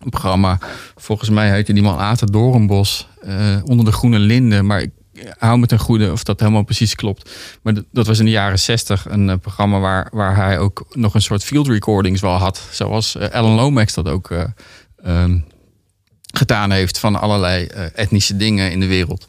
[0.00, 0.58] een programma,
[0.96, 4.90] volgens mij heette die man Aten Doornbos, eh, onder de groene linden, maar ik
[5.38, 7.30] hou me ten goede of dat helemaal precies klopt.
[7.62, 11.22] Maar dat- was in de jaren zestig een programma waar, waar hij ook nog een
[11.22, 14.30] soort field recordings wel had, zoals Alan Lomax dat ook
[15.02, 15.38] ehm,
[16.34, 19.24] gedaan heeft van allerlei etnische dingen in de wereld.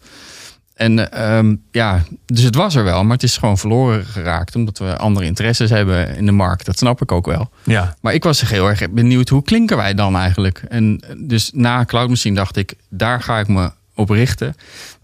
[0.75, 4.77] En ehm, ja, dus het was er wel, maar het is gewoon verloren geraakt omdat
[4.77, 6.65] we andere interesses hebben in de markt.
[6.65, 7.49] Dat snap ik ook wel.
[7.63, 7.95] Ja.
[8.01, 10.63] Maar ik was heel erg benieuwd, hoe klinken wij dan eigenlijk?
[10.69, 14.55] En dus na Cloud Machine dacht ik, daar ga ik me op richten.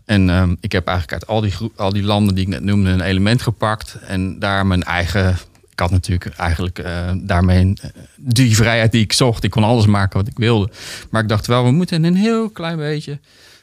[0.05, 2.89] En ehm, ik heb eigenlijk uit al die, al die landen die ik net noemde
[2.89, 3.97] een element gepakt.
[4.07, 5.37] En daar mijn eigen...
[5.69, 9.43] Ik had natuurlijk eigenlijk eh, daarmee eh, die vrijheid die ik zocht.
[9.43, 10.69] Ik kon alles maken wat ik wilde.
[11.09, 13.19] Maar ik dacht wel, we moeten een heel klein beetje...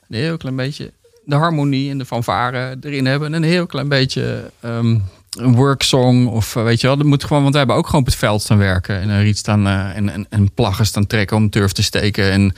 [0.09, 0.92] Een heel klein beetje
[1.29, 3.35] de harmonie en de fanfare erin hebben.
[3.35, 4.99] En een heel klein beetje ehm,
[5.39, 6.29] een worksong.
[6.29, 8.16] Of eh, weet je wel, dat moet gewoon, want we hebben ook gewoon op het
[8.16, 9.01] veld staan werken.
[9.01, 12.31] En een riet staan eh, en, en, en plaggen staan trekken om turf te steken.
[12.31, 12.55] En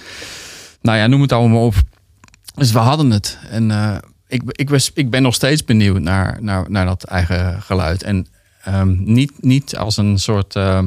[0.82, 1.74] nou ja, noem het allemaal op.
[2.54, 3.38] Dus we hadden het.
[3.50, 3.96] En eh,
[4.28, 8.02] ik, ik, was, ik ben nog steeds benieuwd naar, naar, naar dat eigen geluid.
[8.02, 8.26] En
[8.62, 10.80] ehm, niet, niet als een soort eh,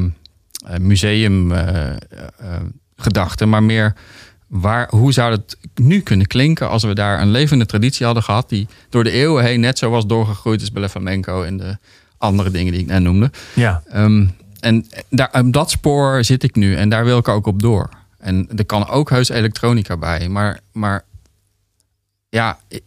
[0.80, 1.92] museum eh,
[2.96, 3.96] gedachte, maar meer
[4.54, 8.49] waar, hoe zou het nu kunnen klinken als we daar een levende traditie hadden gehad
[8.49, 11.78] die door de eeuwen heen net zo was doorgegroeid als bij de flamenco en de
[12.18, 13.32] andere dingen die ik net noemde.
[13.54, 13.84] Ja.
[13.89, 14.28] Ehm,
[14.60, 17.89] en daar, op dat spoor zit ik nu en daar wil ik ook op door.
[18.18, 21.06] En er kan ook heus elektronica bij, maar, maar
[22.30, 22.84] ja, ik,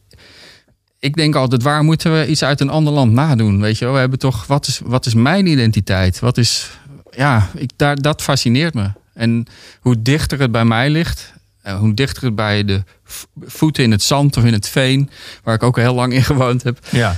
[0.99, 3.61] ik denk altijd, waar moeten we iets uit een ander land nadoen?
[3.61, 6.19] Weet je wel, we hebben toch, wat is, wat is mijn identiteit?
[6.19, 6.79] Wat is,
[7.11, 8.91] ja, ik, daar, dat fascineert me.
[9.15, 9.47] En
[9.81, 11.35] hoe dichter het bij mij ligt,
[11.67, 12.83] en hoe dichter het bij de
[13.41, 15.11] voeten in het zand of in het veen,
[15.43, 17.17] waar ik ook heel lang in gewoond heb, Ja.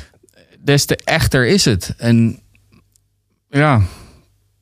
[0.59, 1.94] des te echter is het.
[1.99, 2.40] En
[3.51, 3.82] ja,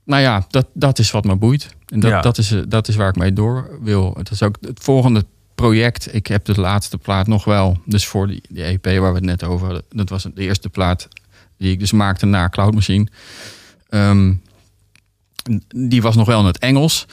[0.05, 1.75] nou ja, dat, dat is wat me boeit.
[1.87, 2.21] En dat, Ja.
[2.21, 4.15] dat, is, eh, dat is waar ik mee door wil.
[4.17, 5.25] Het is ook het volgende
[5.55, 6.15] project.
[6.15, 7.79] Ik heb de laatste plaat nog wel.
[7.85, 9.85] Dus voor die, die EP waar we het net over hadden.
[9.91, 11.09] Dat was de eerste plaat
[11.59, 13.07] die ik dus maakte na Cloud Machine.
[13.89, 14.35] Ehm,
[15.77, 17.07] die was nog wel in het Engels.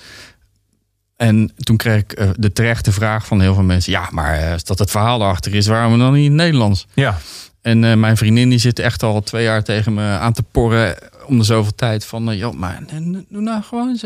[1.23, 3.91] En toen kreeg ik eh, de terechte vraag van heel veel mensen.
[3.91, 6.87] Ja, maar eh, als dat het verhaal erachter is, waarom dan niet in het Nederlands?
[6.93, 7.17] Ja.
[7.63, 10.95] En eh, mijn vriendin die zit echt al twee jaar tegen me aan te porren
[11.25, 12.05] om de zoveel tijd.
[12.05, 12.83] Van, eh, joh, maar
[13.29, 14.03] doe nou gewoon eens,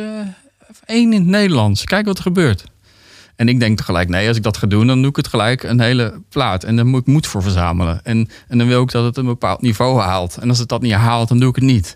[0.86, 1.84] één in het Nederlands.
[1.84, 2.64] Kijk wat er gebeurt.
[3.36, 5.64] En ik denk tegelijk, nee, als ik dat ga doen, dan doe ik het gelijk
[5.64, 6.64] een hele plaat.
[6.64, 8.00] En daar moet ik moed voor verzamelen.
[8.04, 10.38] En, en dan wil ik dat het een bepaald niveau haalt.
[10.38, 11.94] En als het dat niet haalt, dan doe ik het niet.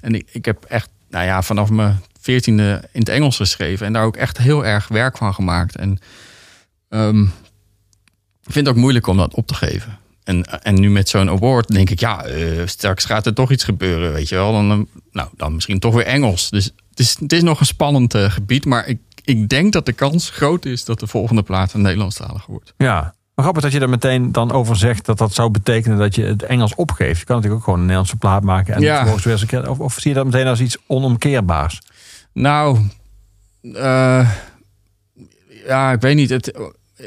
[0.00, 3.86] En ik, ik heb echt, nou ja, vanaf mijn veertiende in het Engels geschreven.
[3.86, 5.76] En daar ook echt heel erg werk van gemaakt.
[5.76, 5.98] En
[6.88, 7.22] ehm,
[8.42, 9.98] ik vind het ook moeilijk om dat op te geven.
[10.24, 13.64] En, en nu met zo'n award denk ik, ja, eh, straks gaat er toch iets
[13.64, 14.52] gebeuren, weet je wel.
[14.52, 16.50] Dan, nou, dan misschien toch weer Engels.
[16.50, 19.86] Dus het is, het is nog een spannend eh, gebied, maar ik, ik denk dat
[19.86, 22.74] de kans groot is dat de volgende plaat een Nederlandstalige wordt.
[22.76, 23.14] Ja.
[23.34, 26.22] Maar grappig dat je er meteen dan over zegt dat dat zou betekenen dat je
[26.24, 27.18] het Engels opgeeft.
[27.18, 29.04] Je kan natuurlijk ook gewoon een Nederlandse plaat maken en Ja.
[29.22, 29.70] weer.
[29.70, 31.80] Of, of zie je dat meteen als iets onomkeerbaars?
[32.40, 32.78] Nou,
[33.74, 34.30] eh,
[35.66, 36.30] ja, ik weet niet.
[36.30, 36.52] Het,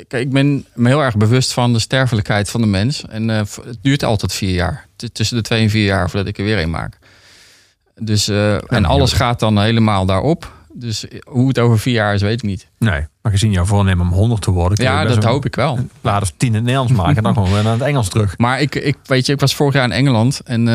[0.07, 3.05] kijk, ik ben me heel erg bewust van de sterfelijkheid van de mens.
[3.05, 4.87] En eh, het duurt altijd vier jaar.
[5.11, 6.97] Tussen de twee en vier jaar voordat ik er weer een maak.
[7.95, 10.51] Dus, eh, en alles gaat dan helemaal daarop.
[10.73, 12.67] Dus hoe het over vier jaar is, weet ik niet.
[12.77, 13.05] Nee.
[13.21, 14.83] Maar gezien jouw voornemen om 100 te worden.
[14.83, 15.79] Ja, dat hoop ik wel.
[16.01, 18.37] Plaat of 10 in het Nederlands maken en dan gewoon weer naar het Engels terug.
[18.37, 20.67] Maar ik, ik, weet je, ik was vorig jaar in Engeland en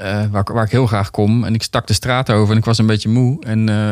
[0.00, 1.44] eh, waar, ik- waar ik heel graag kom.
[1.44, 3.44] En ik stak de straat over en ik was een beetje moe.
[3.44, 3.90] En, eh,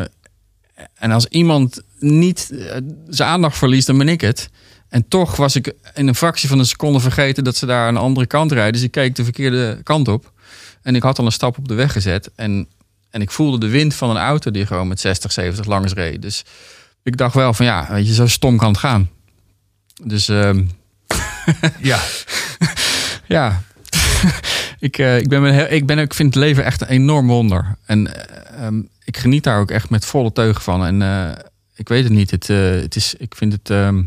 [0.95, 2.75] en als iemand niet eh,
[3.07, 4.49] zijn aandacht verliest, dan ben ik het.
[4.89, 7.93] En toch was ik in een fractie van een seconde vergeten dat ze daar aan
[7.93, 8.73] de andere kant rijden.
[8.73, 10.31] Dus ik keek de verkeerde kant op.
[10.81, 12.31] En ik had al een stap op de weg gezet.
[12.35, 12.67] En,
[13.09, 16.21] en ik voelde de wind van een auto die gewoon met 60, 70 langs reed.
[16.21, 16.45] Dus
[17.03, 19.09] ik dacht wel van ja, weet je, zo stom kan het gaan.
[20.03, 20.63] Dus ehm,
[21.81, 21.99] Ja.
[23.37, 23.61] ja.
[24.79, 27.75] Ik, eh, ik, ben heel, ik, ben, ik vind het leven echt een enorm wonder.
[27.85, 30.85] En eh, ehm, ik geniet daar ook echt met volle teugen van.
[30.85, 31.31] En eh,
[31.75, 32.31] ik weet het niet.
[32.31, 33.69] Het, het is, ik vind het.
[33.69, 33.99] ehm,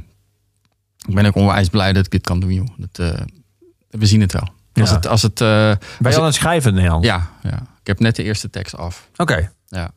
[1.08, 2.68] ik ben ook onwijs blij dat ik dit kan doen, joh.
[2.76, 3.12] Dat,
[3.90, 4.48] we zien het wel.
[4.74, 4.94] Als Ja.
[4.96, 7.00] het, als het, Ben je al aan het schrijven ja,
[7.42, 9.08] ja, ik heb net de eerste tekst af.
[9.16, 9.52] Oké.
[9.66, 9.92] Ja.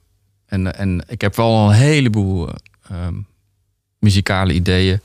[0.45, 2.55] En, en ik heb wel een heleboel eh,
[2.89, 3.15] ehm,
[3.99, 5.01] muzikale ideeën.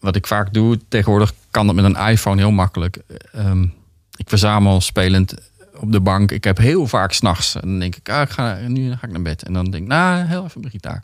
[0.00, 2.98] Wat ik vaak doe, tegenwoordig kan dat met een iPhone heel makkelijk.
[4.20, 5.34] Ik verzamel spelend
[5.76, 6.30] op de bank.
[6.30, 7.54] Ik heb heel vaak s'nachts.
[7.54, 9.42] En dan denk ik, ah, ik ga, nu ga ik naar bed.
[9.42, 11.02] En dan denk ik, nou, heel even mijn gitaar.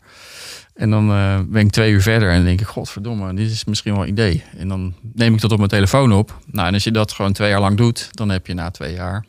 [0.73, 3.93] En dan eh, ben ik twee uur verder en denk ik, godverdomme, dit is misschien
[3.93, 4.43] wel een idee.
[4.57, 6.39] En dan neem ik dat op mijn telefoon op.
[6.45, 8.93] Nou, en als je dat gewoon twee jaar lang doet, dan heb je na twee
[8.93, 9.25] jaar,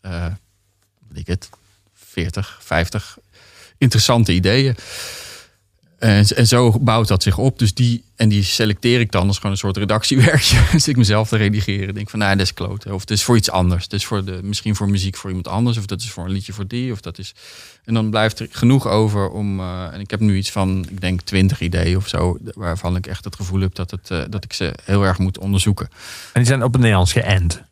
[0.00, 0.26] eh
[1.08, 1.50] weet ik het,
[1.94, 3.18] 40, 50
[3.78, 4.74] interessante ideeën.
[6.02, 7.58] En, en zo bouwt dat zich op.
[7.58, 10.60] Dus die, en die selecteer ik dan als gewoon een soort redactiewerkje.
[10.72, 11.94] Dus ik mezelf te redigeren.
[11.94, 12.94] Denk van, nou, dat is kloten.
[12.94, 13.82] Of het is voor iets anders.
[13.82, 15.76] Het is voor de, misschien voor muziek voor iemand anders.
[15.78, 16.92] Of dat is voor een liedje voor die.
[16.92, 17.34] Of dat is...
[17.84, 19.60] En dan blijft er genoeg over om...
[19.60, 22.36] eh, en ik heb nu iets van, ik denk, twintig ideeën of zo.
[22.54, 25.38] Waarvan ik echt het gevoel heb dat, het, eh, dat ik ze heel erg moet
[25.38, 25.88] onderzoeken.
[26.32, 27.62] En die zijn op het Nederlands geënt.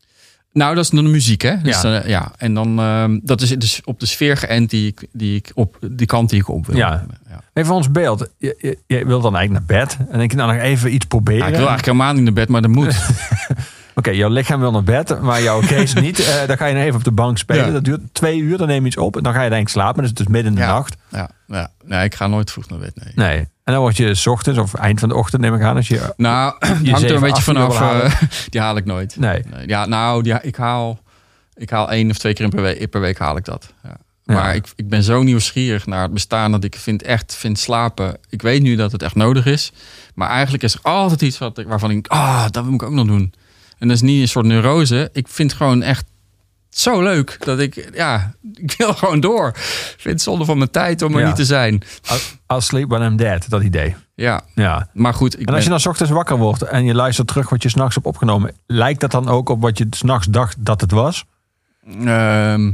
[0.52, 1.60] Nou, dat is dan de muziek, hè?
[1.62, 1.92] Dus, Ja.
[1.92, 2.02] ja.
[2.06, 2.32] ja.
[2.36, 5.78] En dan, ehm, dat is dus op de sfeer geënt die ik, die ik op,
[5.90, 6.76] die kant die ik op wil.
[6.76, 7.04] Ja.
[7.28, 7.40] ja.
[7.52, 8.28] Even ons beeld.
[8.38, 9.96] Je, je, je wil dan eigenlijk naar bed.
[10.10, 11.38] En denk je nou nog even iets proberen.
[11.40, 12.96] Ja, ik wil eigenlijk helemaal niet naar bed, maar dat moet.
[14.00, 16.18] Oké, jouw lichaam wil naar bed, maar jouw geest niet.
[16.18, 17.66] Eh, dan ga je nog even op de bank spelen.
[17.66, 17.72] Ja.
[17.72, 19.16] Dat duurt twee uur, dan neem je iets op.
[19.16, 20.00] En dan ga je denk ik slapen.
[20.00, 20.72] Dus het is midden in de Ja.
[20.72, 20.96] nacht.
[21.08, 21.70] Ja, ja.
[21.84, 23.12] Nee, ik ga nooit vroeg naar bed, nee.
[23.28, 23.38] Nee.
[23.38, 25.76] En dan word je 's ochtends of eind van de ochtend, neem ik aan.
[25.76, 27.80] Als je, Nou, Je hangt er een beetje vanaf.
[27.80, 28.12] eh,
[28.50, 29.16] die haal ik nooit.
[29.18, 29.42] nee.
[29.54, 30.98] Nee, ja, nou, ja, ik, haal,
[31.54, 33.72] ik haal één of twee keer per week, per week haal ik dat.
[33.82, 33.96] Ja.
[34.24, 34.52] Maar Ja.
[34.52, 38.16] ik, ik ben zo nieuwsgierig naar het bestaan dat ik vind echt vind slapen.
[38.28, 39.72] Ik weet nu dat het echt nodig is.
[40.14, 42.92] Maar eigenlijk is er altijd iets wat ik, waarvan ik, ah, dat moet ik ook
[42.94, 43.32] nog doen.
[43.80, 45.10] En dat is niet een soort neurose.
[45.12, 46.04] Ik vind het gewoon echt
[46.68, 49.48] zo leuk dat ik, ja, ik wil gewoon door.
[49.48, 51.26] Ik vind het zonde van mijn tijd om er Ja.
[51.26, 51.82] niet te zijn.
[52.52, 53.96] I'll sleep when I'm dead, dat idee.
[54.14, 54.88] Ja, Ja.
[54.92, 55.34] maar goed.
[55.34, 57.62] Ik En als ben- je dan 's ochtends wakker wordt en je luistert terug wat
[57.62, 60.90] je s'nachts hebt opgenomen, lijkt dat dan ook op wat je s'nachts dacht dat het
[60.90, 61.24] was?
[62.04, 62.72] Ehm,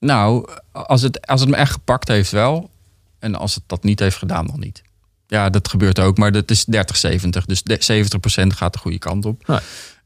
[0.00, 2.70] nou, als het, als het me echt gepakt heeft wel.
[3.18, 4.82] En als het dat niet heeft gedaan, dan niet.
[5.30, 7.44] Ja, dat gebeurt ook, maar dat is 30-70.
[7.46, 9.42] Dus de- 70% gaat de goede kant op.
[9.46, 9.60] Ja.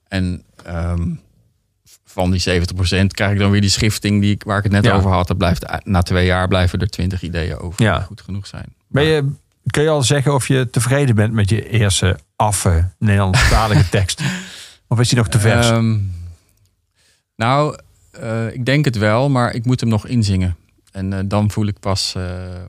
[0.09, 1.09] En ehm,
[2.05, 4.85] van die 70% krijg ik dan weer die schifting die ik, waar ik het net
[4.85, 4.93] Ja.
[4.93, 5.27] over had.
[5.27, 7.97] Dat blijft, na twee jaar blijven er 20 ideeën over Ja.
[7.97, 8.75] die goed genoeg zijn.
[8.89, 9.31] Ben je,
[9.71, 14.21] kun je al zeggen of je tevreden bent met je eerste affe Nederlandstalige tekst?
[14.89, 15.69] Of is die nog te vers?
[15.71, 15.99] Ehm,
[17.37, 17.79] nou,
[18.11, 20.57] eh, ik denk het wel, maar ik moet hem nog inzingen.
[20.93, 22.23] En eh, dan voel ik pas eh,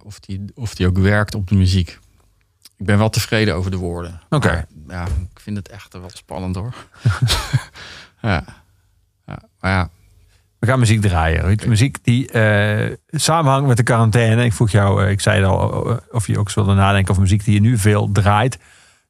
[0.04, 2.00] of, die, of die ook werkt op de muziek.
[2.78, 4.22] Ik ben wel tevreden over de woorden.
[4.30, 4.66] Oké.
[4.88, 6.74] Ja, ik vind het echt wel spannend hoor.
[8.22, 8.44] ja.
[9.26, 9.40] ja.
[9.60, 9.90] Maar ja,
[10.60, 11.58] We gaan muziek draaien.
[11.68, 14.44] Muziek die eh, samenhangt met de quarantaine.
[14.46, 17.10] Ik vroeg jou, eh, ik zei het al, eh, of je ook eens wilde nadenken
[17.10, 18.52] over muziek die je nu veel draait.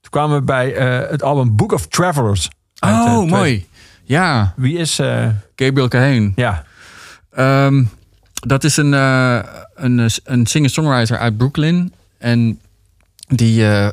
[0.01, 0.69] Toen kwamen we bij
[1.09, 2.49] het album Book of Travelers.
[2.79, 3.67] uit, Oh, mooi.
[4.03, 4.95] Ja, Wie is,
[5.55, 6.31] Gabriel Kahane.
[6.35, 6.63] ja,
[7.29, 7.83] Ehm,
[8.33, 8.91] dat is een,
[9.75, 11.93] een, een singer-songwriter uit Brooklyn.
[12.17, 12.59] En
[13.35, 13.89] die eh,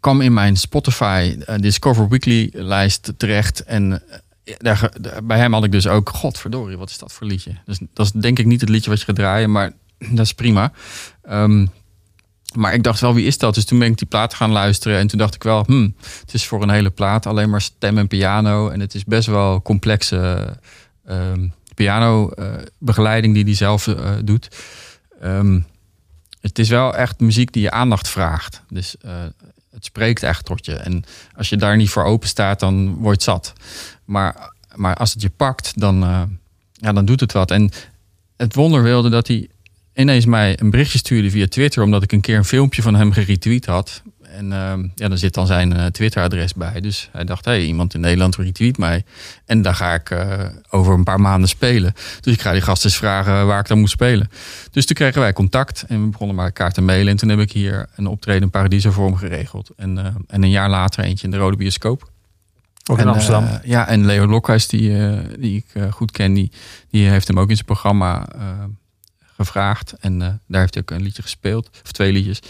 [0.00, 3.64] kwam in mijn Spotify eh, Discover Weekly lijst terecht.
[3.64, 4.02] En
[4.44, 4.92] eh, daar,
[5.24, 6.08] bij hem had ik dus ook...
[6.08, 7.52] Godverdorie, wat is dat voor liedje?
[7.64, 9.72] Dus, dat is denk ik niet het liedje wat je gaat draaien, maar
[10.10, 10.72] dat is prima.
[11.22, 11.66] Ehm,
[12.54, 13.54] maar ik dacht wel, wie is dat?
[13.54, 14.98] Dus toen ben ik die plaat gaan luisteren.
[14.98, 17.98] En toen dacht ik wel, hmm, het is voor een hele plaat alleen maar stem
[17.98, 18.68] en piano.
[18.68, 20.46] En het is best wel complexe
[21.04, 22.30] ehm piano
[22.78, 23.84] begeleiding die hij zelf
[24.24, 24.48] doet.
[25.20, 25.60] Ehm,
[26.42, 28.62] het is wel echt muziek die je aandacht vraagt.
[28.68, 29.12] Dus eh,
[29.70, 30.74] het spreekt echt tot je.
[30.74, 31.04] En
[31.36, 33.52] als je daar niet voor open staat, dan word je zat.
[34.04, 36.22] Maar, maar als het je pakt, dan, eh,
[36.72, 37.50] ja, dan doet het wat.
[37.50, 37.70] En
[38.36, 39.48] het wonder wilde dat hij
[39.94, 43.12] ineens mij een berichtje stuurde via Twitter, omdat ik een keer een filmpje van hem
[43.12, 44.02] geretweet had.
[44.32, 46.80] En ehm, ja, daar zit dan zijn eh, Twitter-adres bij.
[46.80, 49.04] Dus hij dacht, hé, hey, iemand in Nederland retweet mij.
[49.46, 51.92] En daar ga ik eh, over een paar maanden spelen.
[52.20, 54.30] Dus ik ga die gast eens vragen waar ik dan moet spelen.
[54.70, 57.08] Dus toen kregen wij contact en we begonnen maar elkaar te mailen.
[57.08, 59.70] En toen heb ik hier een optreden in Paradiso voor hem geregeld.
[59.76, 62.10] En, eh, en een jaar later eentje in de Rode Bioscoop.
[62.90, 63.48] ook in En, Amsterdam.
[63.64, 64.96] ja, en Leo Lokhuis, die,
[65.38, 66.52] die ik goed ken, die,
[66.90, 68.26] die heeft hem ook in zijn programma
[69.36, 69.94] gevraagd.
[70.00, 72.40] En daar heeft hij ook een liedje gespeeld, of twee liedjes.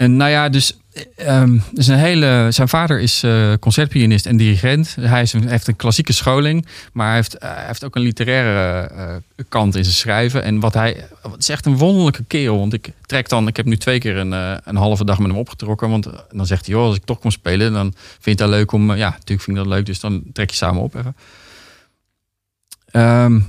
[0.00, 0.76] En nou ja, dus,
[1.16, 4.96] ehm, dus een hele, zijn vader is eh, concertpianist en dirigent.
[5.00, 9.44] Hij is heeft een klassieke scholing, maar hij heeft, hij heeft ook een literaire eh,
[9.48, 10.42] kant in zijn schrijven.
[10.42, 12.58] En wat hij, het is echt een wonderlijke kerel.
[12.58, 15.30] Want ik trek dan, ik heb nu twee keer een, eh, een halve dag met
[15.30, 15.90] hem opgetrokken.
[15.90, 18.48] Want eh, dan zegt hij, joh, als ik toch kom spelen, dan vind het dat
[18.48, 20.94] leuk om, eh, ja, natuurlijk vind ik dat leuk, dus dan trek je samen op
[20.94, 21.16] even.
[22.90, 23.40] Ehm,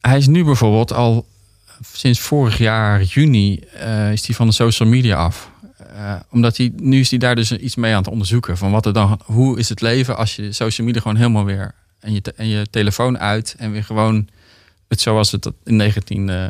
[0.00, 1.26] hij is nu bijvoorbeeld al
[1.92, 5.50] sinds vorig jaar juni eh, is hij van de social media af.
[5.98, 8.86] Eh, omdat hij nu is hij daar dus iets mee aan het onderzoeken van wat
[8.86, 12.20] er dan hoe is het leven als je social media gewoon helemaal weer en je,
[12.20, 14.28] te- en je telefoon uit en weer gewoon
[14.88, 16.44] het zoals het in 19 eh,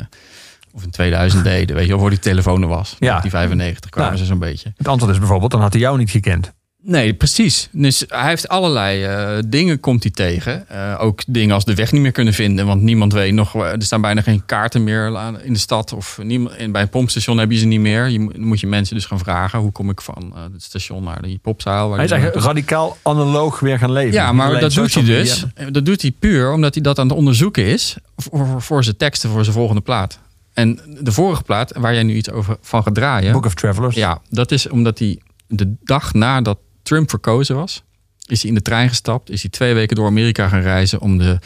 [0.73, 2.89] of in 2000 deden, weet je, of voor die telefoon was.
[2.89, 3.07] Ja.
[3.07, 4.23] 1995 kwamen Nou.
[4.23, 4.73] ze zo'n beetje.
[4.77, 6.51] Het antwoord is bijvoorbeeld, dan had hij jou niet gekend.
[6.83, 7.69] Nee, precies.
[7.71, 10.69] Dus hij heeft allerlei eh, dingen komt hij tegen.
[10.69, 12.65] Eh, ook dingen als de weg niet meer kunnen vinden.
[12.65, 13.51] Want niemand weet nog.
[13.51, 15.93] waar- Er staan bijna geen kaarten meer in de stad.
[15.93, 18.07] Of niemand, bij een pompstation heb je ze niet meer.
[18.07, 19.59] Je, moet- dan moet je mensen dus gaan vragen.
[19.59, 21.87] Hoe kom ik van eh, het station naar die popzaal?
[21.87, 24.13] Waar Hij is eigenlijk radicaal analoog weer gaan leven.
[24.13, 25.45] ja, maar dat doet hij dus.
[25.71, 27.97] Dat doet hij puur omdat hij dat aan het onderzoeken is.
[28.17, 30.19] Voor, voor, voor zijn teksten voor zijn volgende plaat.
[30.53, 33.31] En de vorige plaat, waar jij nu iets over van gaat draaien.
[33.31, 33.95] Book of Travelers.
[33.95, 36.57] Ja, dat is omdat hij de dag nadat
[36.89, 37.83] Trump verkozen was,
[38.25, 39.29] is hij in de trein gestapt.
[39.29, 41.39] Is hij twee weken door Amerika gaan reizen om de,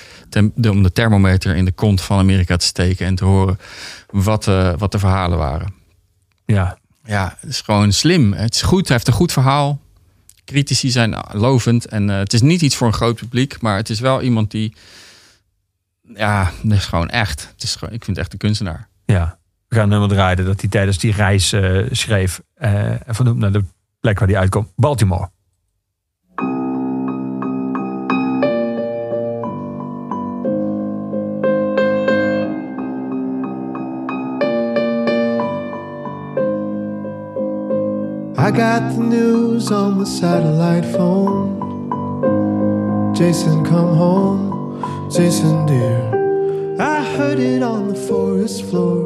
[0.70, 3.60] om de thermometer in de kont van Amerika te steken en te horen
[4.10, 5.74] wat, eh, wat de verhalen waren.
[6.46, 6.78] ja.
[7.06, 8.34] Ja, het is gewoon slim.
[8.34, 9.82] Het is goed, hij heeft een goed verhaal.
[10.46, 11.86] Critici zijn lovend.
[11.86, 14.52] En eh, het is niet iets voor een groot publiek, maar het is wel iemand
[14.52, 14.76] die.
[16.16, 17.50] Ja, dat is gewoon echt.
[17.54, 18.88] Het is gewoon, ik vind het echt een kunstenaar.
[19.06, 22.41] Ja, we gaan nummer draaien dat hij tijdens die reis eh, schreef.
[22.56, 23.64] en vernoemd naar de
[24.00, 24.72] plek waar hij uitkomt.
[24.76, 25.30] Baltimore.
[38.36, 41.62] I got the news on the satellite phone.
[43.16, 45.10] Jason, come home.
[45.12, 46.78] Jason, dear.
[46.80, 49.06] I heard it on the forest floor.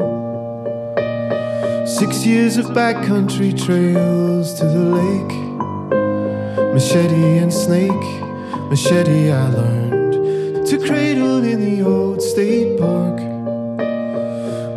[1.86, 5.36] Six years of backcountry trails to the lake.
[6.74, 7.92] Machete and snake.
[8.70, 13.20] Machete, I learned to cradle in the old state park.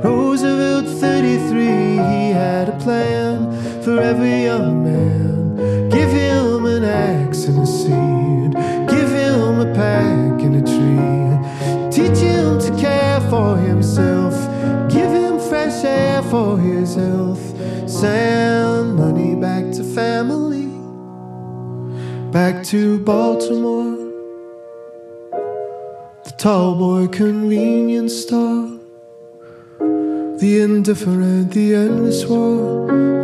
[0.04, 5.88] Roosevelt 33, he had a plan for every young man.
[5.88, 8.52] Give him an axe and a seed,
[8.88, 11.90] give him a pack and a tree.
[11.90, 14.34] Teach him to care for himself,
[14.90, 17.44] give him fresh air for his health.
[17.88, 20.66] Send money back to family,
[22.30, 23.96] back to Baltimore.
[26.24, 28.78] The tall boy convenience store.
[30.38, 33.19] The indifferent, the endless war.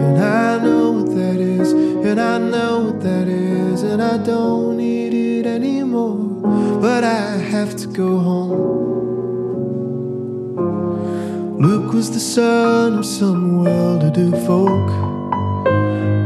[2.07, 6.81] And I know what that is, and I don't need it anymore.
[6.81, 8.87] But I have to go home.
[11.59, 14.89] Luke was the son of some well to do folk.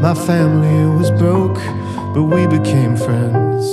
[0.03, 1.61] My family was broke,
[2.15, 3.65] but we became friends.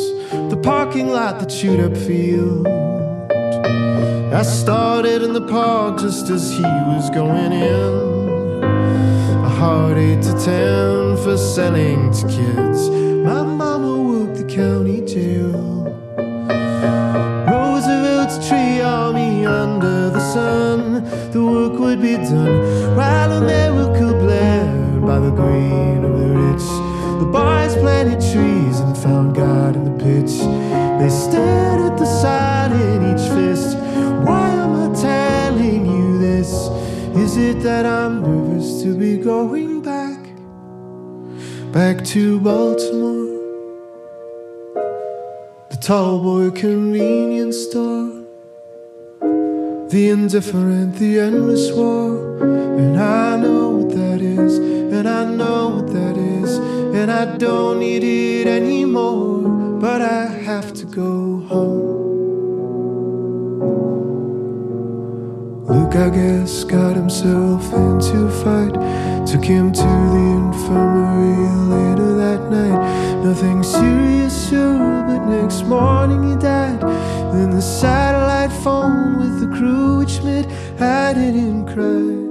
[0.51, 2.68] The parking lot, the chewed up field.
[4.34, 8.16] I started in the park just as he was going in.
[9.58, 12.91] Hard eight to ten for selling to kids.
[13.26, 15.58] My mama worked the county jail.
[17.49, 21.03] Roosevelt's tree army under the sun.
[21.32, 26.68] The work would be done while America blared by the green of the rich.
[27.20, 30.38] The boys planted trees and found God in the pitch.
[31.01, 32.57] They stared at the sign
[37.38, 40.18] Is it that I'm nervous to be going back?
[41.72, 43.30] Back to Baltimore?
[45.70, 48.26] The tall boy convenience store.
[49.92, 52.40] The indifferent, the endless war.
[52.42, 56.58] And I know what that is, and I know what that is,
[56.98, 59.78] and I don't need it anymore.
[59.80, 61.87] But I have to go home.
[65.68, 68.74] Luke, I guess, got himself into a fight.
[69.28, 73.22] Took him to the infirmary later that night.
[73.22, 76.80] Nothing serious, sure, but next morning he died.
[77.34, 80.47] Then the satellite phone with the crew, which meant
[80.82, 82.27] I didn't cry.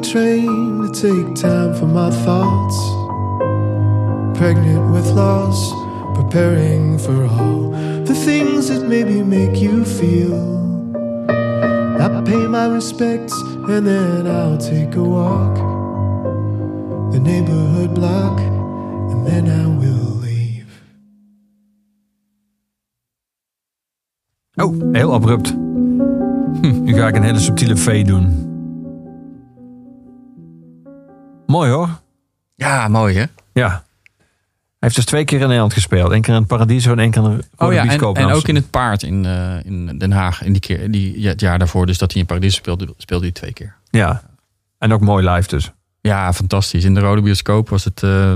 [0.00, 2.78] Train to take time for my thoughts.
[4.38, 5.72] Pregnant with loss,
[6.14, 7.70] preparing for all
[8.04, 10.58] the things that maybe make you feel.
[12.00, 13.34] I pay my respects
[13.68, 15.56] and then I'll take a walk.
[17.12, 20.82] The neighborhood block, and then I will leave.
[24.56, 25.56] Oh, heel abrupt.
[26.62, 28.49] Nu ga ik een hele subtiele V doen.
[31.50, 32.00] Mooi hoor.
[32.54, 33.24] Ja, mooi hè?
[33.52, 33.68] Ja.
[33.68, 36.12] Hij heeft dus twee keer in Nederland gespeeld.
[36.12, 37.84] Eén keer in het Paradiso en één keer in de Oh ja,
[38.14, 40.42] en, ook in het paard in, eh, in Den Haag.
[40.42, 43.32] In die keer, die, het jaar daarvoor, dus dat hij in Paradis speelde, speelde hij
[43.32, 43.74] twee keer.
[43.90, 44.22] Ja.
[44.78, 45.70] En ook mooi live dus.
[46.00, 46.84] Ja, fantastisch.
[46.84, 48.02] In de Rode Bioscoop was het...
[48.02, 48.34] eh,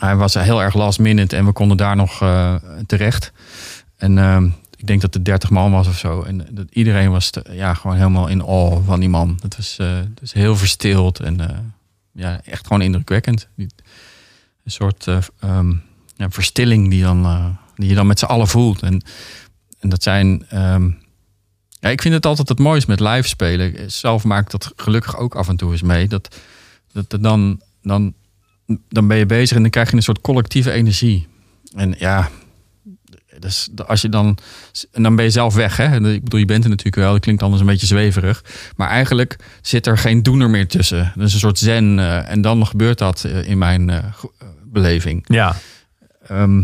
[0.00, 2.54] hij was heel erg last minute en we konden daar nog eh,
[2.86, 3.32] terecht.
[3.96, 4.18] En
[4.76, 6.22] ik denk dat het 30 man was of zo.
[6.22, 9.38] En dat iedereen was te- ja, gewoon helemaal in awe van die man.
[9.42, 9.78] Het was,
[10.20, 11.36] was heel verstild en
[12.12, 13.48] ja, echt gewoon indrukwekkend.
[13.56, 13.70] Een
[14.64, 15.74] soort eh, ehm,
[16.16, 18.82] verstilling die, dan, eh, die je dan met z'n allen voelt.
[18.82, 19.02] En,
[19.78, 20.46] en dat zijn...
[20.48, 20.90] ehm,
[21.80, 23.90] ja, ik vind het altijd het mooiste met live spelen.
[23.90, 26.08] Zelf maak ik dat gelukkig ook af en toe eens mee.
[26.08, 26.36] Dat,
[26.92, 28.14] dat dan, dan,
[28.88, 31.26] dan ben je bezig en dan krijg je een soort collectieve energie.
[31.74, 32.30] En ja,
[33.42, 34.38] dus als je dan,
[34.92, 35.76] en dan ben je zelf weg.
[35.76, 36.10] Hè?
[36.12, 37.12] Ik bedoel, je bent er natuurlijk wel.
[37.12, 38.44] Dat klinkt anders een beetje zweverig.
[38.76, 41.12] Maar eigenlijk zit er geen doener meer tussen.
[41.14, 41.98] Dat is een soort zen.
[41.98, 43.98] eh, en dan gebeurt dat eh, in mijn eh,
[44.64, 45.24] beleving.
[45.26, 45.54] Ja.
[46.26, 46.62] Ehm,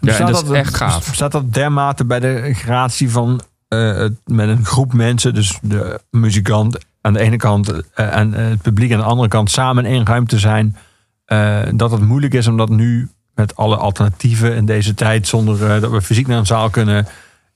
[0.00, 1.10] en dat is echt gaaf.
[1.14, 6.78] Staat dat dermate bij de gratie van eh, met een groep mensen, dus de muzikant
[7.00, 10.38] aan de ene kant en het publiek aan de andere kant samen in één ruimte
[10.38, 10.76] zijn,
[11.24, 15.70] eh, dat het moeilijk is om dat nu met alle alternatieven in deze tijd, zonder
[15.74, 17.06] eh, dat we fysiek naar een zaal kunnen,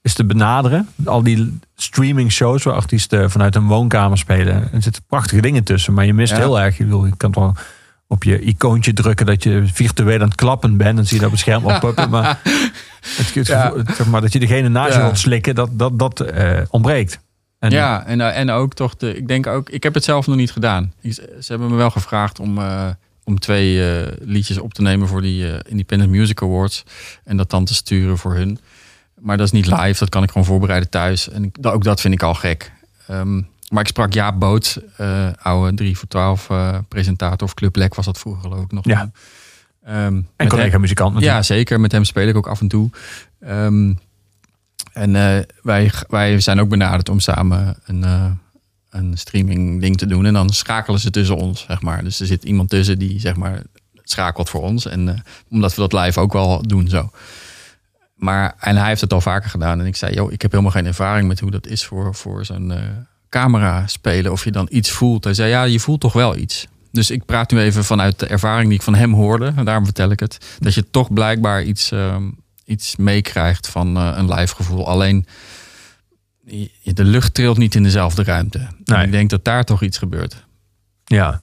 [0.02, 0.88] is te benaderen.
[1.04, 5.92] Al die streaming shows waar artiesten vanuit een woonkamer spelen, er zitten prachtige dingen tussen,
[5.94, 6.38] maar je mist Ja.
[6.38, 6.76] heel erg.
[6.78, 7.52] Je, bedoel, je kan toch
[8.06, 10.96] op je icoontje drukken dat je virtueel aan het klappen bent.
[10.96, 12.10] Dan zie je dat op het scherm oppoppen.
[12.10, 12.38] Maar,
[13.16, 13.66] het, het Ja.
[13.66, 15.04] gevoel- zeg maar dat je degene naast je Ja.
[15.04, 17.20] wilt slikken, dat, dat, dat eh, ontbreekt.
[17.58, 19.16] En, ja, en, eh, en ook toch de.
[19.16, 19.68] Ik denk ook.
[19.70, 20.92] Ik heb het zelf nog niet gedaan.
[21.02, 22.58] Ze hebben me wel gevraagd om,
[23.24, 26.84] om twee eh, liedjes op te nemen voor die eh, Independent Music Awards.
[27.24, 28.58] En dat dan te sturen voor hun.
[29.20, 29.98] Maar dat is niet live.
[29.98, 31.28] Dat kan ik gewoon voorbereiden thuis.
[31.28, 32.72] En ik, ook dat vind ik al gek.
[33.06, 33.34] Ehm,
[33.68, 37.94] maar ik sprak Jaap Boot, eh, oude 3 voor 12 eh, presentator of Club Lek
[37.94, 38.84] was dat vroeger geloof ik nog.
[38.84, 39.10] Ja.
[39.84, 41.80] Ehm, en met collega hem- muzikant ja, zeker.
[41.80, 42.90] Met hem speel ik ook af en toe.
[43.40, 43.92] Ehm,
[44.92, 45.12] en
[45.62, 48.04] wij, wij zijn ook benaderd om samen een,
[48.94, 50.26] een streaming ding te doen.
[50.26, 52.04] En dan schakelen ze tussen ons, zeg maar.
[52.04, 53.62] Dus er zit iemand tussen die, zeg maar,
[54.02, 54.86] schakelt voor ons.
[54.86, 57.10] En eh, omdat we dat live ook wel doen zo.
[58.14, 59.80] Maar, en hij heeft het al vaker gedaan.
[59.80, 62.44] En ik zei, joh, ik heb helemaal geen ervaring met hoe dat is voor, voor
[62.44, 62.82] zo'n eh,
[63.28, 64.32] camera spelen.
[64.32, 65.24] Of je dan iets voelt.
[65.24, 66.66] Hij zei, ja, je voelt toch wel iets.
[66.90, 69.52] Dus ik praat nu even vanuit de ervaring die ik van hem hoorde.
[69.56, 70.38] En daarom vertel ik het.
[70.58, 72.30] Dat je toch blijkbaar iets, ehm,
[72.64, 74.86] iets meekrijgt van eh, een live gevoel.
[74.86, 75.26] Alleen
[76.94, 78.58] de lucht trilt niet in dezelfde ruimte.
[78.58, 79.04] En Nee.
[79.04, 80.44] ik denk dat daar toch iets gebeurt.
[81.04, 81.42] Ja.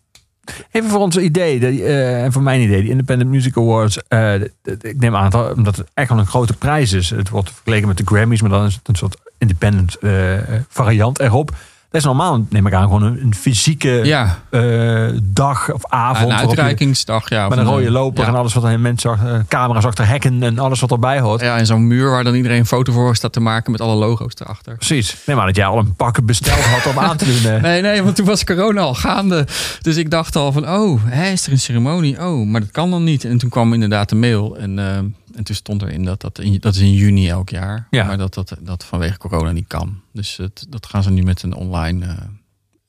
[0.72, 3.98] Even voor ons idee, de, eh, en voor mijn idee, die Independent Music Awards.
[4.08, 4.34] eh,
[4.82, 7.10] ik neem aan, dat, omdat het echt wel een grote prijs is.
[7.10, 10.38] Het wordt vergeleken met de Grammys, maar dan is het een soort independent eh,
[10.70, 11.56] variant erop.
[11.92, 16.32] Dat is normaal, neem ik aan, gewoon een, een fysieke Ja, eh, dag of avond.
[16.32, 17.30] een uitreikingsdag.
[17.30, 18.30] Ja, Met een rode de- loper ja.
[18.30, 21.42] en alles wat er mensen achter, eh, camera's achter hekken en alles wat erbij hoort.
[21.42, 23.96] Ja, en zo'n muur waar dan iedereen een foto voor staat te maken met alle
[23.96, 24.76] logo's erachter.
[24.76, 25.18] Precies.
[25.26, 27.52] Neem aan dat jij al een pak besteld had om aan te doen.
[27.54, 27.62] eh.
[27.72, 29.48] Nee, nee, want toen was corona al gaande.
[29.82, 32.26] Dus ik dacht al van, oh, hè, is er een ceremonie?
[32.26, 33.24] Oh, maar dat kan dan niet.
[33.26, 34.58] En toen kwam inderdaad de mail.
[34.58, 35.00] En, eh,
[35.36, 37.88] en toen stond erin dat dat, in, dat is in juni elk jaar.
[37.90, 38.06] Ja.
[38.06, 40.02] Maar dat, dat dat vanwege corona niet kan.
[40.14, 42.16] Dus het, dat gaan ze nu met een online eh,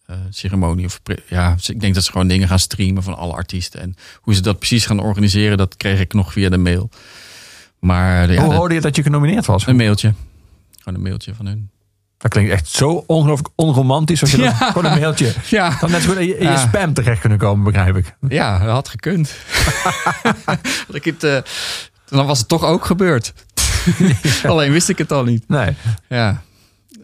[0.07, 0.85] eh, ceremonie.
[0.87, 3.81] Of, ja, ik denk dat ze gewoon dingen gaan streamen van alle artiesten.
[3.81, 6.91] En hoe ze dat precies gaan organiseren, dat kreeg ik nog via de mail.
[7.79, 9.67] Maar eh, ja, Hoe hoorde je dat je genomineerd was?
[9.67, 10.15] een mailtje.
[10.79, 11.71] Gewoon een mailtje van hun.
[12.17, 14.71] Dat klinkt echt zo ongelooflijk onromantisch als je dat, Ja.
[14.71, 15.35] gewoon een mailtje.
[15.51, 16.57] Ja, Dat net zo in je, in je Ja.
[16.57, 18.17] spam terecht kunnen komen, begrijp ik.
[18.29, 19.35] Ja, dat had gekund.
[20.87, 21.23] Dat ik het,
[22.17, 23.33] dan was het toch ook gebeurd.
[24.45, 25.49] Alleen wist ik het al niet.
[25.49, 25.75] Nee.
[26.09, 26.43] Ja.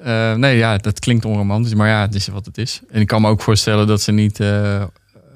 [0.02, 2.80] Eh, nee, ja, dat klinkt onromantisch, maar ja, het is wat het is.
[2.90, 4.82] En ik kan me ook voorstellen dat ze niet eh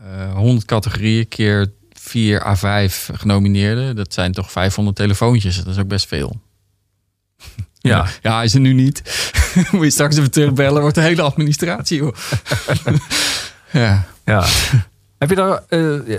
[0.02, 3.96] eh, 100 categorieën keer 4 à 5 genomineerden.
[3.96, 5.56] Dat zijn toch 500 telefoontjes.
[5.56, 6.40] Dat is ook best veel.
[7.78, 8.06] Ja.
[8.22, 9.02] Ja, is er nu niet.
[9.72, 12.14] Moet je straks even terugbellen, wordt de hele administratie, joh.
[13.72, 14.04] ja.
[14.24, 14.44] ja.
[15.18, 15.62] Heb je daar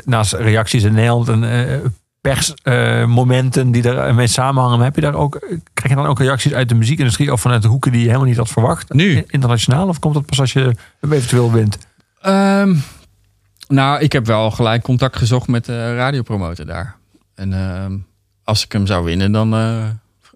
[0.04, 1.44] naast reacties in Nederland en
[2.24, 5.40] persmomenten die ermee samenhangen, heb je daar ook,
[5.74, 8.28] krijg je dan ook reacties uit de muziekindustrie of vanuit de hoeken die je helemaal
[8.28, 8.94] niet had verwacht?
[8.94, 9.24] Nu?
[9.28, 9.88] Internationaal?
[9.88, 11.78] Of komt dat pas als je hem eventueel wint?
[12.22, 12.76] Ehm,
[13.68, 16.96] nou, ik heb wel gelijk contact gezocht met de radiopromotor daar.
[17.36, 17.98] En ehm,
[18.44, 19.90] als ik hem zou winnen, dan, eh,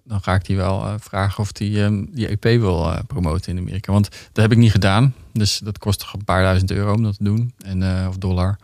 [0.04, 3.52] dan ga ik die wel eh, vragen of die ehm, die EP wil eh, promoten
[3.52, 3.92] in Amerika.
[3.92, 5.14] Want dat heb ik niet gedaan.
[5.32, 7.52] Dus dat kost toch een paar duizend euro om dat te doen.
[7.58, 8.58] En, of dollar.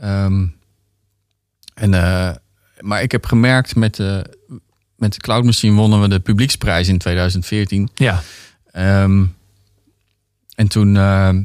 [0.00, 0.46] Ehm,
[1.74, 1.90] en,
[2.82, 4.24] maar ik heb gemerkt met de,
[4.96, 7.88] met de Cloud Machine wonnen we de publieksprijs in 2014.
[7.94, 8.22] Ja.
[8.72, 9.24] Ehm,
[10.54, 11.44] en toen eh, eh,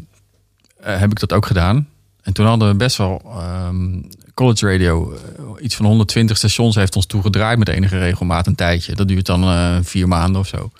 [0.79, 1.87] heb ik dat ook gedaan.
[2.21, 4.01] En toen hadden we best wel ehm,
[4.33, 5.13] college radio.
[5.13, 8.95] eh, iets van 120 stations heeft ons toegedraaid met enige regelmaat een tijdje.
[8.95, 10.71] Dat duurt dan vier maanden of zo.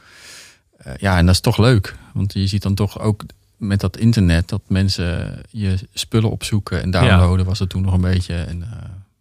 [0.97, 1.95] Ja, en dat is toch leuk.
[2.13, 3.23] Want je ziet dan toch ook
[3.57, 8.01] met dat internet dat mensen je spullen opzoeken en downloaden was het toen nog een
[8.01, 8.35] beetje.
[8.35, 8.63] En,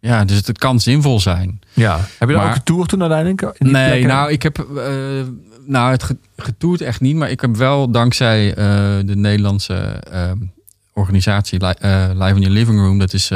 [0.07, 1.59] ja, dus het kan zinvol zijn.
[1.73, 1.95] ja.
[1.97, 3.59] Heb je daar Maar- ook getoerd toen uiteindelijk?
[3.59, 4.07] Nee, plekken?
[4.07, 4.93] nou, ik heb eh,
[5.65, 7.15] nou, het ge- getoerd echt niet.
[7.15, 8.55] Maar ik heb wel dankzij eh,
[9.05, 9.73] de Nederlandse
[10.11, 10.31] eh,
[10.93, 12.99] organisatie Li- Live in Your Living Room.
[12.99, 13.31] Dat is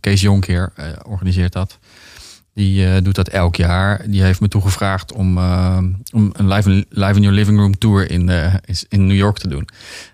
[0.00, 1.78] Kees Jonkheer eh, organiseert dat.
[2.54, 4.02] Die doet dat elk jaar.
[4.06, 5.38] Die heeft me toegevraagd om,
[6.12, 8.30] om een live in, live in Your Living Room tour in,
[8.88, 9.68] in New York te doen.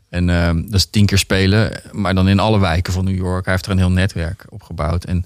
[0.09, 0.27] En
[0.67, 3.45] dat is tien keer spelen, maar dan in alle wijken van New York.
[3.45, 5.05] Hij heeft er een heel netwerk opgebouwd.
[5.05, 5.25] En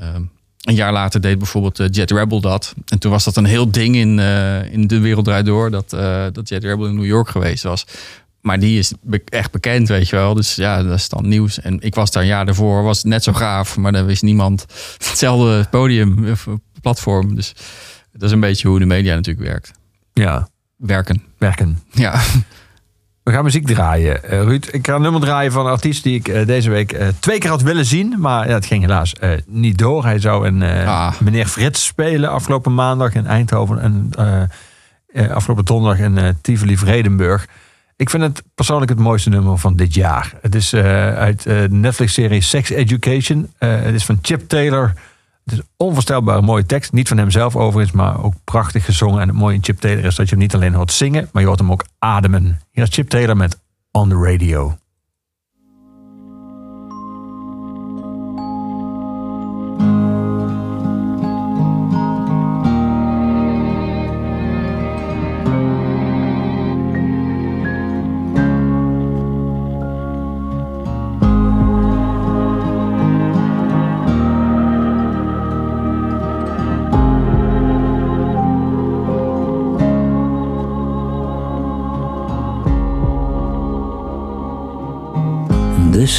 [0.00, 0.22] ehm,
[0.60, 2.74] een jaar later deed bijvoorbeeld eh, Jet Rebel dat.
[2.86, 5.70] En toen was dat een heel ding in, eh, in De Wereld Draait Door...
[5.70, 7.86] Dat, eh, dat Jet Rebel in New York geweest was.
[8.40, 10.34] Maar die is be- echt bekend, weet je wel.
[10.34, 11.60] Dus ja, dat is dan nieuws.
[11.60, 13.76] En ik was daar een jaar daarvoor, was het net zo gaaf.
[13.76, 14.66] Maar daar wist niemand
[15.08, 16.46] hetzelfde podium of
[16.80, 17.34] platform.
[17.34, 17.52] Dus
[18.12, 19.70] dat is een beetje hoe de media natuurlijk werkt.
[20.12, 21.22] Ja, Werken.
[21.38, 21.78] werken.
[21.90, 22.20] Ja.
[23.30, 24.24] We gaan muziek draaien.
[24.24, 26.92] Eh, Ruud, ik ga een nummer draaien van een artiest die ik eh, deze week
[26.92, 28.14] eh, twee keer had willen zien.
[28.18, 29.12] Maar ja, het ging helaas
[29.46, 30.04] niet door.
[30.04, 31.20] Hij zou een Ah.
[31.20, 33.80] meneer Frits spelen afgelopen maandag in Eindhoven.
[33.80, 34.10] En
[35.30, 37.48] afgelopen donderdag in Tivoli Vredenburg.
[37.96, 40.32] Ik vind het persoonlijk het mooiste nummer van dit jaar.
[40.42, 43.52] Het is uit de Netflix-serie Sex Education.
[43.58, 44.92] Het is van Chip Taylor.
[45.50, 46.92] Het is onvoorstelbaar mooie tekst.
[46.92, 49.20] Niet van hemzelf overigens, maar ook prachtig gezongen.
[49.20, 51.42] En het mooie in Chip Taylor is dat je hem niet alleen hoort zingen, maar
[51.42, 52.60] je hoort hem ook ademen.
[52.70, 53.60] Hier is Chip Taylor met
[53.90, 54.76] On the Radio.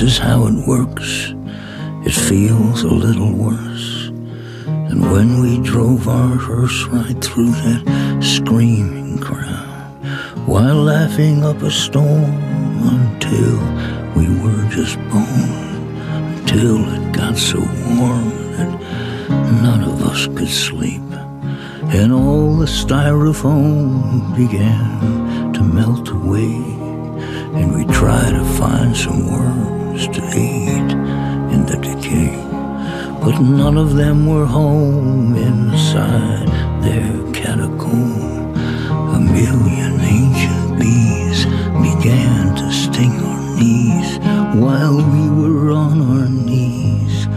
[0.02, 1.36] This is how it works.
[2.08, 4.08] It feels a little worse
[4.90, 9.94] And when we drove our hearse right through that screaming crowd,
[10.48, 12.34] while laughing up a storm
[12.98, 13.60] until
[14.16, 15.86] we were just bone,
[16.40, 18.72] until it got so warm that
[19.62, 21.10] none of us could sleep,
[21.94, 26.56] and all the styrofoam began to melt away,
[27.54, 29.28] and we tried to find some
[29.92, 30.92] worms to eat
[31.54, 32.36] in the decay.
[33.22, 36.48] But none of them were home inside
[36.84, 38.56] their catacomb.
[39.16, 41.46] A million ancient bees
[41.88, 44.18] began to sting our knees
[44.64, 47.28] while we were on our knees,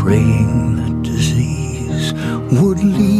[0.00, 2.12] praying that disease
[2.60, 3.13] would leave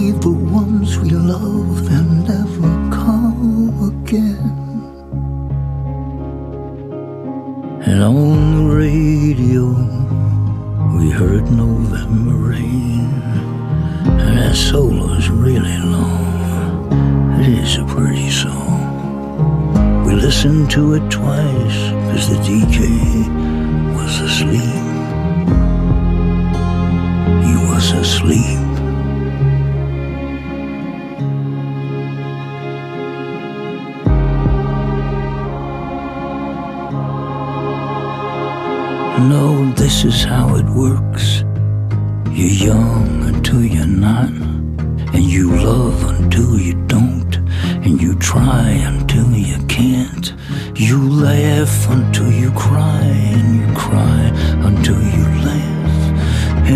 [45.64, 47.36] love until you don't,
[47.84, 50.34] and you try until you can't.
[50.74, 53.00] You laugh until you cry,
[53.34, 54.22] and you cry
[54.68, 55.96] until you laugh.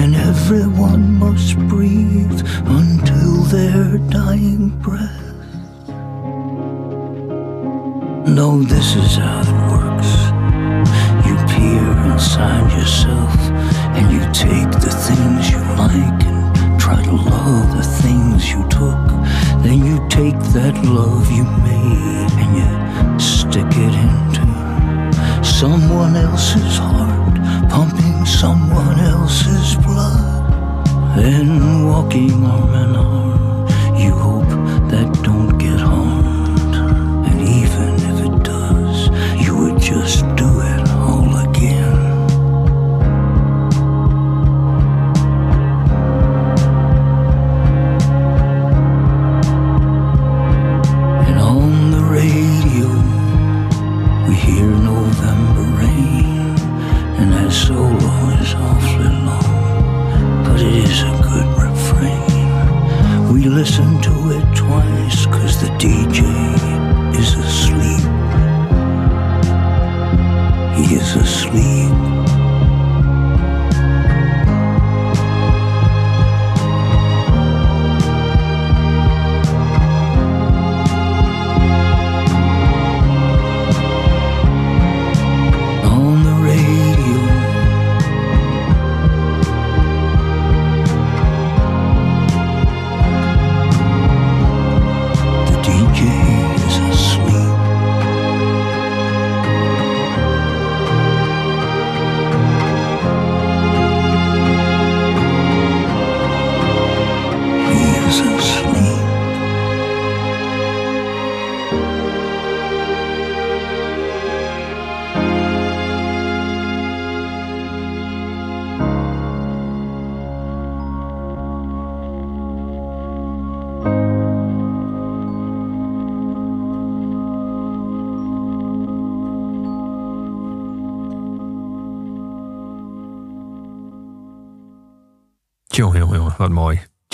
[0.00, 5.26] And everyone must breathe until their dying breath.
[8.26, 10.12] No, this is how it works.
[11.26, 13.34] You peer inside yourself
[13.96, 16.27] and you take the things you like
[16.88, 19.04] try to love the things you took.
[19.62, 22.70] Then you take that love you made and you
[23.20, 24.46] stick it into
[25.44, 27.34] someone else's heart,
[27.68, 30.44] pumping someone else's blood.
[31.16, 33.07] Then walking on in arm,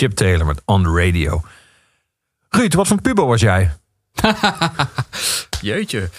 [0.05, 1.41] Chip Taylor met On The Radio.
[2.49, 3.71] Ruud, wat voor puber was jij?
[5.61, 6.09] Jeetje.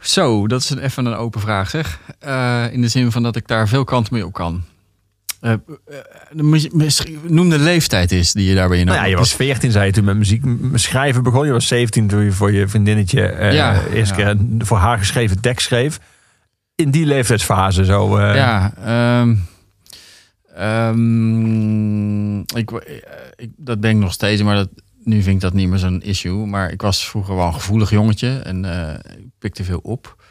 [0.00, 2.00] Zo, dat is een, even een open vraag zeg.
[2.18, 4.62] Eh, in de zin van dat ik daar veel kanten mee op kan.
[5.40, 5.58] Eh, eh,
[6.30, 9.34] de muzie- misschien- noem de leeftijd is die je daarbij in Nou ja, je was
[9.34, 10.44] 14, zei je toen met muziek
[10.74, 11.46] schrijven begon.
[11.46, 14.34] Je was 17 toen je voor je vriendinnetje eh Ja, eerst ja.
[14.58, 16.00] voor haar geschreven tekst schreef.
[16.74, 18.20] In die leeftijdsfase zo.
[18.20, 19.34] Ja, ehm,
[20.58, 22.96] ehm, ik, eh,
[23.36, 24.68] ik, dat ben ik nog steeds, maar dat,
[25.04, 26.46] nu vind ik dat niet meer zo'n issue.
[26.46, 30.22] Maar ik was vroeger wel een gevoelig jongetje en eh, ik pikte veel op.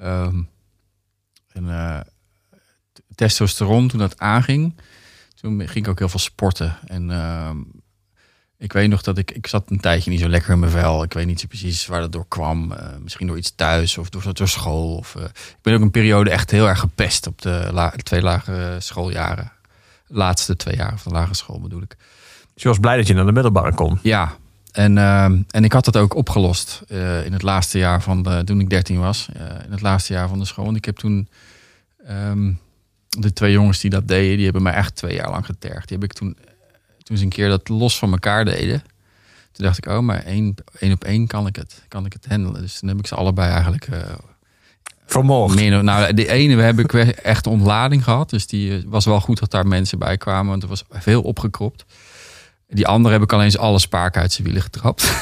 [0.00, 0.42] Ehm,
[1.52, 2.00] en eh,
[3.14, 4.76] testosteron, toen dat aanging,
[5.34, 6.78] toen ging ik ook heel veel sporten.
[6.86, 7.56] En ehm,
[8.58, 11.02] ik weet nog dat ik, ik zat een tijdje niet zo lekker in mijn vel.
[11.02, 12.74] Ik weet niet zo precies waar dat door kwam.
[13.02, 14.96] Misschien door iets thuis of door, door school.
[14.96, 18.80] Of, ik ben ook een periode echt heel erg gepest op de la- twee lagere
[18.80, 19.52] schooljaren.
[20.08, 21.96] Laatste twee jaar van de lagere school bedoel ik.
[22.54, 23.98] Dus je was blij dat je naar de middelbare kon.
[24.02, 24.36] Ja,
[24.72, 28.42] en, ehm, en ik had dat ook opgelost eh, in het laatste jaar van de,
[28.44, 29.28] toen ik 13 was.
[29.32, 30.64] eh, in het laatste jaar van de school.
[30.64, 31.28] Want ik heb toen
[32.06, 32.52] ehm,
[33.08, 35.88] de twee jongens die dat deden, die hebben mij echt twee jaar lang getergd.
[35.88, 36.36] Die heb ik toen,
[37.02, 38.82] toen ze een keer dat los van elkaar deden.
[39.52, 41.82] Toen dacht ik, oh, maar één, één op één kan ik het.
[41.88, 42.60] Kan ik het handelen.
[42.60, 44.00] Dus toen heb ik ze allebei eigenlijk eh,
[45.06, 45.54] Vermoord.
[45.54, 48.30] meer, nou, de ene heb ik wel echt ontlading gehad.
[48.30, 50.50] Dus die eh, was wel goed dat daar mensen bij kwamen.
[50.50, 51.84] Want er was veel opgekropt.
[52.68, 55.12] Die andere heb ik alleen eens alle spaak uit zijn wielen getrapt.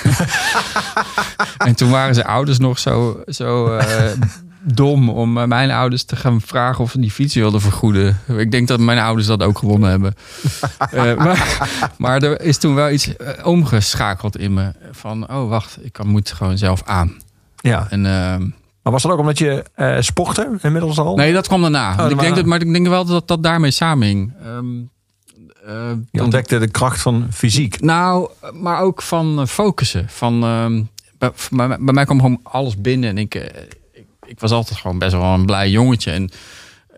[1.66, 4.10] en toen waren zijn ouders nog zo, zo eh,
[4.62, 8.20] dom om eh, mijn ouders te gaan vragen of ze die fiets wilden vergoeden.
[8.36, 10.14] Ik denk dat mijn ouders dat ook gewonnen hebben.
[11.16, 11.58] Maar,
[11.98, 13.10] maar er is toen wel iets
[13.42, 14.72] omgeschakeld in me.
[14.90, 17.16] Van, oh wacht, ik kan, moet gewoon zelf aan.
[17.60, 17.86] Ja.
[17.90, 18.06] En...
[18.06, 18.42] ehm,
[18.84, 21.16] Maar was dat ook omdat je eh sportte inmiddels al?
[21.16, 22.04] Nee, dat kwam daarna.
[22.04, 24.32] Oh, ik denk dat, maar ik denk wel dat dat daarmee samenhing.
[24.42, 24.66] Ehm,
[25.66, 27.80] eh, Je dan- ontdekte de kracht van fysiek.
[27.80, 30.08] nou, maar ook van eh, focussen.
[30.08, 30.82] Van, ehm,
[31.18, 33.08] bij, bij, mij- bij mij kwam gewoon alles binnen.
[33.10, 33.62] En ik, eh,
[33.92, 36.10] ik, ik was altijd gewoon best wel een blij jongetje.
[36.10, 36.30] En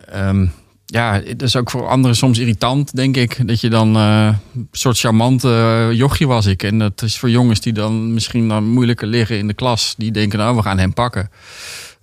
[0.05, 0.47] ehm,
[0.89, 3.47] ja, het is ook voor anderen soms irritant, denk ik.
[3.47, 6.63] Dat je dan eh, een soort charmante eh, jochie was ik.
[6.63, 9.95] En dat is voor jongens die dan misschien dan moeilijker liggen in de klas.
[9.97, 11.29] Die denken, nou, we gaan hem pakken.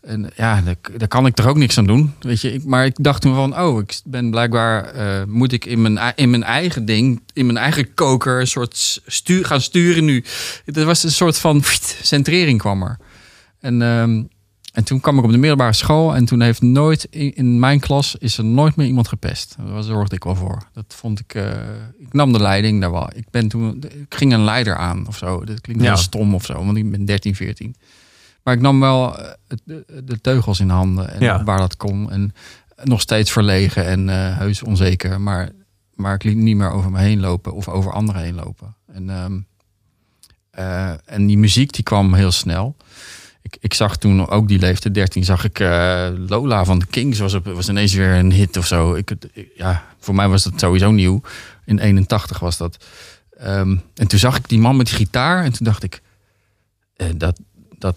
[0.00, 0.62] En ja,
[0.96, 2.14] daar, kan ik toch ook niks aan doen.
[2.20, 5.64] Weet je, ik, maar ik dacht toen van, oh, ik ben blijkbaar, eh, moet ik
[5.64, 10.04] in mijn, in mijn eigen ding, in mijn eigen koker, een soort stuur, gaan sturen
[10.04, 10.24] nu.
[10.64, 11.62] Er was een soort van
[12.02, 12.98] centrering kwam er.
[13.60, 14.22] En, ehm,
[14.74, 18.16] en toen kwam ik op de middelbare school en toen heeft nooit in, mijn klas
[18.18, 19.56] is er nooit meer iemand gepest.
[19.66, 20.62] Daar zorgde ik wel voor.
[20.72, 21.50] Dat vond ik, eh,
[21.98, 23.08] ik nam de leiding daar wel.
[23.14, 25.44] Ik ben toen, ik ging een leider aan of zo.
[25.44, 25.88] Dat klinkt Ja.
[25.88, 27.74] heel stom of zo, want ik ben 13, 14.
[28.42, 29.30] Maar ik nam wel eh,
[29.64, 31.44] de, de teugels in handen en Ja.
[31.44, 32.10] waar dat kon.
[32.10, 32.32] En
[32.82, 35.20] nog steeds verlegen en eh, heus onzeker.
[35.20, 35.50] Maar,
[35.94, 38.74] maar ik liet niet meer over me heen lopen of over anderen heen lopen.
[38.92, 39.38] En, ehm,
[40.50, 42.76] eh, en die muziek die kwam heel snel.
[43.44, 47.18] Ik, ik zag toen ook die leeftijd, 13, zag ik eh, Lola van de Kings
[47.18, 48.94] was, op, was ineens weer een hit of zo.
[48.94, 51.20] Ik, ik- ja, voor mij was dat sowieso nieuw.
[51.64, 52.84] In 81 was dat.
[53.38, 56.00] Ehm, en toen zag ik die man met die gitaar en toen dacht ik,
[56.96, 57.40] eh, dat,
[57.78, 57.96] dat,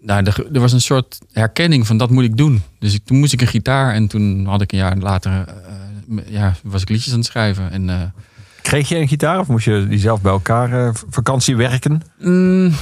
[0.00, 2.62] nou, er, er was een soort herkenning van dat moet ik doen.
[2.78, 6.32] Dus ik, toen moest ik een gitaar en toen had ik een jaar later, eh,
[6.32, 7.70] ja, was ik liedjes aan het schrijven.
[7.70, 8.14] En
[8.62, 12.02] Kreeg je een gitaar of moest je die zelf bij elkaar vakantie werken?
[12.18, 12.72] Mm,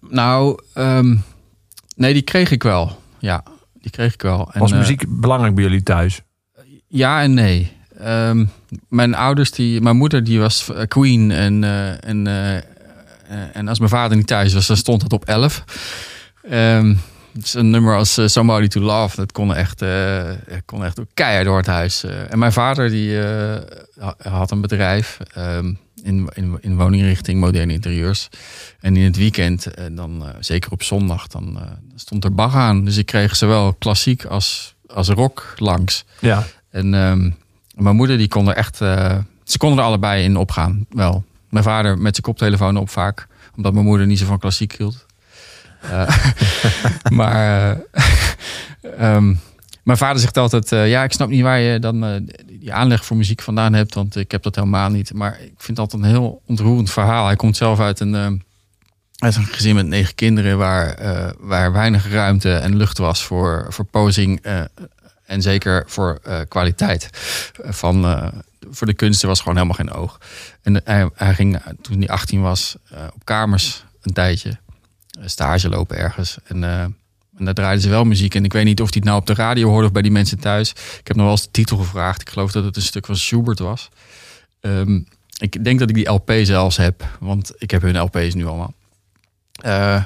[0.00, 1.16] nou, ehm,
[1.96, 3.00] nee, die kreeg ik wel.
[3.18, 3.42] Ja,
[3.80, 4.50] die kreeg ik wel.
[4.52, 6.22] En, Was eh, muziek belangrijk bij jullie thuis?
[6.86, 7.72] ja en nee.
[7.98, 8.46] Ehm,
[8.88, 11.30] mijn ouders, die, mijn moeder die was eh, queen.
[11.30, 12.26] En, eh, en,
[13.52, 15.64] en als mijn vader niet thuis was, dan stond het op 11.
[16.42, 17.17] Ehm het is
[17.52, 19.16] een nummer als eh, Somebody to Love.
[19.16, 20.30] Dat kon echt, eh,
[20.64, 22.04] kon echt keihard door het huis.
[22.04, 23.56] Eh, en mijn vader die eh,
[24.00, 28.28] ha- had een bedrijf ehm, in, in, in woninginrichting moderne interieurs.
[28.80, 31.62] En in het weekend, eh, dan, eh, zeker op zondag, dan eh,
[31.96, 32.84] stond er Bach aan.
[32.84, 36.04] Dus ik kreeg zowel klassiek als, als rock langs.
[36.20, 36.44] Ja.
[36.70, 37.30] En ehm,
[37.74, 40.86] mijn moeder die kon er echt, eh, ze konden er allebei in opgaan.
[40.90, 44.72] Wel, mijn vader met zijn koptelefoon op vaak, omdat mijn moeder niet zo van klassiek
[44.76, 45.06] hield.
[45.80, 46.16] Eh,
[47.18, 48.02] maar eh,
[49.14, 49.34] ehm,
[49.82, 53.16] mijn vader zegt altijd, eh, ja, ik snap niet waar je dan die aanleg voor
[53.16, 55.12] muziek vandaan hebt, want ik heb dat helemaal niet.
[55.14, 57.26] Maar ik vind dat een heel ontroerend verhaal.
[57.26, 58.42] Hij komt zelf uit een, een
[59.32, 60.98] gezin met negen kinderen waar,
[61.38, 64.40] waar weinig ruimte en lucht was voor, voor posing.
[65.26, 67.10] en zeker voor kwaliteit
[67.64, 68.30] van
[68.70, 70.20] voor de kunsten was gewoon helemaal geen oog.
[70.62, 72.76] En hij, hij ging toen hij 18 was
[73.14, 74.58] op kamers een tijdje
[75.24, 76.38] stage lopen ergens.
[76.44, 76.80] En, eh,
[77.38, 78.34] en daar draaiden ze wel muziek.
[78.34, 80.10] En ik weet niet of hij het nou op de radio hoorde of bij die
[80.10, 80.70] mensen thuis.
[80.70, 82.20] Ik heb nog wel eens de titel gevraagd.
[82.20, 83.88] Ik geloof dat het een stuk van Schubert was.
[84.60, 85.00] Ehm,
[85.38, 88.74] ik denk dat ik die LP zelfs heb, want ik heb hun LP's nu allemaal.
[89.52, 90.02] Eh,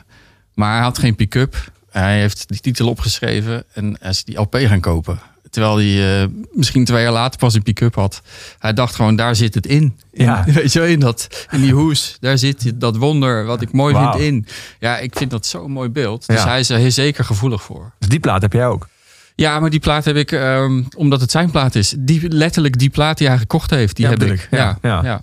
[0.55, 1.72] maar hij had geen pick-up.
[1.90, 5.18] Hij heeft die titel opgeschreven en hij is die LP gaan kopen.
[5.53, 8.23] Terwijl hij eh, misschien twee jaar later pas een pick-up had.
[8.59, 9.97] Hij dacht gewoon, daar zit het in.
[10.12, 10.47] Ja.
[10.47, 12.16] In- weet je wel, in, dat, in die hoes.
[12.20, 14.47] Daar zit dat wonder wat ik mooi vind in.
[14.79, 16.27] Ja, ik vind dat zo'n mooi beeld.
[16.27, 16.47] Dus Ja.
[16.49, 17.93] hij is er heel zeker gevoelig voor.
[17.99, 18.89] Dus die plaat heb jij ook.
[19.35, 21.95] Ja, maar die plaat heb ik, ehm, omdat het zijn plaat is.
[21.99, 24.49] Die, letterlijk die plaat die hij gekocht heeft, die Ja, heb ik.
[24.51, 25.01] Ja, Ja, ja.
[25.05, 25.23] ja.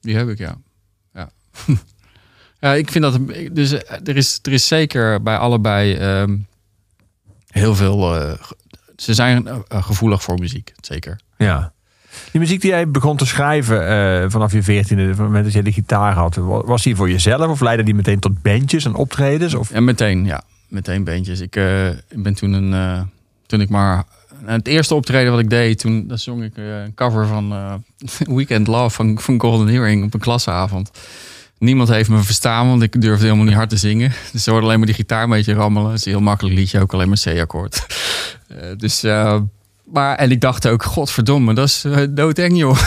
[0.00, 0.56] die heb ik, ja.
[1.14, 1.30] Ja,
[2.60, 3.18] ja ik vind dat...
[3.52, 6.36] Dus eh, er is, er is zeker bij allebei ehm,
[7.48, 8.16] heel veel...
[8.20, 8.32] eh,
[9.02, 11.20] ze zijn eh, eh, gevoelig voor muziek, zeker.
[11.36, 11.72] Ja.
[12.32, 15.52] Die muziek die jij begon te schrijven eh, vanaf je veertiende, van het moment dat
[15.52, 18.84] jij de gitaar had, wa- was die voor jezelf of leidde die meteen tot bandjes
[18.84, 19.54] en optredens?
[19.54, 19.70] Of?
[19.70, 21.40] En meteen, ja, meteen beentjes.
[21.40, 21.50] Ik
[22.14, 23.08] ben toen een...
[23.46, 24.04] toen ik maar
[24.44, 27.54] het eerste optreden wat ik deed, toen dan zong ik een cover van
[28.36, 30.90] Weekend Love van, van Golden Earring op een klasavond.
[31.58, 34.12] Niemand heeft me verstaan, want ik durfde helemaal niet hard te zingen.
[34.32, 35.90] Dus ze hoorden alleen maar die gitaar een beetje rammelen.
[35.90, 37.86] Het is een heel makkelijk liedje, ook alleen maar C-akkoord.
[38.48, 39.40] Eh, dus, eh,
[39.92, 42.78] maar, en ik dacht ook, godverdomme, dat is uh, doodeng joh.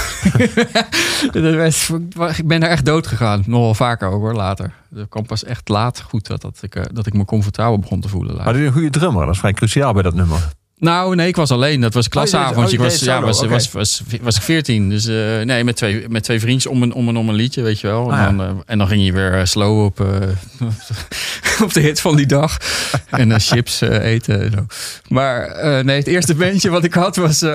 [2.37, 3.43] Ik ben daar echt dood gegaan.
[3.45, 4.73] Nogal vaker ook hoor, later.
[4.89, 7.99] Dat kwam pas echt laat goed dat, dat, ik, eh, dat ik me comfortabel begon
[7.99, 8.31] te voelen.
[8.31, 8.45] later.
[8.45, 9.25] Maar die een goede drummer.
[9.25, 10.51] Dat is vrij cruciaal bij dat nummer.
[10.81, 11.81] Nou, nee, ik was alleen.
[11.81, 12.65] Dat was klasavond.
[12.65, 14.89] Oh, je deed- ik oh, je was, ja, was, was, was, was ik 14.
[14.89, 17.61] Dus eh, nee, met twee, met twee vriendjes om een, om, een, om een liedje,
[17.61, 18.11] weet je wel.
[18.11, 18.25] En, Ah, ja.
[18.25, 19.99] dan, eh, en dan ging je weer eh, slow op,
[21.63, 22.57] op de hit van die dag.
[23.09, 24.41] en dan chips eten.
[24.41, 24.65] En zo.
[25.07, 25.55] Maar
[25.85, 27.39] nee, het eerste bandje wat ik had was...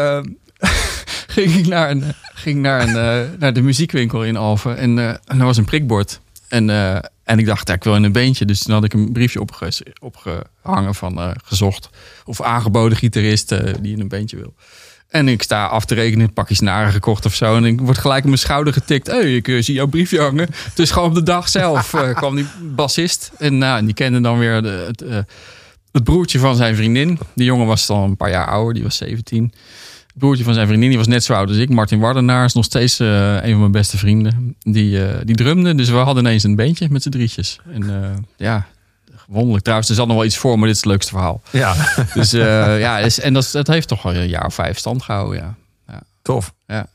[1.27, 2.05] ging ik naar, een,
[2.35, 4.77] ging naar, een, naar de muziekwinkel in Alphen.
[4.77, 6.21] En, en er was een prikbord.
[6.49, 6.71] En,
[7.27, 8.45] en ik dacht, ik wil in een beentje.
[8.45, 11.91] Dus toen had ik een briefje opge opgehangen van eh, gezocht.
[12.25, 14.55] Of aangeboden gitarist eh, die in een beentje wil.
[15.09, 17.57] En ik sta af te rekenen, pakje snaren gekocht of zo.
[17.57, 19.07] En ik word gelijk op mijn schouder getikt.
[19.07, 20.49] Hé, ik eh, zie jouw briefje hangen.
[20.75, 23.31] Dus gewoon op de dag zelf kwam die bassist.
[23.39, 25.05] En, nou, die kende dan weer het,
[25.93, 27.19] het broertje van zijn vriendin.
[27.35, 29.53] Die jongen was dan een paar jaar ouder, die was 17.
[30.19, 31.69] Broertje van zijn vriendin, die was net zo oud als ik.
[31.69, 34.57] Martin Wardenaar is nog steeds eh, een van mijn beste vrienden.
[34.61, 37.61] Die, eh, die drumde, dus we hadden ineens een beentje met z'n drietjes.
[37.73, 38.67] En eh, ja,
[39.29, 39.63] wonderlijk.
[39.63, 41.43] Trouwens, er zat nog wel iets voor, maar dit is het leukste verhaal.
[41.51, 41.75] Ja,
[42.15, 45.57] Dus ja, is, en dat, dat heeft toch wel een jaar of vijf stand gehouden,
[45.89, 46.03] ja.
[46.23, 46.55] tof.
[46.67, 46.87] Ja.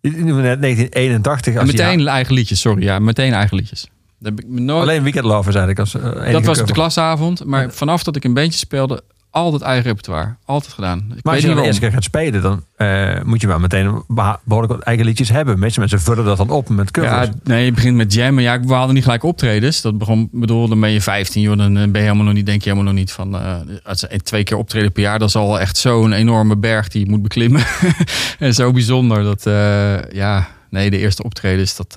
[0.00, 1.52] Je noemde net 1981.
[1.54, 2.82] En Als je- meteen eigen liedjes, sorry.
[2.82, 3.88] Ja, meteen eigen liedjes.
[4.18, 4.82] Dat heb ik me nooit...
[4.82, 5.78] Alleen Weekend Lovers eigenlijk.
[5.78, 5.92] Als,
[6.32, 7.44] dat was op de klasavond.
[7.44, 9.02] Maar vanaf dat ik een bandje speelde,
[9.36, 10.36] altijd eigen repertoire.
[10.44, 10.98] Altijd gedaan.
[10.98, 13.58] Ik Maar weet als je de eerste keer gaat spelen, dan eh, moet je wel
[13.58, 14.02] meteen
[14.44, 15.58] behoorlijk wat eigen liedjes hebben.
[15.58, 17.26] Meeste mensen vullen dat dan op met covers.
[17.26, 18.42] Ja, nee, je begint met jammen.
[18.42, 19.80] Ja, we hadden niet gelijk optredens.
[19.80, 21.58] Dat begon, bedoel, dan ben je 15, joh.
[21.58, 23.34] Dan eh, ben je helemaal nog niet, denk je helemaal nog niet van.
[23.84, 27.04] als je twee keer optreden per jaar, dat is al echt zo'n enorme berg die
[27.04, 27.64] je moet beklimmen.
[28.38, 29.22] en zo bijzonder.
[29.22, 29.42] Dat,
[30.12, 31.92] ja, nee, de eerste optredens, dat,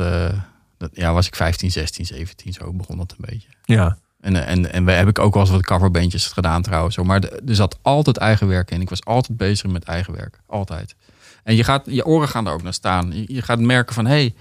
[0.77, 2.53] dat ja, was ik 15, 16, 17.
[2.53, 3.47] Zo begon dat een beetje.
[3.65, 3.97] ja.
[4.21, 6.97] En, eh, en, en we heb ik ook wel eens wat coverbandjes gedaan trouwens.
[6.97, 8.81] Maar er zat altijd eigen werk in.
[8.81, 10.39] Ik was altijd bezig met eigen werk.
[10.45, 10.95] Altijd.
[11.43, 13.11] En je, gaat, je oren gaan er ook naar staan.
[13.27, 14.33] Je, gaat merken van, hey,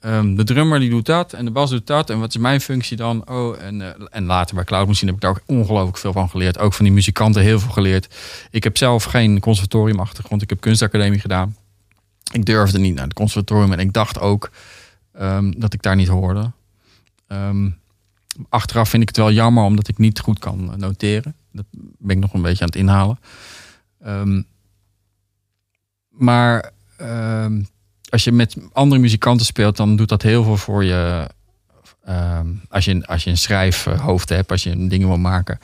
[0.00, 1.32] ehm, de drummer die doet dat.
[1.32, 2.10] En de bas doet dat.
[2.10, 3.28] En wat is mijn functie dan?
[3.28, 6.30] Oh, en, eh, en later bij Cloud Machine heb ik daar ook ongelooflijk veel van
[6.30, 6.58] geleerd.
[6.58, 8.14] Ook van die muzikanten heel veel geleerd.
[8.50, 10.42] Ik heb zelf geen conservatoriumachtergrond.
[10.42, 11.56] Ik heb kunstacademie gedaan.
[12.32, 13.72] Ik durfde niet naar het conservatorium.
[13.72, 14.50] En ik dacht ook
[15.12, 16.50] ehm, dat ik daar niet hoorde.
[17.26, 17.70] Ehm,
[18.48, 21.34] achteraf vind ik het wel jammer omdat ik niet goed kan eh, noteren.
[21.52, 21.64] Dat
[21.98, 23.18] ben ik nog een beetje aan het inhalen.
[24.00, 24.42] Ehm,
[26.08, 27.62] maar ehm,
[28.08, 31.28] als je met andere muzikanten speelt, dan doet dat heel veel voor je.
[32.04, 35.58] Ehm, als, je als je een schrijfhoofd hebt, als je dingen wil maken.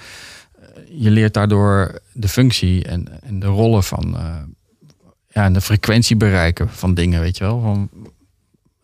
[0.59, 0.67] Eh,
[1.03, 4.17] Je leert daardoor de functie en, en de rollen van.
[4.19, 4.37] eh,
[5.29, 7.89] ja, en de frequentie bereiken van dingen, weet je wel.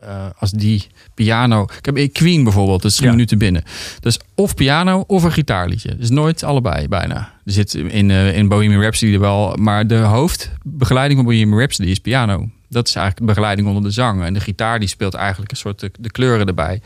[0.01, 1.63] Eh, als die piano.
[1.79, 3.15] Ik heb Queen bijvoorbeeld, dat is drie Ja.
[3.15, 3.63] minuten binnen.
[4.01, 5.97] Dus of piano of een gitaarliedje.
[5.97, 7.33] Dus nooit allebei bijna.
[7.45, 11.89] Er zit in, eh, in Bohemian Rhapsody er wel, maar de hoofdbegeleiding van Bohemian Rhapsody
[11.91, 12.49] is piano.
[12.69, 14.23] Dat is eigenlijk de begeleiding onder de zang.
[14.23, 16.81] En de gitaar die speelt eigenlijk een soort de, de kleuren erbij.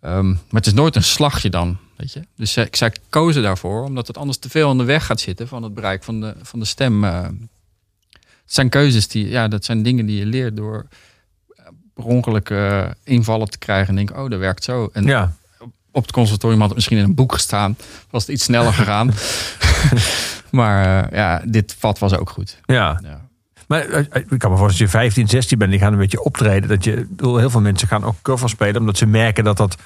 [0.00, 2.20] Ehm, maar het is nooit een slagje dan, weet je.
[2.36, 5.48] Dus zij, zij kozen daarvoor, omdat het anders te veel in de weg gaat zitten
[5.48, 7.04] van het bereik van de, van de stem.
[7.04, 7.22] eh.
[7.22, 7.32] het
[8.44, 10.86] zijn keuzes die, ja, dat zijn dingen die je leert door
[12.00, 14.88] per ongeluk eh, invallen te krijgen en denken, oh, dat werkt zo.
[14.92, 15.32] En ja.
[15.90, 17.76] op het conservatorium had het misschien in een boek gestaan,
[18.10, 19.10] was het iets sneller gegaan.
[20.50, 22.60] maar eh, ja, dit vat was ook goed.
[22.66, 23.00] ja.
[23.02, 23.28] Ja.
[23.66, 26.24] Maar eh, ik kan me voorstellen, als je 15, 16 bent, die gaan een beetje
[26.24, 26.68] optreden.
[26.68, 29.76] Dat je, heel veel mensen gaan ook covers spelen, omdat ze merken dat dat,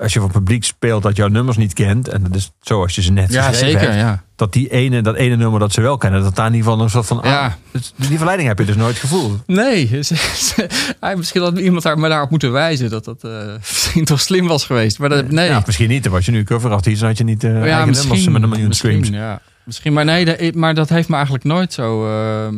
[0.00, 2.08] als je voor publiek speelt, dat jouw nummers niet kent.
[2.08, 3.80] En dat is zoals je ze net Ja, zeker.
[3.80, 4.22] hebt, Ja.
[4.36, 6.84] Dat die ene, dat ene nummer dat ze wel kennen, dat daar in ieder geval
[6.84, 7.20] een soort van...
[7.22, 7.44] Ja.
[7.44, 9.42] ah, dus die verleiding heb je dus nooit gevoeld.
[9.46, 9.88] Nee,
[11.16, 14.64] misschien had iemand daar, me daarop moeten wijzen dat dat eh, misschien toch slim was
[14.64, 14.98] geweest.
[14.98, 15.48] Maar dat, nee.
[15.48, 16.02] Ja, misschien niet.
[16.02, 18.72] Dan was je nu coverartiest, dan had je niet eh ja, nummers met een miljoen
[18.72, 19.08] streams.
[19.08, 19.40] Ja.
[19.64, 22.06] Misschien, maar nee, maar dat heeft me eigenlijk nooit zo.
[22.08, 22.48] eh,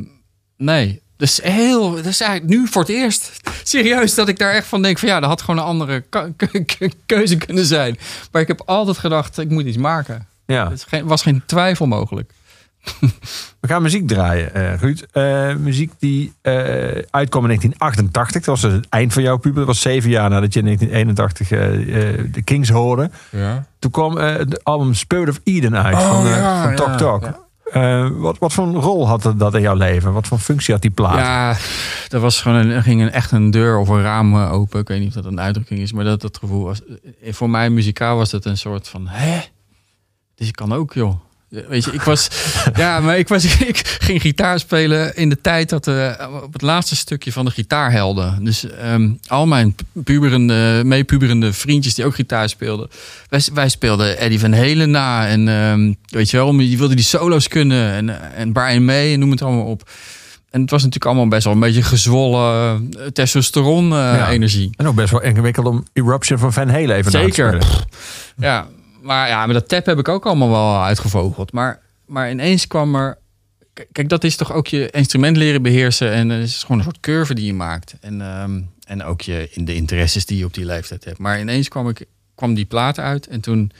[0.56, 1.02] nee.
[1.22, 3.32] Dus heel, dat is eigenlijk nu voor het eerst.
[3.62, 6.32] Serieus, dat ik daar echt van denk: van ja, dat had gewoon een andere ke-
[6.36, 7.98] ke- ke- keuze kunnen zijn.
[8.32, 10.26] Maar ik heb altijd gedacht: ik moet iets maken.
[10.46, 10.72] Ja.
[10.86, 12.32] Geen- was geen twijfel mogelijk.
[13.60, 15.06] We gaan muziek draaien, eh Ruud.
[15.12, 16.32] Eh, muziek die
[17.10, 18.44] uitkwam in 1988.
[18.44, 19.58] Dat was dus het eind van jouw puber.
[19.58, 23.10] Dat was zeven jaar nadat je in 1981 eh, eh, de Kings hoorde.
[23.30, 23.66] Ja.
[23.78, 27.40] Toen kwam het album Spirit of Eden uit Oh, van, ja, van ja, Tok
[27.72, 30.12] Eh, wat, wat voor rol had dat in jouw leven?
[30.12, 31.18] Wat voor functie had die plaat?
[31.18, 31.56] Ja,
[32.08, 34.80] er, was gewoon een, ging een, echt een deur of een raam eh, open.
[34.80, 36.80] Ik weet niet of dat een uitdrukking is, maar dat, dat gevoel was.
[37.22, 39.40] eh, Voor mij muzikaal was het een soort van: hè?
[40.34, 41.14] Dus ik kan ook, joh.
[41.68, 42.28] Weet je, ik was,
[42.74, 46.10] ja, maar ik, was, ik ging gitaar spelen in de tijd dat eh,
[46.42, 48.44] op het laatste stukje van de gitaarhelden.
[48.44, 52.88] Dus ehm, al mijn puberende, meepuberende vriendjes die ook gitaar speelden.
[53.28, 55.26] Wij, wij speelden Eddie Van Halen na.
[55.28, 57.92] En ehm, weet je wel, je wilde die solo's kunnen.
[57.92, 59.90] En, en Brian May en noem het allemaal op.
[60.50, 64.30] En het was natuurlijk allemaal best wel een beetje gezwollen eh, testosteron eh, Ja.
[64.30, 64.70] energie.
[64.76, 67.62] En ook best wel ingewikkeld om Eruption van Van Halen even na te Zeker.
[67.62, 67.86] spelen.
[68.36, 68.66] Ja,
[69.02, 71.52] maar ja, met dat tap heb ik ook allemaal wel uitgevogeld.
[71.52, 73.18] Maar, maar ineens kwam er...
[73.92, 76.12] Kijk, dat is toch ook je instrument leren beheersen.
[76.12, 77.94] En het is gewoon een soort curve die je maakt.
[78.00, 81.18] En, ehm, en ook je, in de interesses die je op die leeftijd hebt.
[81.18, 82.04] Maar ineens kwam, ik,
[82.34, 83.26] kwam die plaat uit.
[83.26, 83.72] En toen,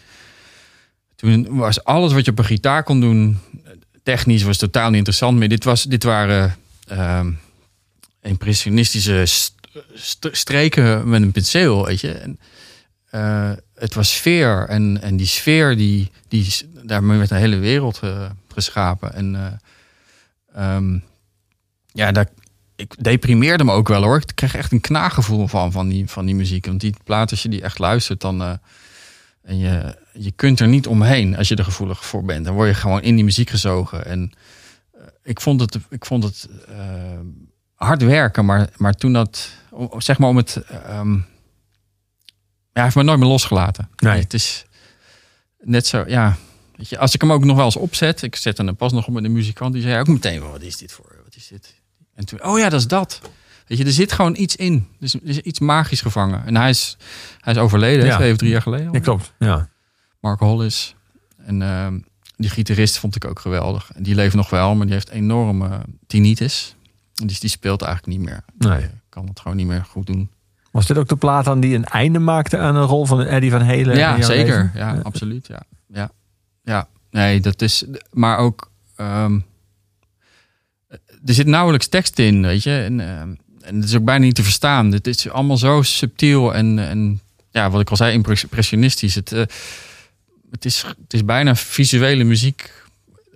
[1.16, 3.38] toen was alles wat je op een gitaar kon doen...
[4.02, 5.48] Technisch was totaal niet interessant meer.
[5.48, 7.32] Dit, was, dit waren ehm,
[8.22, 9.54] impressionistische st-
[9.94, 12.12] st- streken met een penseel, weet je.
[12.12, 12.38] En,
[13.10, 13.50] eh,
[13.82, 14.66] het was sfeer.
[14.68, 19.14] En, en die sfeer, die, die, daarmee werd een hele wereld eh, geschapen.
[19.14, 20.98] En eh, ehm,
[21.86, 22.28] ja, dat,
[22.76, 24.16] ik deprimeerde me ook wel hoor.
[24.16, 26.66] Ik kreeg echt een knaaggevoel van, van, die, van die muziek.
[26.66, 28.42] Want die plaat, als je die echt luistert, dan...
[28.42, 28.52] eh,
[29.42, 32.44] en je, je kunt er niet omheen als je er gevoelig voor bent.
[32.44, 34.06] Dan word je gewoon in die muziek gezogen.
[34.06, 34.32] En
[35.22, 36.48] ik vond het, ik vond het
[37.74, 39.50] hard werken, maar, maar toen dat,
[39.98, 40.56] zeg maar om het,
[40.86, 41.18] ehm,
[42.72, 43.88] hij heeft me nooit meer losgelaten.
[43.96, 44.20] Nee.
[44.20, 44.64] Het is
[45.60, 46.36] net zo, ja.
[46.76, 49.06] Weet je, als ik hem ook nog wel eens opzet, ik zet hem pas nog
[49.06, 51.48] op met een muzikant, die zei ook meteen, "Wel, wat is dit voor, wat is
[51.48, 51.74] dit?
[52.14, 53.20] En toen, oh ja, dat is dat.
[53.66, 54.88] Weet je, er zit gewoon iets in.
[54.98, 56.44] Er is, er is iets magisch gevangen.
[56.46, 56.96] En hij is,
[57.40, 58.16] hij is overleden, Ja.
[58.16, 58.86] twee of drie jaar geleden.
[58.86, 58.94] al.
[58.94, 59.32] Ja, klopt.
[59.38, 59.68] Ja.
[60.20, 60.94] Mark Hollis.
[61.36, 61.98] En ehm,
[62.36, 63.90] die gitarist vond ik ook geweldig.
[63.94, 66.74] En die leeft nog wel, maar die heeft enorme tinnitus.
[67.14, 68.44] En die, die speelt eigenlijk niet meer.
[68.58, 68.78] Nee.
[68.78, 70.30] Die kan het gewoon niet meer goed doen.
[70.72, 73.50] Was dit ook de plaat aan die een einde maakte aan een rol van Eddie
[73.50, 73.92] van Halen?
[73.92, 74.44] in ja, zeker.
[74.44, 74.72] leven?
[74.74, 75.46] Ja, absoluut.
[75.46, 75.62] Ja.
[75.86, 76.10] Ja.
[76.64, 77.84] ja, nee, dat is.
[78.10, 78.70] Maar ook.
[78.96, 79.38] ehm,
[81.24, 82.76] er zit nauwelijks tekst in, weet je.
[82.78, 84.92] En, ehm, en het is ook bijna niet te verstaan.
[84.92, 87.20] Het is allemaal zo subtiel en, en
[87.50, 89.14] ja, wat ik al zei, impressionistisch.
[89.14, 89.44] Het, eh,
[90.50, 92.72] het, is, het is bijna visuele muziek.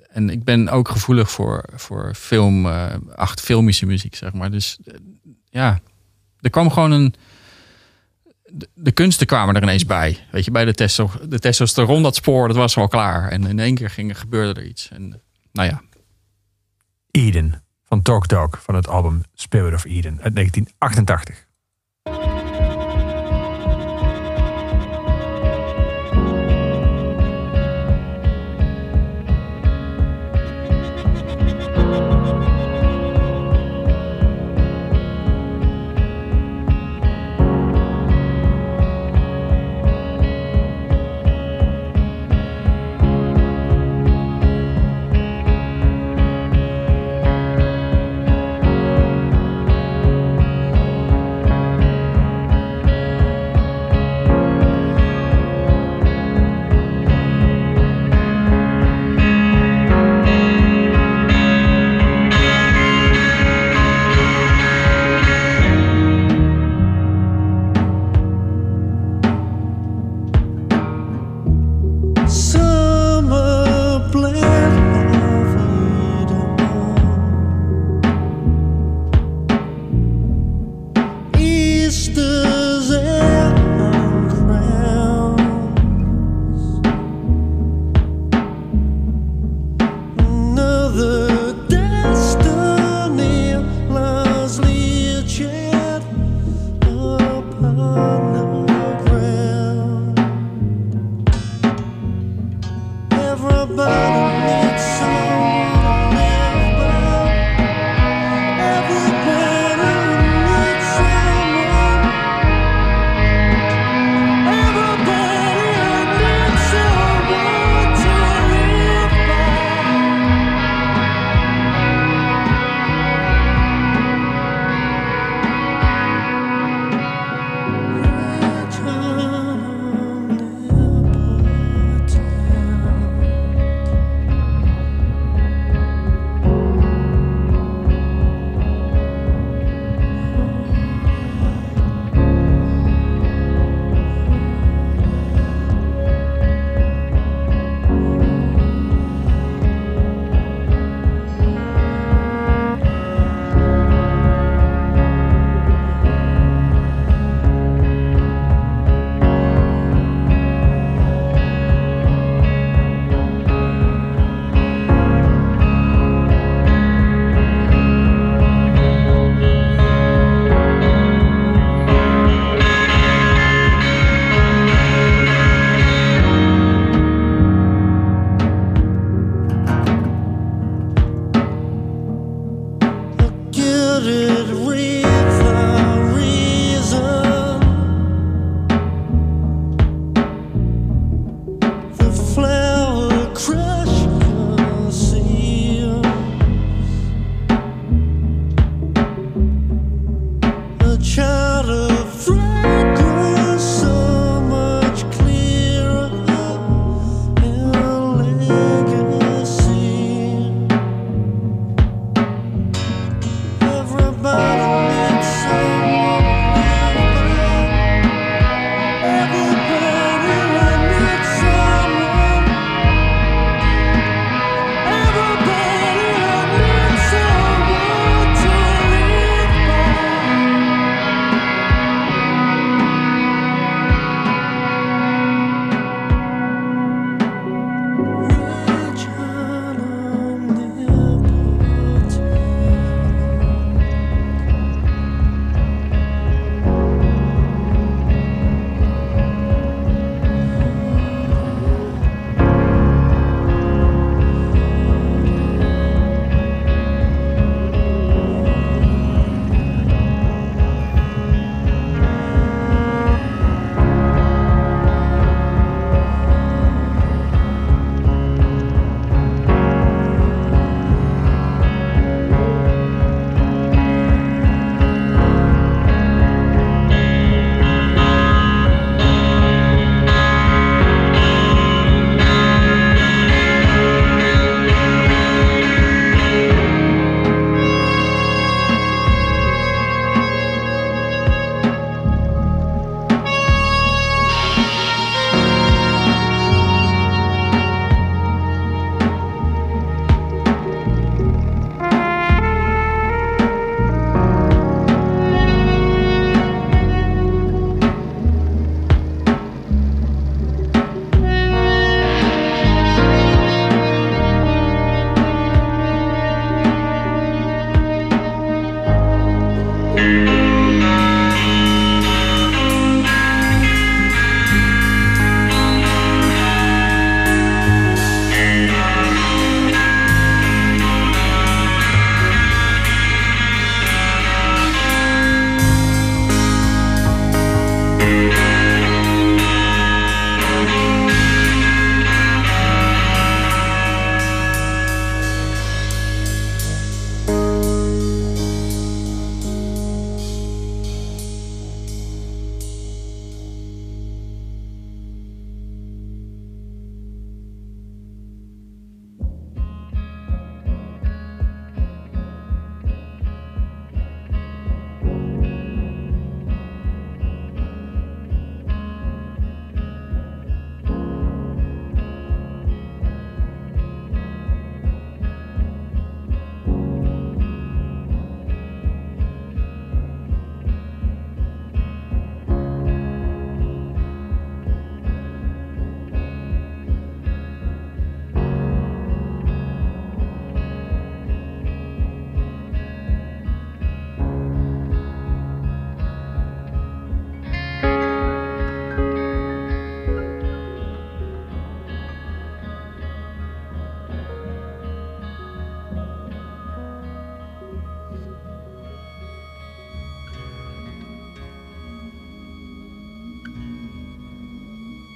[0.09, 4.51] En ik ben ook gevoelig voor, voor film, eh acht filmische muziek, zeg maar.
[4.51, 4.95] Dus eh,
[5.51, 5.81] ja,
[6.47, 7.15] er kwam gewoon een.
[8.75, 10.19] De, kunsten kwamen er ineens bij.
[10.31, 13.29] Weet je, bij de, testo, de testosteron, dat spoor, dat was wel klaar.
[13.29, 14.89] En in één keer ging, gebeurde er iets.
[14.89, 15.83] En nou ja,
[17.11, 21.46] Eden van Talk Dog van het album Spirit of Eden uit 1988.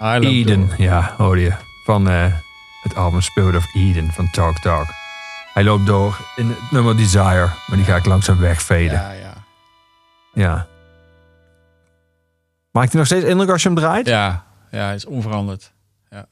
[0.00, 0.74] Eden, Door.
[0.80, 1.52] ja, hoorde je.
[1.84, 2.34] Van eh,
[2.82, 4.86] het album Spirit of Eden van Talk Talk.
[5.54, 8.92] Hij loopt door in het nummer Desire, maar die ga ik langzaam wegveden.
[8.92, 9.12] Ja.
[9.12, 9.34] Ja,
[10.34, 10.66] ja.
[12.70, 14.06] Maakt hij nog steeds indruk als je hem draait?
[14.06, 15.72] Ja, ja, hij is onveranderd.
[16.10, 16.26] Ja.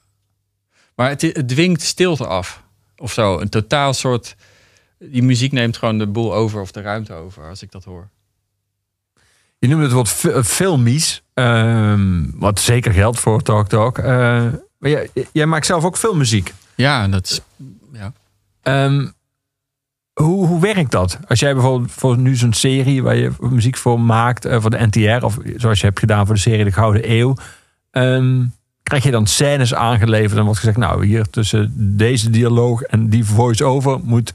[0.94, 2.62] Maar het, het dwingt stilte af.
[2.96, 3.38] Of zo.
[3.40, 4.36] Een totaal soort...
[4.98, 8.08] Die muziek neemt gewoon de boel over of de ruimte over als ik dat hoor.
[9.58, 13.98] Je noemde het wat fi- filmies, ehm, wat zeker geldt voor Talk Talk.
[13.98, 14.06] Eh,
[14.78, 16.54] maar jij, jij maakt zelf ook filmmuziek.
[16.74, 17.40] Ja, en dat is...
[17.92, 18.12] Ja.
[18.62, 19.06] Ehm,
[20.12, 21.18] hoe, hoe werkt dat?
[21.28, 24.86] Als jij bijvoorbeeld voor nu zo'n serie waar je muziek voor maakt, eh, voor de
[24.86, 27.34] NTR, of zoals je hebt gedaan voor de serie De Gouden Eeuw,
[27.90, 28.44] ehm,
[28.82, 33.24] krijg je dan scènes aangeleverd en wordt gezegd, nou hier tussen deze dialoog en die
[33.24, 34.32] voice-over moet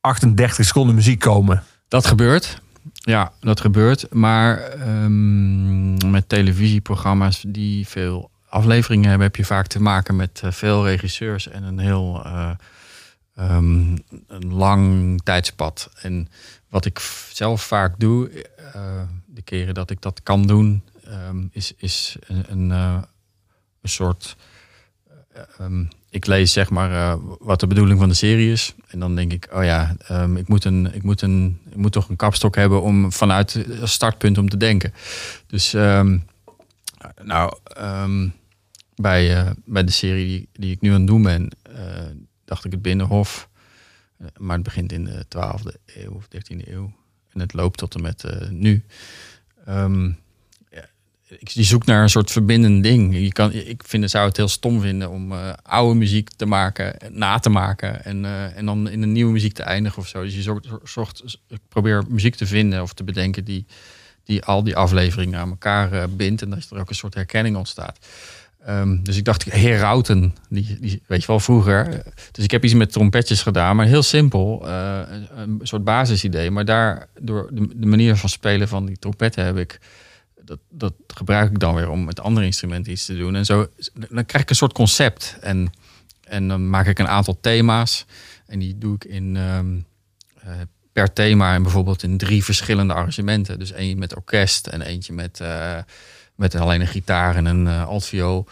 [0.00, 1.62] 38 seconden muziek komen.
[1.88, 2.60] Dat gebeurt.
[2.98, 4.14] Ja, dat gebeurt.
[4.14, 10.50] Maar ehm, met televisieprogramma's die veel afleveringen hebben, heb je vaak te maken met eh,
[10.52, 12.50] veel regisseurs en een heel eh,
[13.34, 13.96] ehm,
[14.26, 15.90] een lang tijdspad.
[16.00, 16.28] En
[16.68, 16.98] wat ik
[17.32, 22.70] zelf vaak doe, eh, de keren dat ik dat kan doen, ehm, is, is een,
[22.70, 23.04] een
[23.82, 24.36] soort.
[26.18, 28.74] Ik lees zeg maar eh, wat de bedoeling van de serie is.
[28.88, 31.92] En dan denk ik, oh ja, ehm, ik, moet een, ik, moet een, ik moet
[31.92, 34.92] toch een kapstok hebben om vanuit het startpunt om te denken.
[35.46, 36.18] Dus ehm,
[37.22, 38.28] nou, ehm,
[38.94, 42.06] bij, eh, bij de serie die, die ik nu aan het doen ben, eh,
[42.44, 43.48] dacht ik het Binnenhof.
[44.36, 46.92] Maar het begint in de 12e eeuw of 13e eeuw.
[47.32, 48.84] En het loopt tot en met nu.
[51.38, 53.18] Je zoekt naar een soort verbindend ding.
[53.18, 56.96] Je kan, ik vind, zou het heel stom vinden om eh, oude muziek te maken,
[57.10, 58.04] na te maken.
[58.04, 60.22] En, eh, en dan in een nieuwe muziek te eindigen of zo.
[60.22, 63.66] Dus je zocht, ik probeer muziek te vinden of te bedenken die,
[64.24, 66.42] die al die afleveringen aan elkaar eh, bindt.
[66.42, 67.98] En dat er ook een soort herkenning ontstaat.
[68.64, 72.02] Ehm, dus ik dacht, Herauten, die, die weet je wel vroeger.
[72.32, 74.68] Dus ik heb iets met trompetjes gedaan, maar heel simpel.
[74.68, 76.50] een, een soort basisidee.
[76.50, 79.78] Maar daar, door de, de manier van spelen van die trompetten heb ik.
[80.48, 83.36] Dat, dat gebruik ik dan weer om met andere instrumenten iets te doen.
[83.36, 83.68] En zo
[84.08, 85.36] dan krijg ik een soort concept.
[85.40, 85.72] En,
[86.24, 88.06] en dan maak ik een aantal thema's.
[88.46, 89.76] En die doe ik in ehm,
[90.42, 90.50] eh,
[90.92, 93.58] per thema en bijvoorbeeld in drie verschillende arrangementen.
[93.58, 95.78] Dus één met orkest en eentje met, eh,
[96.34, 98.46] met alleen een gitaar en een eh, altviool.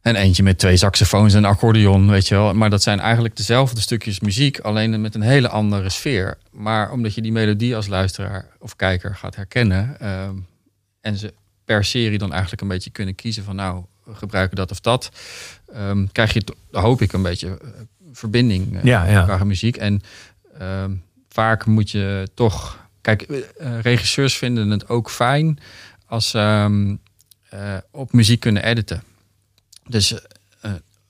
[0.00, 2.54] En eentje met twee saxofoons en een accordeon, weet je wel.
[2.54, 6.38] Maar dat zijn eigenlijk dezelfde stukjes muziek, alleen met een hele andere sfeer.
[6.50, 10.00] Maar omdat je die melodie als luisteraar of kijker gaat herkennen...
[10.00, 10.34] ehm,
[11.00, 11.34] en ze
[11.64, 13.56] per serie dan eigenlijk een beetje kunnen kiezen van...
[13.56, 15.10] nou, gebruiken dat of dat...
[15.72, 17.68] ehm, krijg je, hoop ik, een beetje eh,
[18.12, 19.24] verbinding eh, Ja, ja.
[19.24, 19.76] qua muziek.
[19.76, 20.02] En
[20.58, 20.92] ehm,
[21.28, 22.86] vaak moet je toch...
[23.00, 25.58] Kijk, eh, regisseurs vinden het ook fijn
[26.06, 26.96] als ze ehm,
[27.48, 29.02] eh, op muziek kunnen editen.
[29.86, 30.14] Dus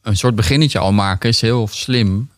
[0.02, 2.31] een soort beginnetje al maken is heel slim.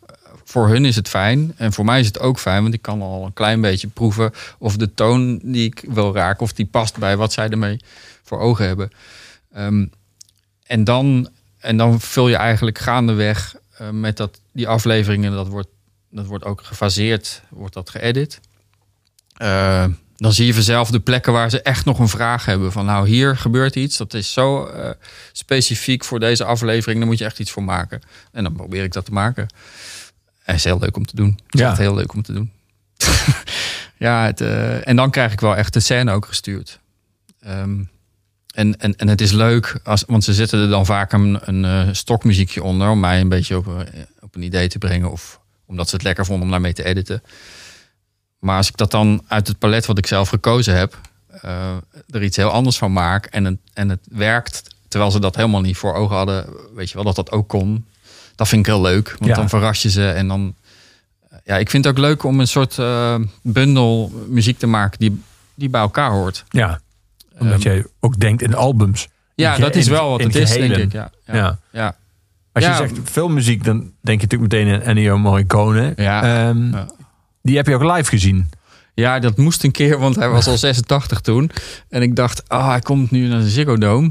[0.51, 3.03] Voor hun is het fijn en voor mij is het ook fijn, want ik kan
[3.03, 6.97] al een klein beetje proeven of de toon die ik wil raken, of die past
[6.97, 7.81] bij wat zij ermee
[8.23, 8.91] voor ogen hebben.
[9.53, 9.87] Ehm,
[10.67, 11.29] en, dan,
[11.59, 15.69] en dan vul je eigenlijk gaandeweg eh, met dat, die afleveringen, dat wordt,
[16.11, 18.41] dat wordt ook gefaseerd, wordt dat geëdit.
[19.37, 19.85] Eh,
[20.17, 22.73] dan zie je vanzelf de plekken waar ze echt nog een vraag hebben.
[22.73, 23.97] Van nou, hier gebeurt iets.
[23.97, 24.91] Dat is zo eh,
[25.33, 26.99] specifiek voor deze aflevering.
[26.99, 28.03] Daar moet je echt iets voor maken.
[28.33, 29.49] En dan probeer ik dat te maken.
[30.51, 31.39] Het is heel leuk om te doen.
[31.45, 31.69] Het is Ja.
[31.69, 32.51] echt heel leuk om te doen.
[34.07, 36.79] ja, het, eh, en dan krijg ik wel echt de scène ook gestuurd.
[37.41, 37.83] Ehm,
[38.55, 41.65] en, en, en het is leuk, als, want ze zetten er dan vaak een, een
[41.65, 42.89] eh, stokmuziekje onder...
[42.89, 45.11] om mij een beetje op, eh, op een idee te brengen...
[45.11, 47.23] of omdat ze het lekker vonden om daarmee te editen.
[48.39, 51.01] Maar als ik dat dan uit het palet wat ik zelf gekozen heb...
[52.11, 54.63] er iets heel anders van maak en het, en het werkt...
[54.89, 56.47] terwijl ze dat helemaal niet voor ogen hadden...
[56.75, 57.87] weet je wel, dat dat ook kon.
[58.41, 59.35] Dat vind ik heel leuk, want Ja.
[59.37, 60.55] dan verras je ze en dan...
[61.45, 64.99] Ja, ik vind het ook leuk om een soort eh, bundel muziek te maken...
[64.99, 65.23] die,
[65.55, 66.45] die bij elkaar hoort.
[66.49, 66.81] Ja,
[67.39, 69.09] omdat Ehm, jij ook denkt in albums.
[69.35, 70.69] Ja, dat is wel wat het is, gehelen.
[70.79, 70.93] denk ik.
[70.93, 71.35] Ja, ja.
[71.35, 71.59] Ja.
[71.71, 71.97] ja.
[72.53, 75.93] Als je zegt filmmuziek, dan denk je natuurlijk meteen aan Ennio Morricone.
[75.97, 76.23] Ja.
[76.49, 76.87] Ehm, Ja.
[77.43, 78.51] Die heb je ook live gezien.
[78.95, 81.51] Ja, dat moest een keer, want hij was al 86 toen.
[81.89, 84.11] En ik dacht, ah, hij komt nu naar de Ziggo Dome.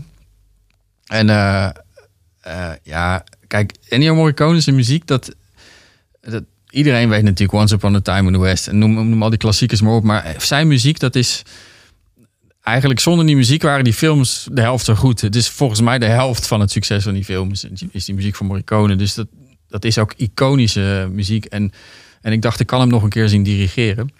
[1.05, 1.69] En eh,
[2.41, 5.35] eh, ja, kijk, Ennio Morricone zijn muziek, dat,
[6.21, 6.43] dat...
[6.69, 8.67] Iedereen weet natuurlijk Once Upon a Time in the West.
[8.67, 10.03] En noem, noem al die klassiekers maar op.
[10.03, 11.41] Maar zijn muziek, dat is...
[12.61, 15.21] Eigenlijk zonder die muziek waren die films de helft zo goed.
[15.21, 17.65] Het is volgens mij de helft van het succes van die films.
[17.91, 18.95] Is die muziek van Morricone.
[18.95, 19.27] Dus dat,
[19.67, 21.45] dat is ook iconische muziek.
[21.45, 21.71] En,
[22.21, 24.11] en ik dacht, ik kan hem nog een keer zien dirigeren.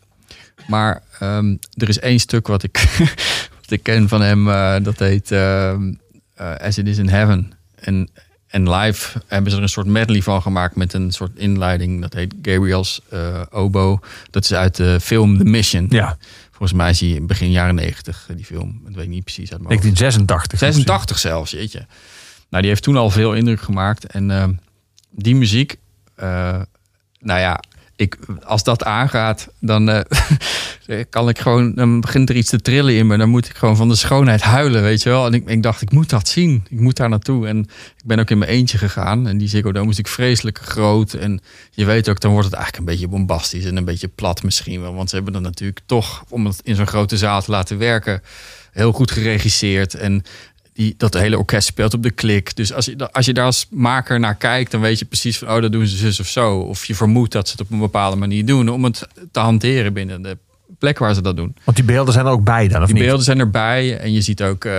[0.67, 2.77] Maar ehm, er is één stuk wat ik,
[3.61, 4.49] wat ik ken van hem.
[4.49, 5.93] eh, dat heet ehm,
[6.33, 7.51] eh, As It Is in Heaven.
[7.75, 8.09] En,
[8.49, 12.01] en live hebben ze er een soort medley van gemaakt met een soort inleiding.
[12.01, 13.99] Dat heet Gabriel's eh, Oboe.
[14.29, 15.85] Dat is uit de film The Mission.
[15.89, 16.17] Ja,
[16.59, 18.81] Volgens mij is die begin jaren 90, die film.
[18.83, 19.97] Dat weet ik niet precies uit mijn hoofd.
[19.97, 20.59] 1986.
[20.59, 21.85] 86 zelfs, jeetje.
[22.49, 24.05] Nou, die heeft toen al veel indruk gemaakt.
[24.05, 24.47] En eh,
[25.09, 25.77] die muziek,
[26.15, 26.61] eh,
[27.19, 27.59] nou ja,
[27.99, 32.95] ik, als dat aangaat, dan eh, kan ik gewoon, dan begint er iets te trillen
[32.95, 33.17] in me.
[33.17, 35.25] Dan moet ik gewoon van de schoonheid huilen, weet je wel.
[35.25, 36.65] En ik, ik dacht, ik moet dat zien.
[36.69, 37.47] Ik moet daar naartoe.
[37.47, 37.59] En
[37.97, 39.27] ik ben ook in mijn eentje gegaan.
[39.27, 41.13] En die Ziggo Dome is natuurlijk vreselijk groot.
[41.13, 44.43] En je weet ook, dan wordt het eigenlijk een beetje bombastisch en een beetje plat
[44.43, 44.93] misschien wel.
[44.93, 48.21] Want ze hebben dan natuurlijk toch, om het in zo'n grote zaal te laten werken,
[48.71, 49.93] heel goed geregisseerd.
[49.93, 50.23] En
[50.79, 52.55] die, dat hele orkest speelt op de klik.
[52.55, 55.49] Dus als je, als je daar als maker naar kijkt, dan weet je precies van,
[55.49, 56.59] oh, dat doen ze zus of zo.
[56.59, 59.93] Of je vermoedt dat ze het op een bepaalde manier doen om het te hanteren
[59.93, 60.37] binnen de
[60.77, 61.55] plek waar ze dat doen.
[61.63, 63.03] Want die beelden zijn er ook bij dan, of Die niet?
[63.03, 64.71] beelden zijn erbij en je ziet ook, eh,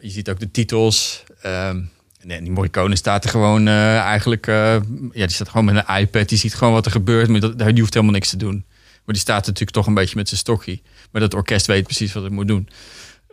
[0.00, 1.24] je ziet ook de titels.
[1.42, 1.80] Ehm
[2.22, 4.74] nee, die Morricone staat er gewoon eh, eigenlijk, eh,
[5.12, 6.28] ja, die staat gewoon met een iPad.
[6.28, 8.64] Die ziet gewoon wat er gebeurt, maar dat, die hoeft helemaal niks te doen.
[9.04, 10.80] Maar die staat natuurlijk toch een beetje met zijn stokje.
[11.10, 12.68] Maar dat orkest weet precies wat het moet doen.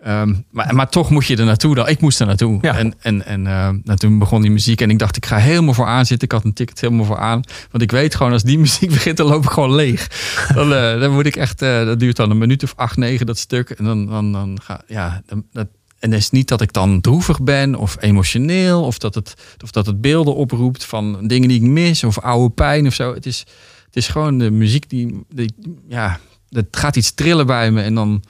[0.03, 1.87] Ehm, maar, maar toch moet je er naartoe dan.
[1.87, 2.57] Ik moest er naartoe.
[2.61, 2.77] Ja.
[2.77, 4.81] En, en, en eh, nou, toen begon die muziek.
[4.81, 6.27] En ik dacht, ik ga helemaal voor aan zitten.
[6.27, 7.41] Ik had een ticket helemaal voor aan.
[7.71, 10.07] Want ik weet gewoon, als die muziek begint, dan loop ik gewoon leeg.
[10.53, 13.25] Dan, eh, dan moet ik echt, eh, dat duurt dan een minuut of acht, negen,
[13.25, 13.69] dat stuk.
[13.69, 15.67] En dan, dan, dan ga ja, dan, dat,
[15.99, 18.83] en het is niet dat ik dan droevig ben of emotioneel.
[18.83, 22.03] Of dat het, of dat het beelden oproept van dingen die ik mis.
[22.03, 23.13] Of oude pijn of zo.
[23.13, 23.39] Het is,
[23.85, 25.53] het is gewoon de muziek die, die
[25.87, 26.19] ja,
[26.49, 27.81] het gaat iets trillen bij me.
[27.81, 28.23] En dan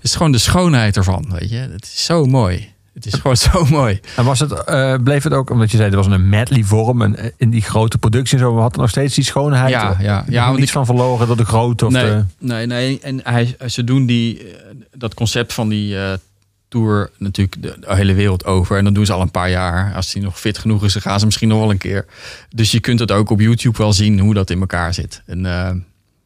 [0.00, 1.56] is gewoon de schoonheid ervan, weet je.
[1.56, 2.74] Het is zo mooi.
[2.94, 4.00] Het is gewoon zo mooi.
[4.16, 7.02] En was het, eh, bleef het ook, omdat je zei, er was een medley vorm
[7.02, 9.70] en eh, in die grote productie en zo, had er nog steeds die schoonheid?
[9.70, 12.24] Ja, ja, ja, want niets ik- van verloren door de grootte of nee, de...
[12.38, 13.00] nee, nee.
[13.00, 14.46] En hij, ze doen die, eh,
[14.96, 16.12] dat concept van die eh,
[16.68, 18.76] tour natuurlijk de, de hele wereld over.
[18.78, 19.94] En dan doen ze al een paar jaar.
[19.94, 22.06] Als hij nog fit genoeg is, dan gaan ze misschien nog wel een keer.
[22.54, 25.22] Dus je kunt het ook op YouTube wel zien hoe dat in elkaar zit.
[25.26, 25.46] En,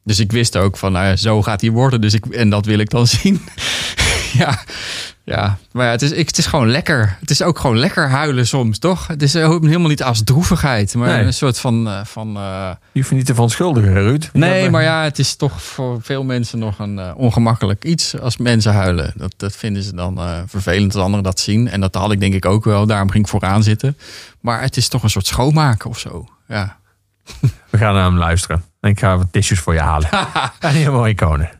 [0.04, 2.00] dus ik wist ook van, nou ja, zo gaat hij worden.
[2.00, 3.40] Dus ik, en dat wil ik dan zien.
[4.32, 4.58] ja,
[5.24, 7.16] ja, maar ja, het, is, ik, het is gewoon lekker.
[7.20, 9.06] Het is ook gewoon lekker huilen soms, toch?
[9.06, 11.24] Het is helemaal niet als droevigheid, maar Nee.
[11.24, 11.88] een soort van...
[11.88, 14.28] eh, van eh, Je hoeft je niet te verontschuldigen, Ruud.
[14.32, 18.36] Nee, maar ja, het is toch voor veel mensen nog een eh, ongemakkelijk iets als
[18.36, 19.12] mensen huilen.
[19.16, 21.68] Dat, dat vinden ze dan vervelend als anderen dat zien.
[21.68, 22.86] En dat had ik denk ik ook wel.
[22.86, 23.96] Daarom ging ik vooraan zitten.
[24.40, 26.28] Maar het is toch een soort schoonmaken of zo.
[26.48, 26.76] Ja.
[27.70, 28.64] We gaan naar hem luisteren.
[28.80, 30.08] En ik ga wat tissues voor je halen.
[30.60, 31.59] en mooie iconen.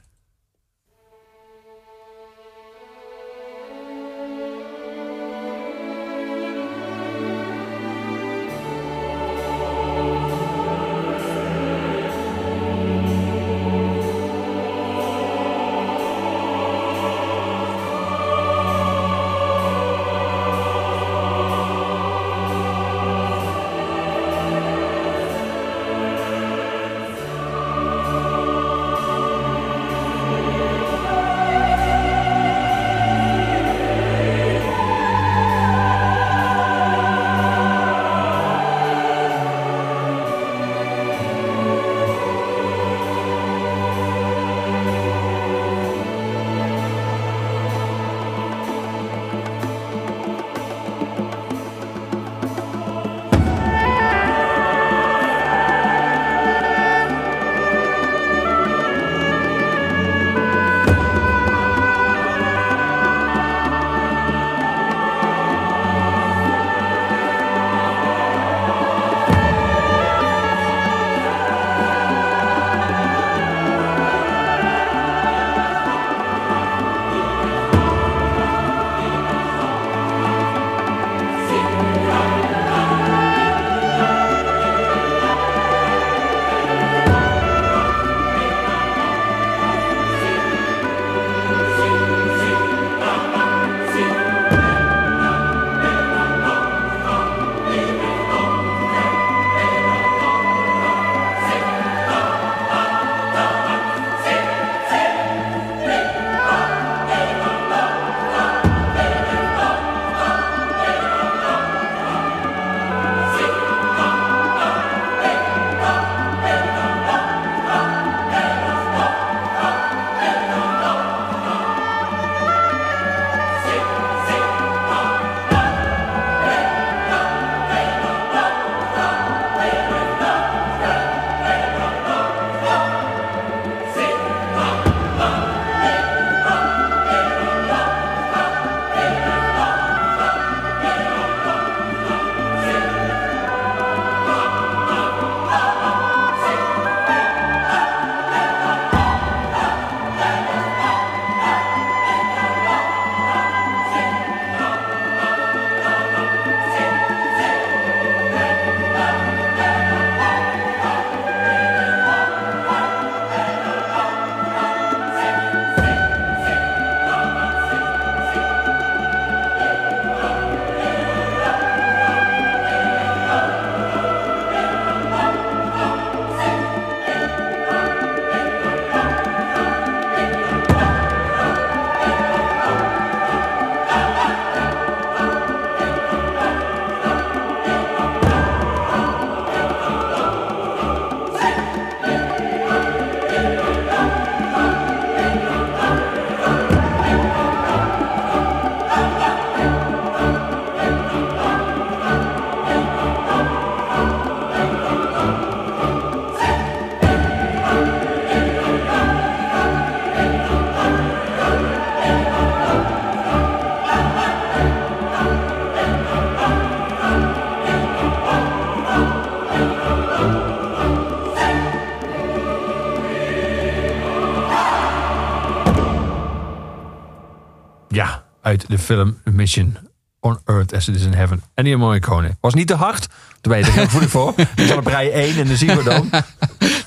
[228.71, 229.77] De film Mission
[230.21, 231.43] on Earth as it is in heaven.
[231.55, 232.37] Ennio Morricone.
[232.41, 233.09] Was niet te hard.
[233.41, 234.35] Toen ben je er heel voor.
[234.57, 236.09] Je zat op rij 1 in de Ziggo Dome.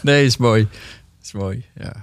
[0.02, 0.68] Nee, is mooi.
[1.24, 1.94] Is mooi, ja.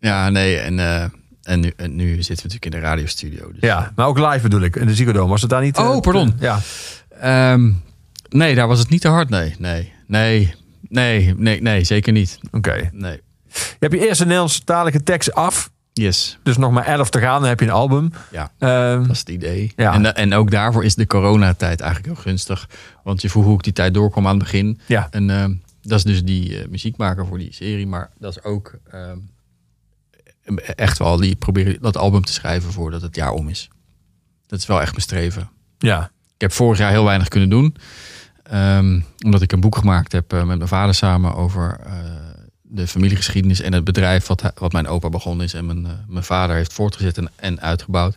[0.00, 1.02] Ja, nee, en, eh,
[1.42, 3.52] en, nu, en nu zitten we natuurlijk in de radiostudio.
[3.52, 4.76] Dus, Ja, maar ook live bedoel ik.
[4.76, 5.26] In de Ziggo.
[5.28, 5.76] Was het daar niet...
[5.76, 6.34] eh, Oh, pardon.
[6.38, 6.58] Ja.
[7.20, 7.72] Ehm,
[8.28, 9.28] nee, daar was het niet te hard.
[9.28, 10.54] Nee, nee, nee,
[10.88, 12.38] nee, nee, nee zeker niet.
[12.50, 12.88] Oké.
[12.92, 13.20] Nee.
[13.52, 15.70] Je hebt je eerste Nederlandstalige tekst af.
[16.00, 17.40] Yes, Dus nog maar 11 te gaan.
[17.40, 18.12] Dan heb je een album.
[18.30, 18.52] ja.
[18.58, 19.72] Ehm, Dat is het idee.
[19.76, 19.92] Ja.
[19.94, 22.68] En, en ook daarvoor is de coronatijd eigenlijk heel gunstig.
[23.02, 24.80] Want je vroeg hoe ik die tijd doorkwam aan het begin.
[24.86, 25.08] ja.
[25.10, 27.86] En ehm, dat is dus die eh, muziekmaker voor die serie.
[27.86, 29.18] Maar dat is ook ehm,
[30.76, 33.68] echt wel die proberen dat album te schrijven voordat het jaar om is.
[34.46, 35.50] Dat is wel echt mijn streven.
[35.78, 36.10] Ja.
[36.34, 37.76] Ik heb vorig jaar heel weinig kunnen doen.
[39.24, 41.92] Omdat ik een boek gemaakt heb eh, met mijn vader samen over eh,
[42.76, 46.24] de familiegeschiedenis en het bedrijf wat, wat mijn opa begonnen is en mijn, eh, mijn
[46.24, 48.16] vader heeft voortgezet en, en uitgebouwd.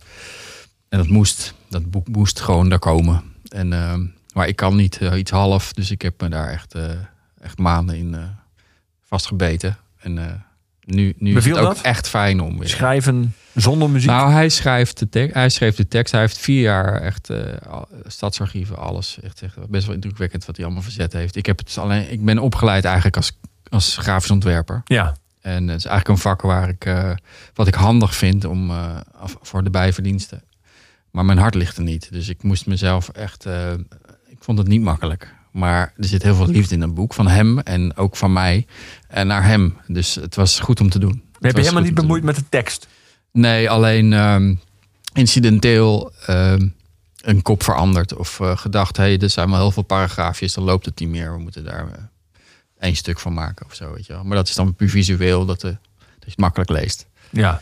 [0.90, 3.23] En dat moest, dat boek moest gewoon daar komen.
[3.48, 6.73] En, ehm, maar ik kan niet eh, iets half, dus ik heb me daar echt,
[6.73, 6.84] eh,
[7.41, 8.15] echt maanden in
[9.06, 9.77] vastgebeten.
[9.99, 10.44] En
[10.86, 11.81] nu, nu is het ook dat?
[11.81, 12.69] echt fijn om weer.
[12.69, 14.10] Schrijven zonder muziek.
[14.10, 15.34] Nou, hij schrijft de tekst.
[15.34, 16.11] Hij schreef de tekst.
[16.11, 17.30] Hij heeft vier jaar echt
[18.06, 19.19] stadsarchieven, alles.
[19.22, 21.36] Echt, echt best wel indrukwekkend wat hij allemaal verzet heeft.
[21.36, 22.11] Ik heb het alleen.
[22.11, 23.31] Ik ben opgeleid eigenlijk als,
[23.69, 24.81] als grafisch ontwerper.
[24.85, 25.15] ja.
[25.41, 27.11] En het is eigenlijk een vak waar ik eh,
[27.53, 28.97] wat ik handig vind om eh,
[29.41, 30.43] voor de bijverdiensten.
[31.11, 32.11] Maar mijn hart ligt er niet.
[32.11, 33.45] Dus ik moest mezelf echt.
[33.45, 33.71] eh,
[34.27, 35.33] ik vond het niet makkelijk.
[35.51, 38.67] Maar er zit heel veel liefde in een boek van hem en ook van mij
[39.07, 39.77] en naar hem.
[39.87, 41.23] Dus het was goed om te doen.
[41.33, 42.87] Het heb je helemaal niet bemoeid met de tekst.
[43.31, 44.55] Nee, alleen ehm,
[45.13, 46.67] incidenteel ehm,
[47.21, 48.15] een kop veranderd.
[48.15, 51.33] Of gedacht, hé, hey, er zijn wel heel veel paragraafjes, dan loopt het niet meer.
[51.33, 52.09] We moeten daar
[52.80, 54.23] één stuk van maken of zo, weet je wel.
[54.23, 55.80] Maar dat is dan puur visueel, dat, eh, dat
[56.19, 57.07] je het makkelijk leest.
[57.30, 57.61] Ja.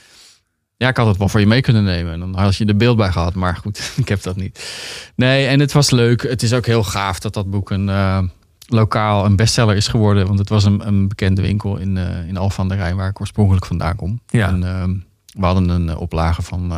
[0.77, 2.13] Ja, ik had het wel voor je mee kunnen nemen.
[2.13, 3.33] En dan had je er beeld bij gehad.
[3.33, 4.73] Maar goed, ik heb dat niet.
[5.15, 6.21] Nee, en het was leuk.
[6.21, 8.23] Het is ook heel gaaf dat dat boek een eh,
[8.67, 10.27] lokaal een bestseller is geworden.
[10.27, 13.09] Want het was een, een bekende winkel in, eh in Alphen aan de Rijn, waar
[13.09, 14.21] ik oorspronkelijk vandaan kom.
[14.27, 14.47] Ja.
[14.47, 14.95] En ehm,
[15.39, 16.69] we hadden een oplage van,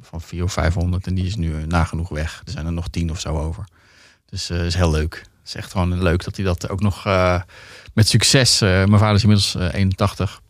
[0.00, 2.42] van 400 of 500 en die is nu nagenoeg weg.
[2.44, 3.64] Er zijn er nog 10 of zo over.
[4.26, 5.24] Dus is heel leuk.
[5.48, 7.40] Is echt gewoon leuk dat hij dat ook nog eh,
[7.94, 8.60] met succes.
[8.60, 10.40] eh, mijn vader is inmiddels eh, 81.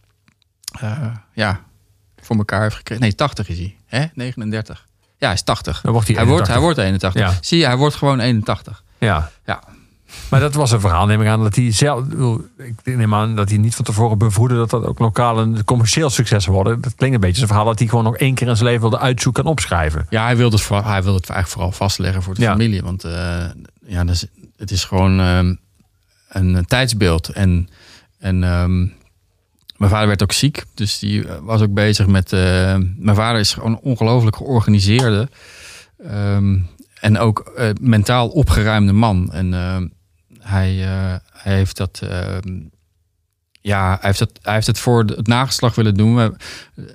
[0.80, 1.60] eh, ja,
[2.22, 3.02] voor elkaar heeft gekregen.
[3.02, 3.76] Nee, 80 is hij.
[3.86, 4.06] Hè?
[4.14, 4.86] 39.
[5.18, 5.80] Ja, hij is 80.
[5.80, 6.54] Dan wordt hij hij, wordt, 81.
[6.54, 7.22] hij wordt 81.
[7.22, 7.38] Ja.
[7.46, 8.82] Zie je, hij wordt gewoon 81.
[8.98, 9.30] Ja.
[9.46, 9.62] Ja.
[10.30, 12.04] Maar dat was een verhaal, neem ik aan, dat hij zelf...
[12.56, 16.10] ik neem aan dat hij niet van tevoren bevroedde dat dat ook lokaal een commercieel
[16.10, 16.80] succes worden.
[16.80, 18.80] Dat klinkt een beetje een verhaal dat hij gewoon nog één keer in zijn leven
[18.80, 20.06] wilde uitzoeken en opschrijven.
[20.10, 22.50] Ja, hij wilde het, vooral, hij wilde het eigenlijk vooral vastleggen voor de Ja.
[22.50, 22.82] familie.
[22.82, 23.44] Want eh,
[23.86, 24.02] ja,
[24.58, 25.54] het is gewoon ehm,
[26.28, 27.28] een, een tijdsbeeld.
[27.28, 27.68] En,
[28.18, 28.78] en ehm,
[29.76, 30.64] mijn vader werd ook ziek.
[30.74, 32.32] Dus die eh, was ook bezig met...
[32.32, 32.40] eh,
[32.96, 35.28] mijn vader is gewoon een ongelooflijk georganiseerde...
[36.04, 36.58] ehm,
[37.00, 39.32] en ook eh, mentaal opgeruimde man.
[39.32, 39.52] En
[40.40, 40.74] hij,
[41.32, 42.00] hij heeft dat...
[43.60, 46.36] ja, hij heeft, het, hij heeft het voor het nageslag willen doen.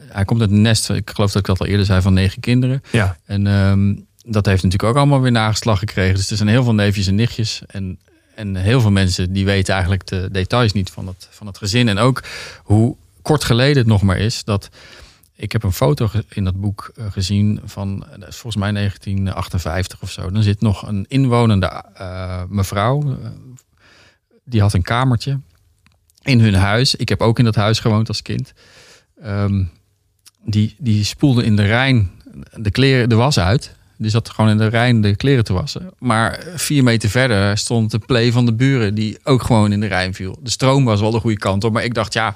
[0.07, 2.39] Hij komt uit een nest, ik geloof dat ik dat al eerder zei, van negen
[2.39, 2.81] kinderen.
[2.91, 3.17] Ja.
[3.25, 3.43] En
[4.23, 6.15] dat heeft natuurlijk ook allemaal weer nageslag gekregen.
[6.15, 7.61] Dus er zijn heel veel neefjes en nichtjes.
[7.67, 7.99] En,
[8.35, 11.87] en heel veel mensen die weten eigenlijk de details niet van het, van het gezin.
[11.87, 12.23] En ook
[12.63, 14.69] hoe kort geleden het nog maar is dat...
[15.35, 20.11] Ik heb een foto in dat boek eh, gezien van, eh, volgens mij 1958 of
[20.11, 20.31] zo.
[20.31, 23.17] Dan zit nog een inwonende eh, mevrouw.
[24.43, 25.39] die had een kamertje
[26.21, 26.95] in hun huis.
[26.95, 28.53] Ik heb ook in dat huis gewoond als kind.
[29.21, 29.63] Ehm,
[30.45, 32.11] die, die spoelde in de Rijn
[32.55, 33.75] de, kleren, de was uit.
[34.03, 35.91] Die zat gewoon in de Rijn de kleren te wassen.
[35.99, 38.95] Maar vier meter verder stond de play van de buren...
[38.95, 40.37] die ook gewoon in de Rijn viel.
[40.41, 41.73] De stroom was wel de goede kant op.
[41.73, 42.35] Maar ik dacht, ja,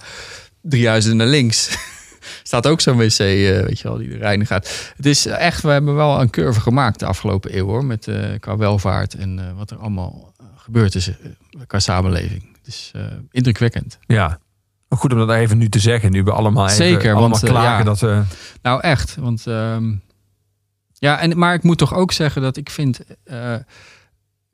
[0.62, 1.70] drie huizen naar links...
[2.44, 4.92] staat ook zo'n wc, eh, weet je wel, die de Rijn gaat.
[4.96, 7.66] Het is echt, we hebben wel een curve gemaakt de afgelopen eeuw...
[7.66, 11.12] hoor, met, eh, qua welvaart en eh, wat er allemaal gebeurd is
[11.68, 12.58] qua samenleving.
[12.58, 12.92] Het is
[13.32, 13.98] indrukwekkend.
[14.06, 14.40] Ja.
[14.88, 16.12] Maar Goed om dat even nu te zeggen.
[16.12, 17.84] Nu we allemaal even Zeker, allemaal want, klagen ja.
[17.84, 18.22] dat we...
[18.62, 19.16] Nou, echt.
[19.16, 19.94] Want, ehm,
[21.00, 23.00] ja, en, maar ik moet toch ook zeggen dat ik vind.
[23.24, 23.56] eh,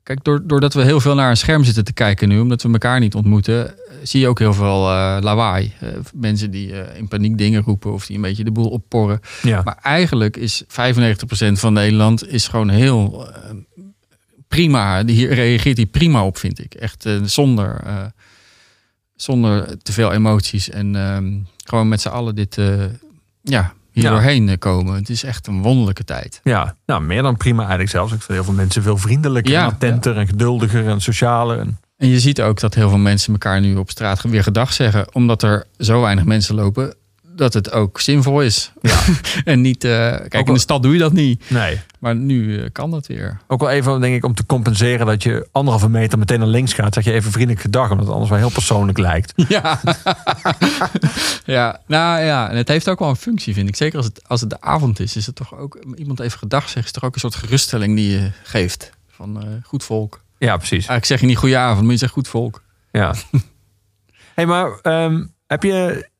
[0.02, 2.72] kijk, door, doordat we heel veel naar een scherm zitten te kijken nu, omdat we
[2.72, 5.72] elkaar niet ontmoeten, eh, zie je ook heel veel eh, lawaai.
[6.14, 9.20] Mensen die in paniek dingen roepen of die een beetje de boel opporren.
[9.42, 9.62] Ja.
[9.64, 10.66] Maar eigenlijk is 95%
[11.52, 13.28] van Nederland is gewoon heel
[14.48, 15.02] prima.
[15.02, 16.74] Die Hier reageert hij prima op, vind ik.
[16.74, 17.80] Echt zonder,
[19.14, 20.70] zonder te veel emoties.
[20.70, 22.58] En ehm, gewoon met z'n allen dit,
[23.42, 24.94] ja, hier doorheen eh, komen.
[24.94, 26.40] Het is echt een wonderlijke tijd.
[26.42, 28.12] Ja, nou meer dan prima eigenlijk zelfs.
[28.12, 31.58] Ik vind heel veel mensen veel vriendelijker, en attenter en geduldiger en socialer.
[31.58, 34.72] En, En je ziet ook dat heel veel mensen elkaar nu op straat weer gedag
[34.72, 35.14] zeggen.
[35.14, 36.94] Omdat er zo weinig mensen lopen.
[37.36, 38.72] Dat het ook zinvol is.
[39.44, 39.90] en niet, eh,
[40.28, 41.50] kijk, in de stad doe je dat niet.
[41.50, 41.80] Nee.
[41.98, 43.40] Maar nu eh, kan dat weer.
[43.46, 46.72] Ook wel even, denk ik, om te compenseren dat je anderhalve meter meteen naar links
[46.72, 46.94] gaat.
[46.94, 49.32] Zeg je even vriendelijk gedag, omdat het anders wel heel persoonlijk lijkt.
[49.48, 49.80] Ja.
[51.44, 53.76] ja, nou ja, en het heeft ook wel een functie, vind ik.
[53.76, 56.62] Zeker als het, als het de avond is, is het toch ook iemand even gedag
[56.62, 58.90] zeggen, is toch ook een soort geruststelling die je geeft.
[59.10, 60.20] Van eh, goed volk.
[60.38, 60.72] Ja, precies.
[60.72, 62.62] Eigenlijk zeg je niet goeie avond, maar je zegt goed volk.
[62.92, 63.14] Ja.
[64.34, 66.12] hey, maar ehm, heb je-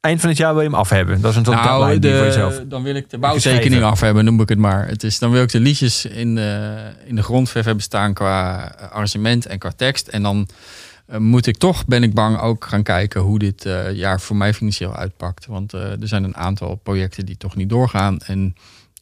[0.00, 1.20] eind van het jaar wil je hem af hebben?
[1.20, 2.54] Dat is een deadline die voor jezelf.
[2.54, 4.88] Nou, dan wil ik de bouwtekening af hebben, noem ik het maar.
[4.88, 8.72] Het is, dan wil ik de liedjes in de, in de grondverf hebben staan qua
[8.78, 10.08] eh, arrangement en qua tekst.
[10.08, 10.48] En dan
[11.06, 14.36] eh, moet ik toch, ben ik bang, ook gaan kijken hoe dit eh, jaar voor
[14.36, 15.46] mij financieel uitpakt.
[15.46, 18.18] Want eh, er zijn een aantal projecten die toch niet doorgaan.
[18.18, 18.54] En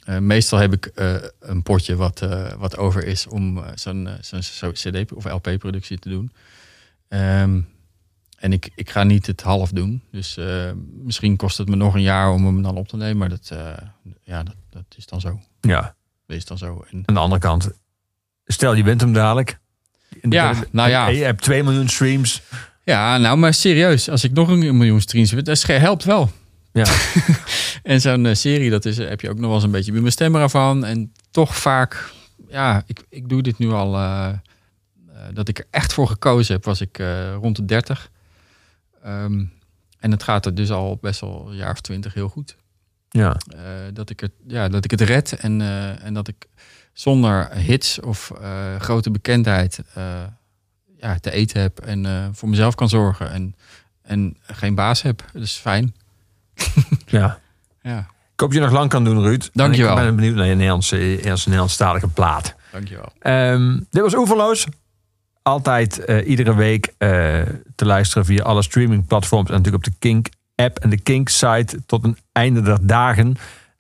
[0.05, 4.07] eh, meestal heb ik eh, een potje wat, eh, wat over is om eh, zo'n
[4.07, 6.33] eh, zo'n zo'n CD of LP-productie te doen.
[7.09, 7.61] Ehm,
[8.45, 10.03] en ik, ik ga niet het half doen.
[10.11, 10.71] Dus eh,
[11.03, 13.17] misschien kost het me nog een jaar om hem dan op te nemen.
[13.17, 13.59] Maar dat, eh,
[14.23, 15.41] ja, dat, dat is dan zo.
[15.61, 15.95] Ja.
[16.27, 16.85] Dat is dan zo.
[16.91, 17.71] En, Aan de andere kant,
[18.47, 19.59] stel je wint hem dadelijk.
[20.23, 21.07] Ja, nou ja.
[21.09, 22.43] Je hebt 2 miljoen streams.
[22.83, 24.09] ja, nou, maar serieus.
[24.09, 26.31] Als ik nog een miljoen streams heb, dat helpt wel.
[26.73, 26.85] Ja.
[27.83, 30.01] En zo'n eh, serie, dat is, heb je ook nog wel eens een beetje bij
[30.01, 30.85] mijn stemmer ervan.
[30.85, 32.13] En toch vaak,
[32.49, 33.93] ja, ik, ik doe dit nu al.
[35.33, 37.03] dat ik er echt voor gekozen heb, was ik
[37.41, 38.13] rond de 30.
[39.05, 39.45] Ehm,
[39.99, 42.57] en het gaat er dus al best wel een jaar of twintig heel goed.
[43.09, 43.37] Ja.
[43.49, 43.61] Eh,
[43.93, 46.47] dat, ik het, ja, dat ik het red en, eh, en dat ik
[46.93, 49.81] zonder hits of eh, grote bekendheid
[50.97, 53.57] ja, te eten heb en voor mezelf kan zorgen en,
[54.03, 55.25] en geen baas heb.
[55.33, 55.95] Dat is fijn.
[57.07, 57.39] ja.
[57.83, 57.99] Ja,
[58.33, 59.51] Ik hoop je nog lang kan doen, Ruud.
[59.53, 59.91] Dankjewel.
[59.93, 62.55] En Ik ben benieuwd naar je Nederlandse, Nederlandstalige plaat.
[62.73, 63.13] dankjewel.
[63.19, 64.67] Ehm, dit was Oeverloos.
[65.47, 67.09] Altijd eh, iedere week eh,
[67.75, 69.49] te luisteren via alle streamingplatforms.
[69.49, 73.37] En natuurlijk op de Kink-app en de Kink-site tot een einde der dagen.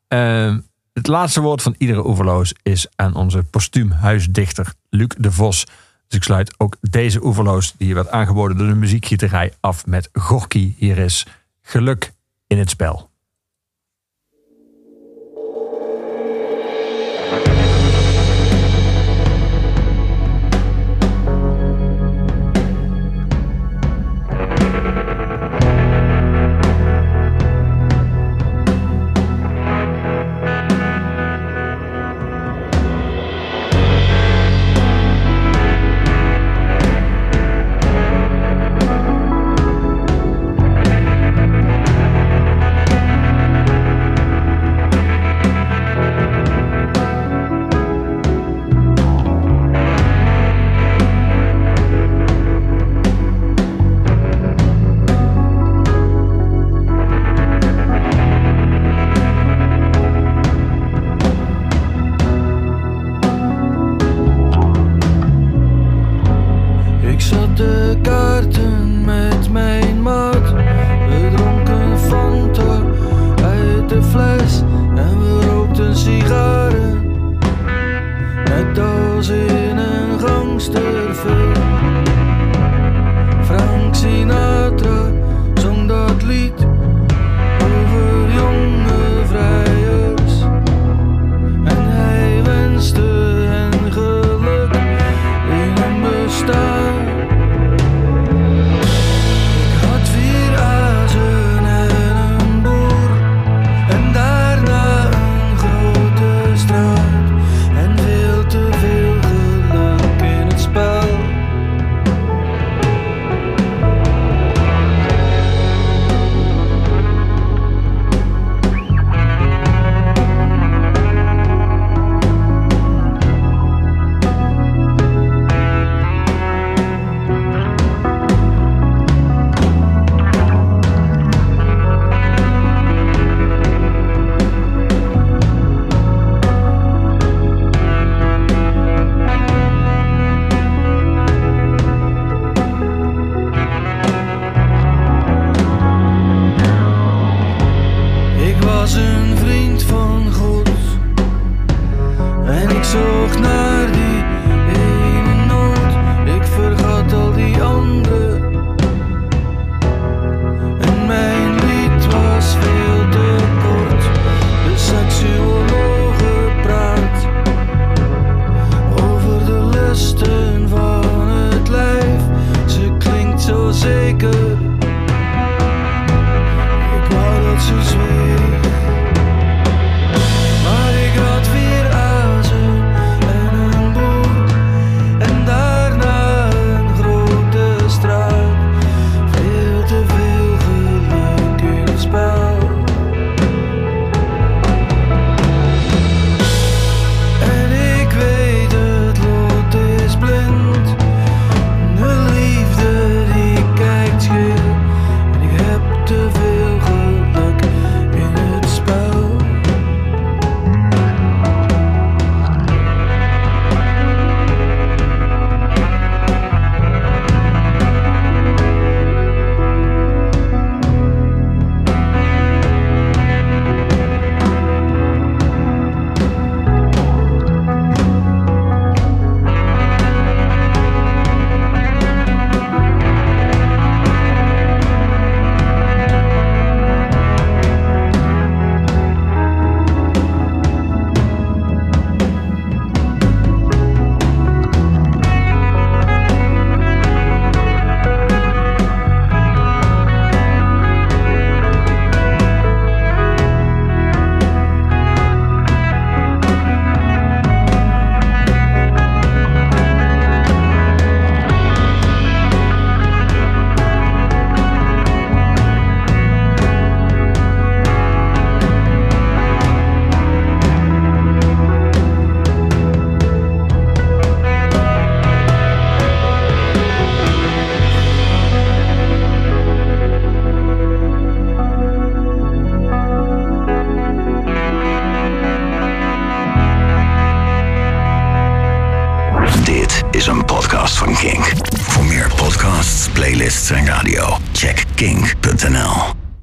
[0.09, 0.59] Ehm,
[0.93, 5.65] het laatste woord van iedere Oeverloos is aan onze postuum huisdichter Luc de Vos.
[6.07, 10.74] Dus ik sluit ook deze Oeverloos, die werd aangeboden door de muziekgieterij, af met Gorky.
[10.77, 11.27] Hier is
[11.62, 12.12] geluk
[12.47, 13.12] in het spel.
[67.55, 69.34] Ik zat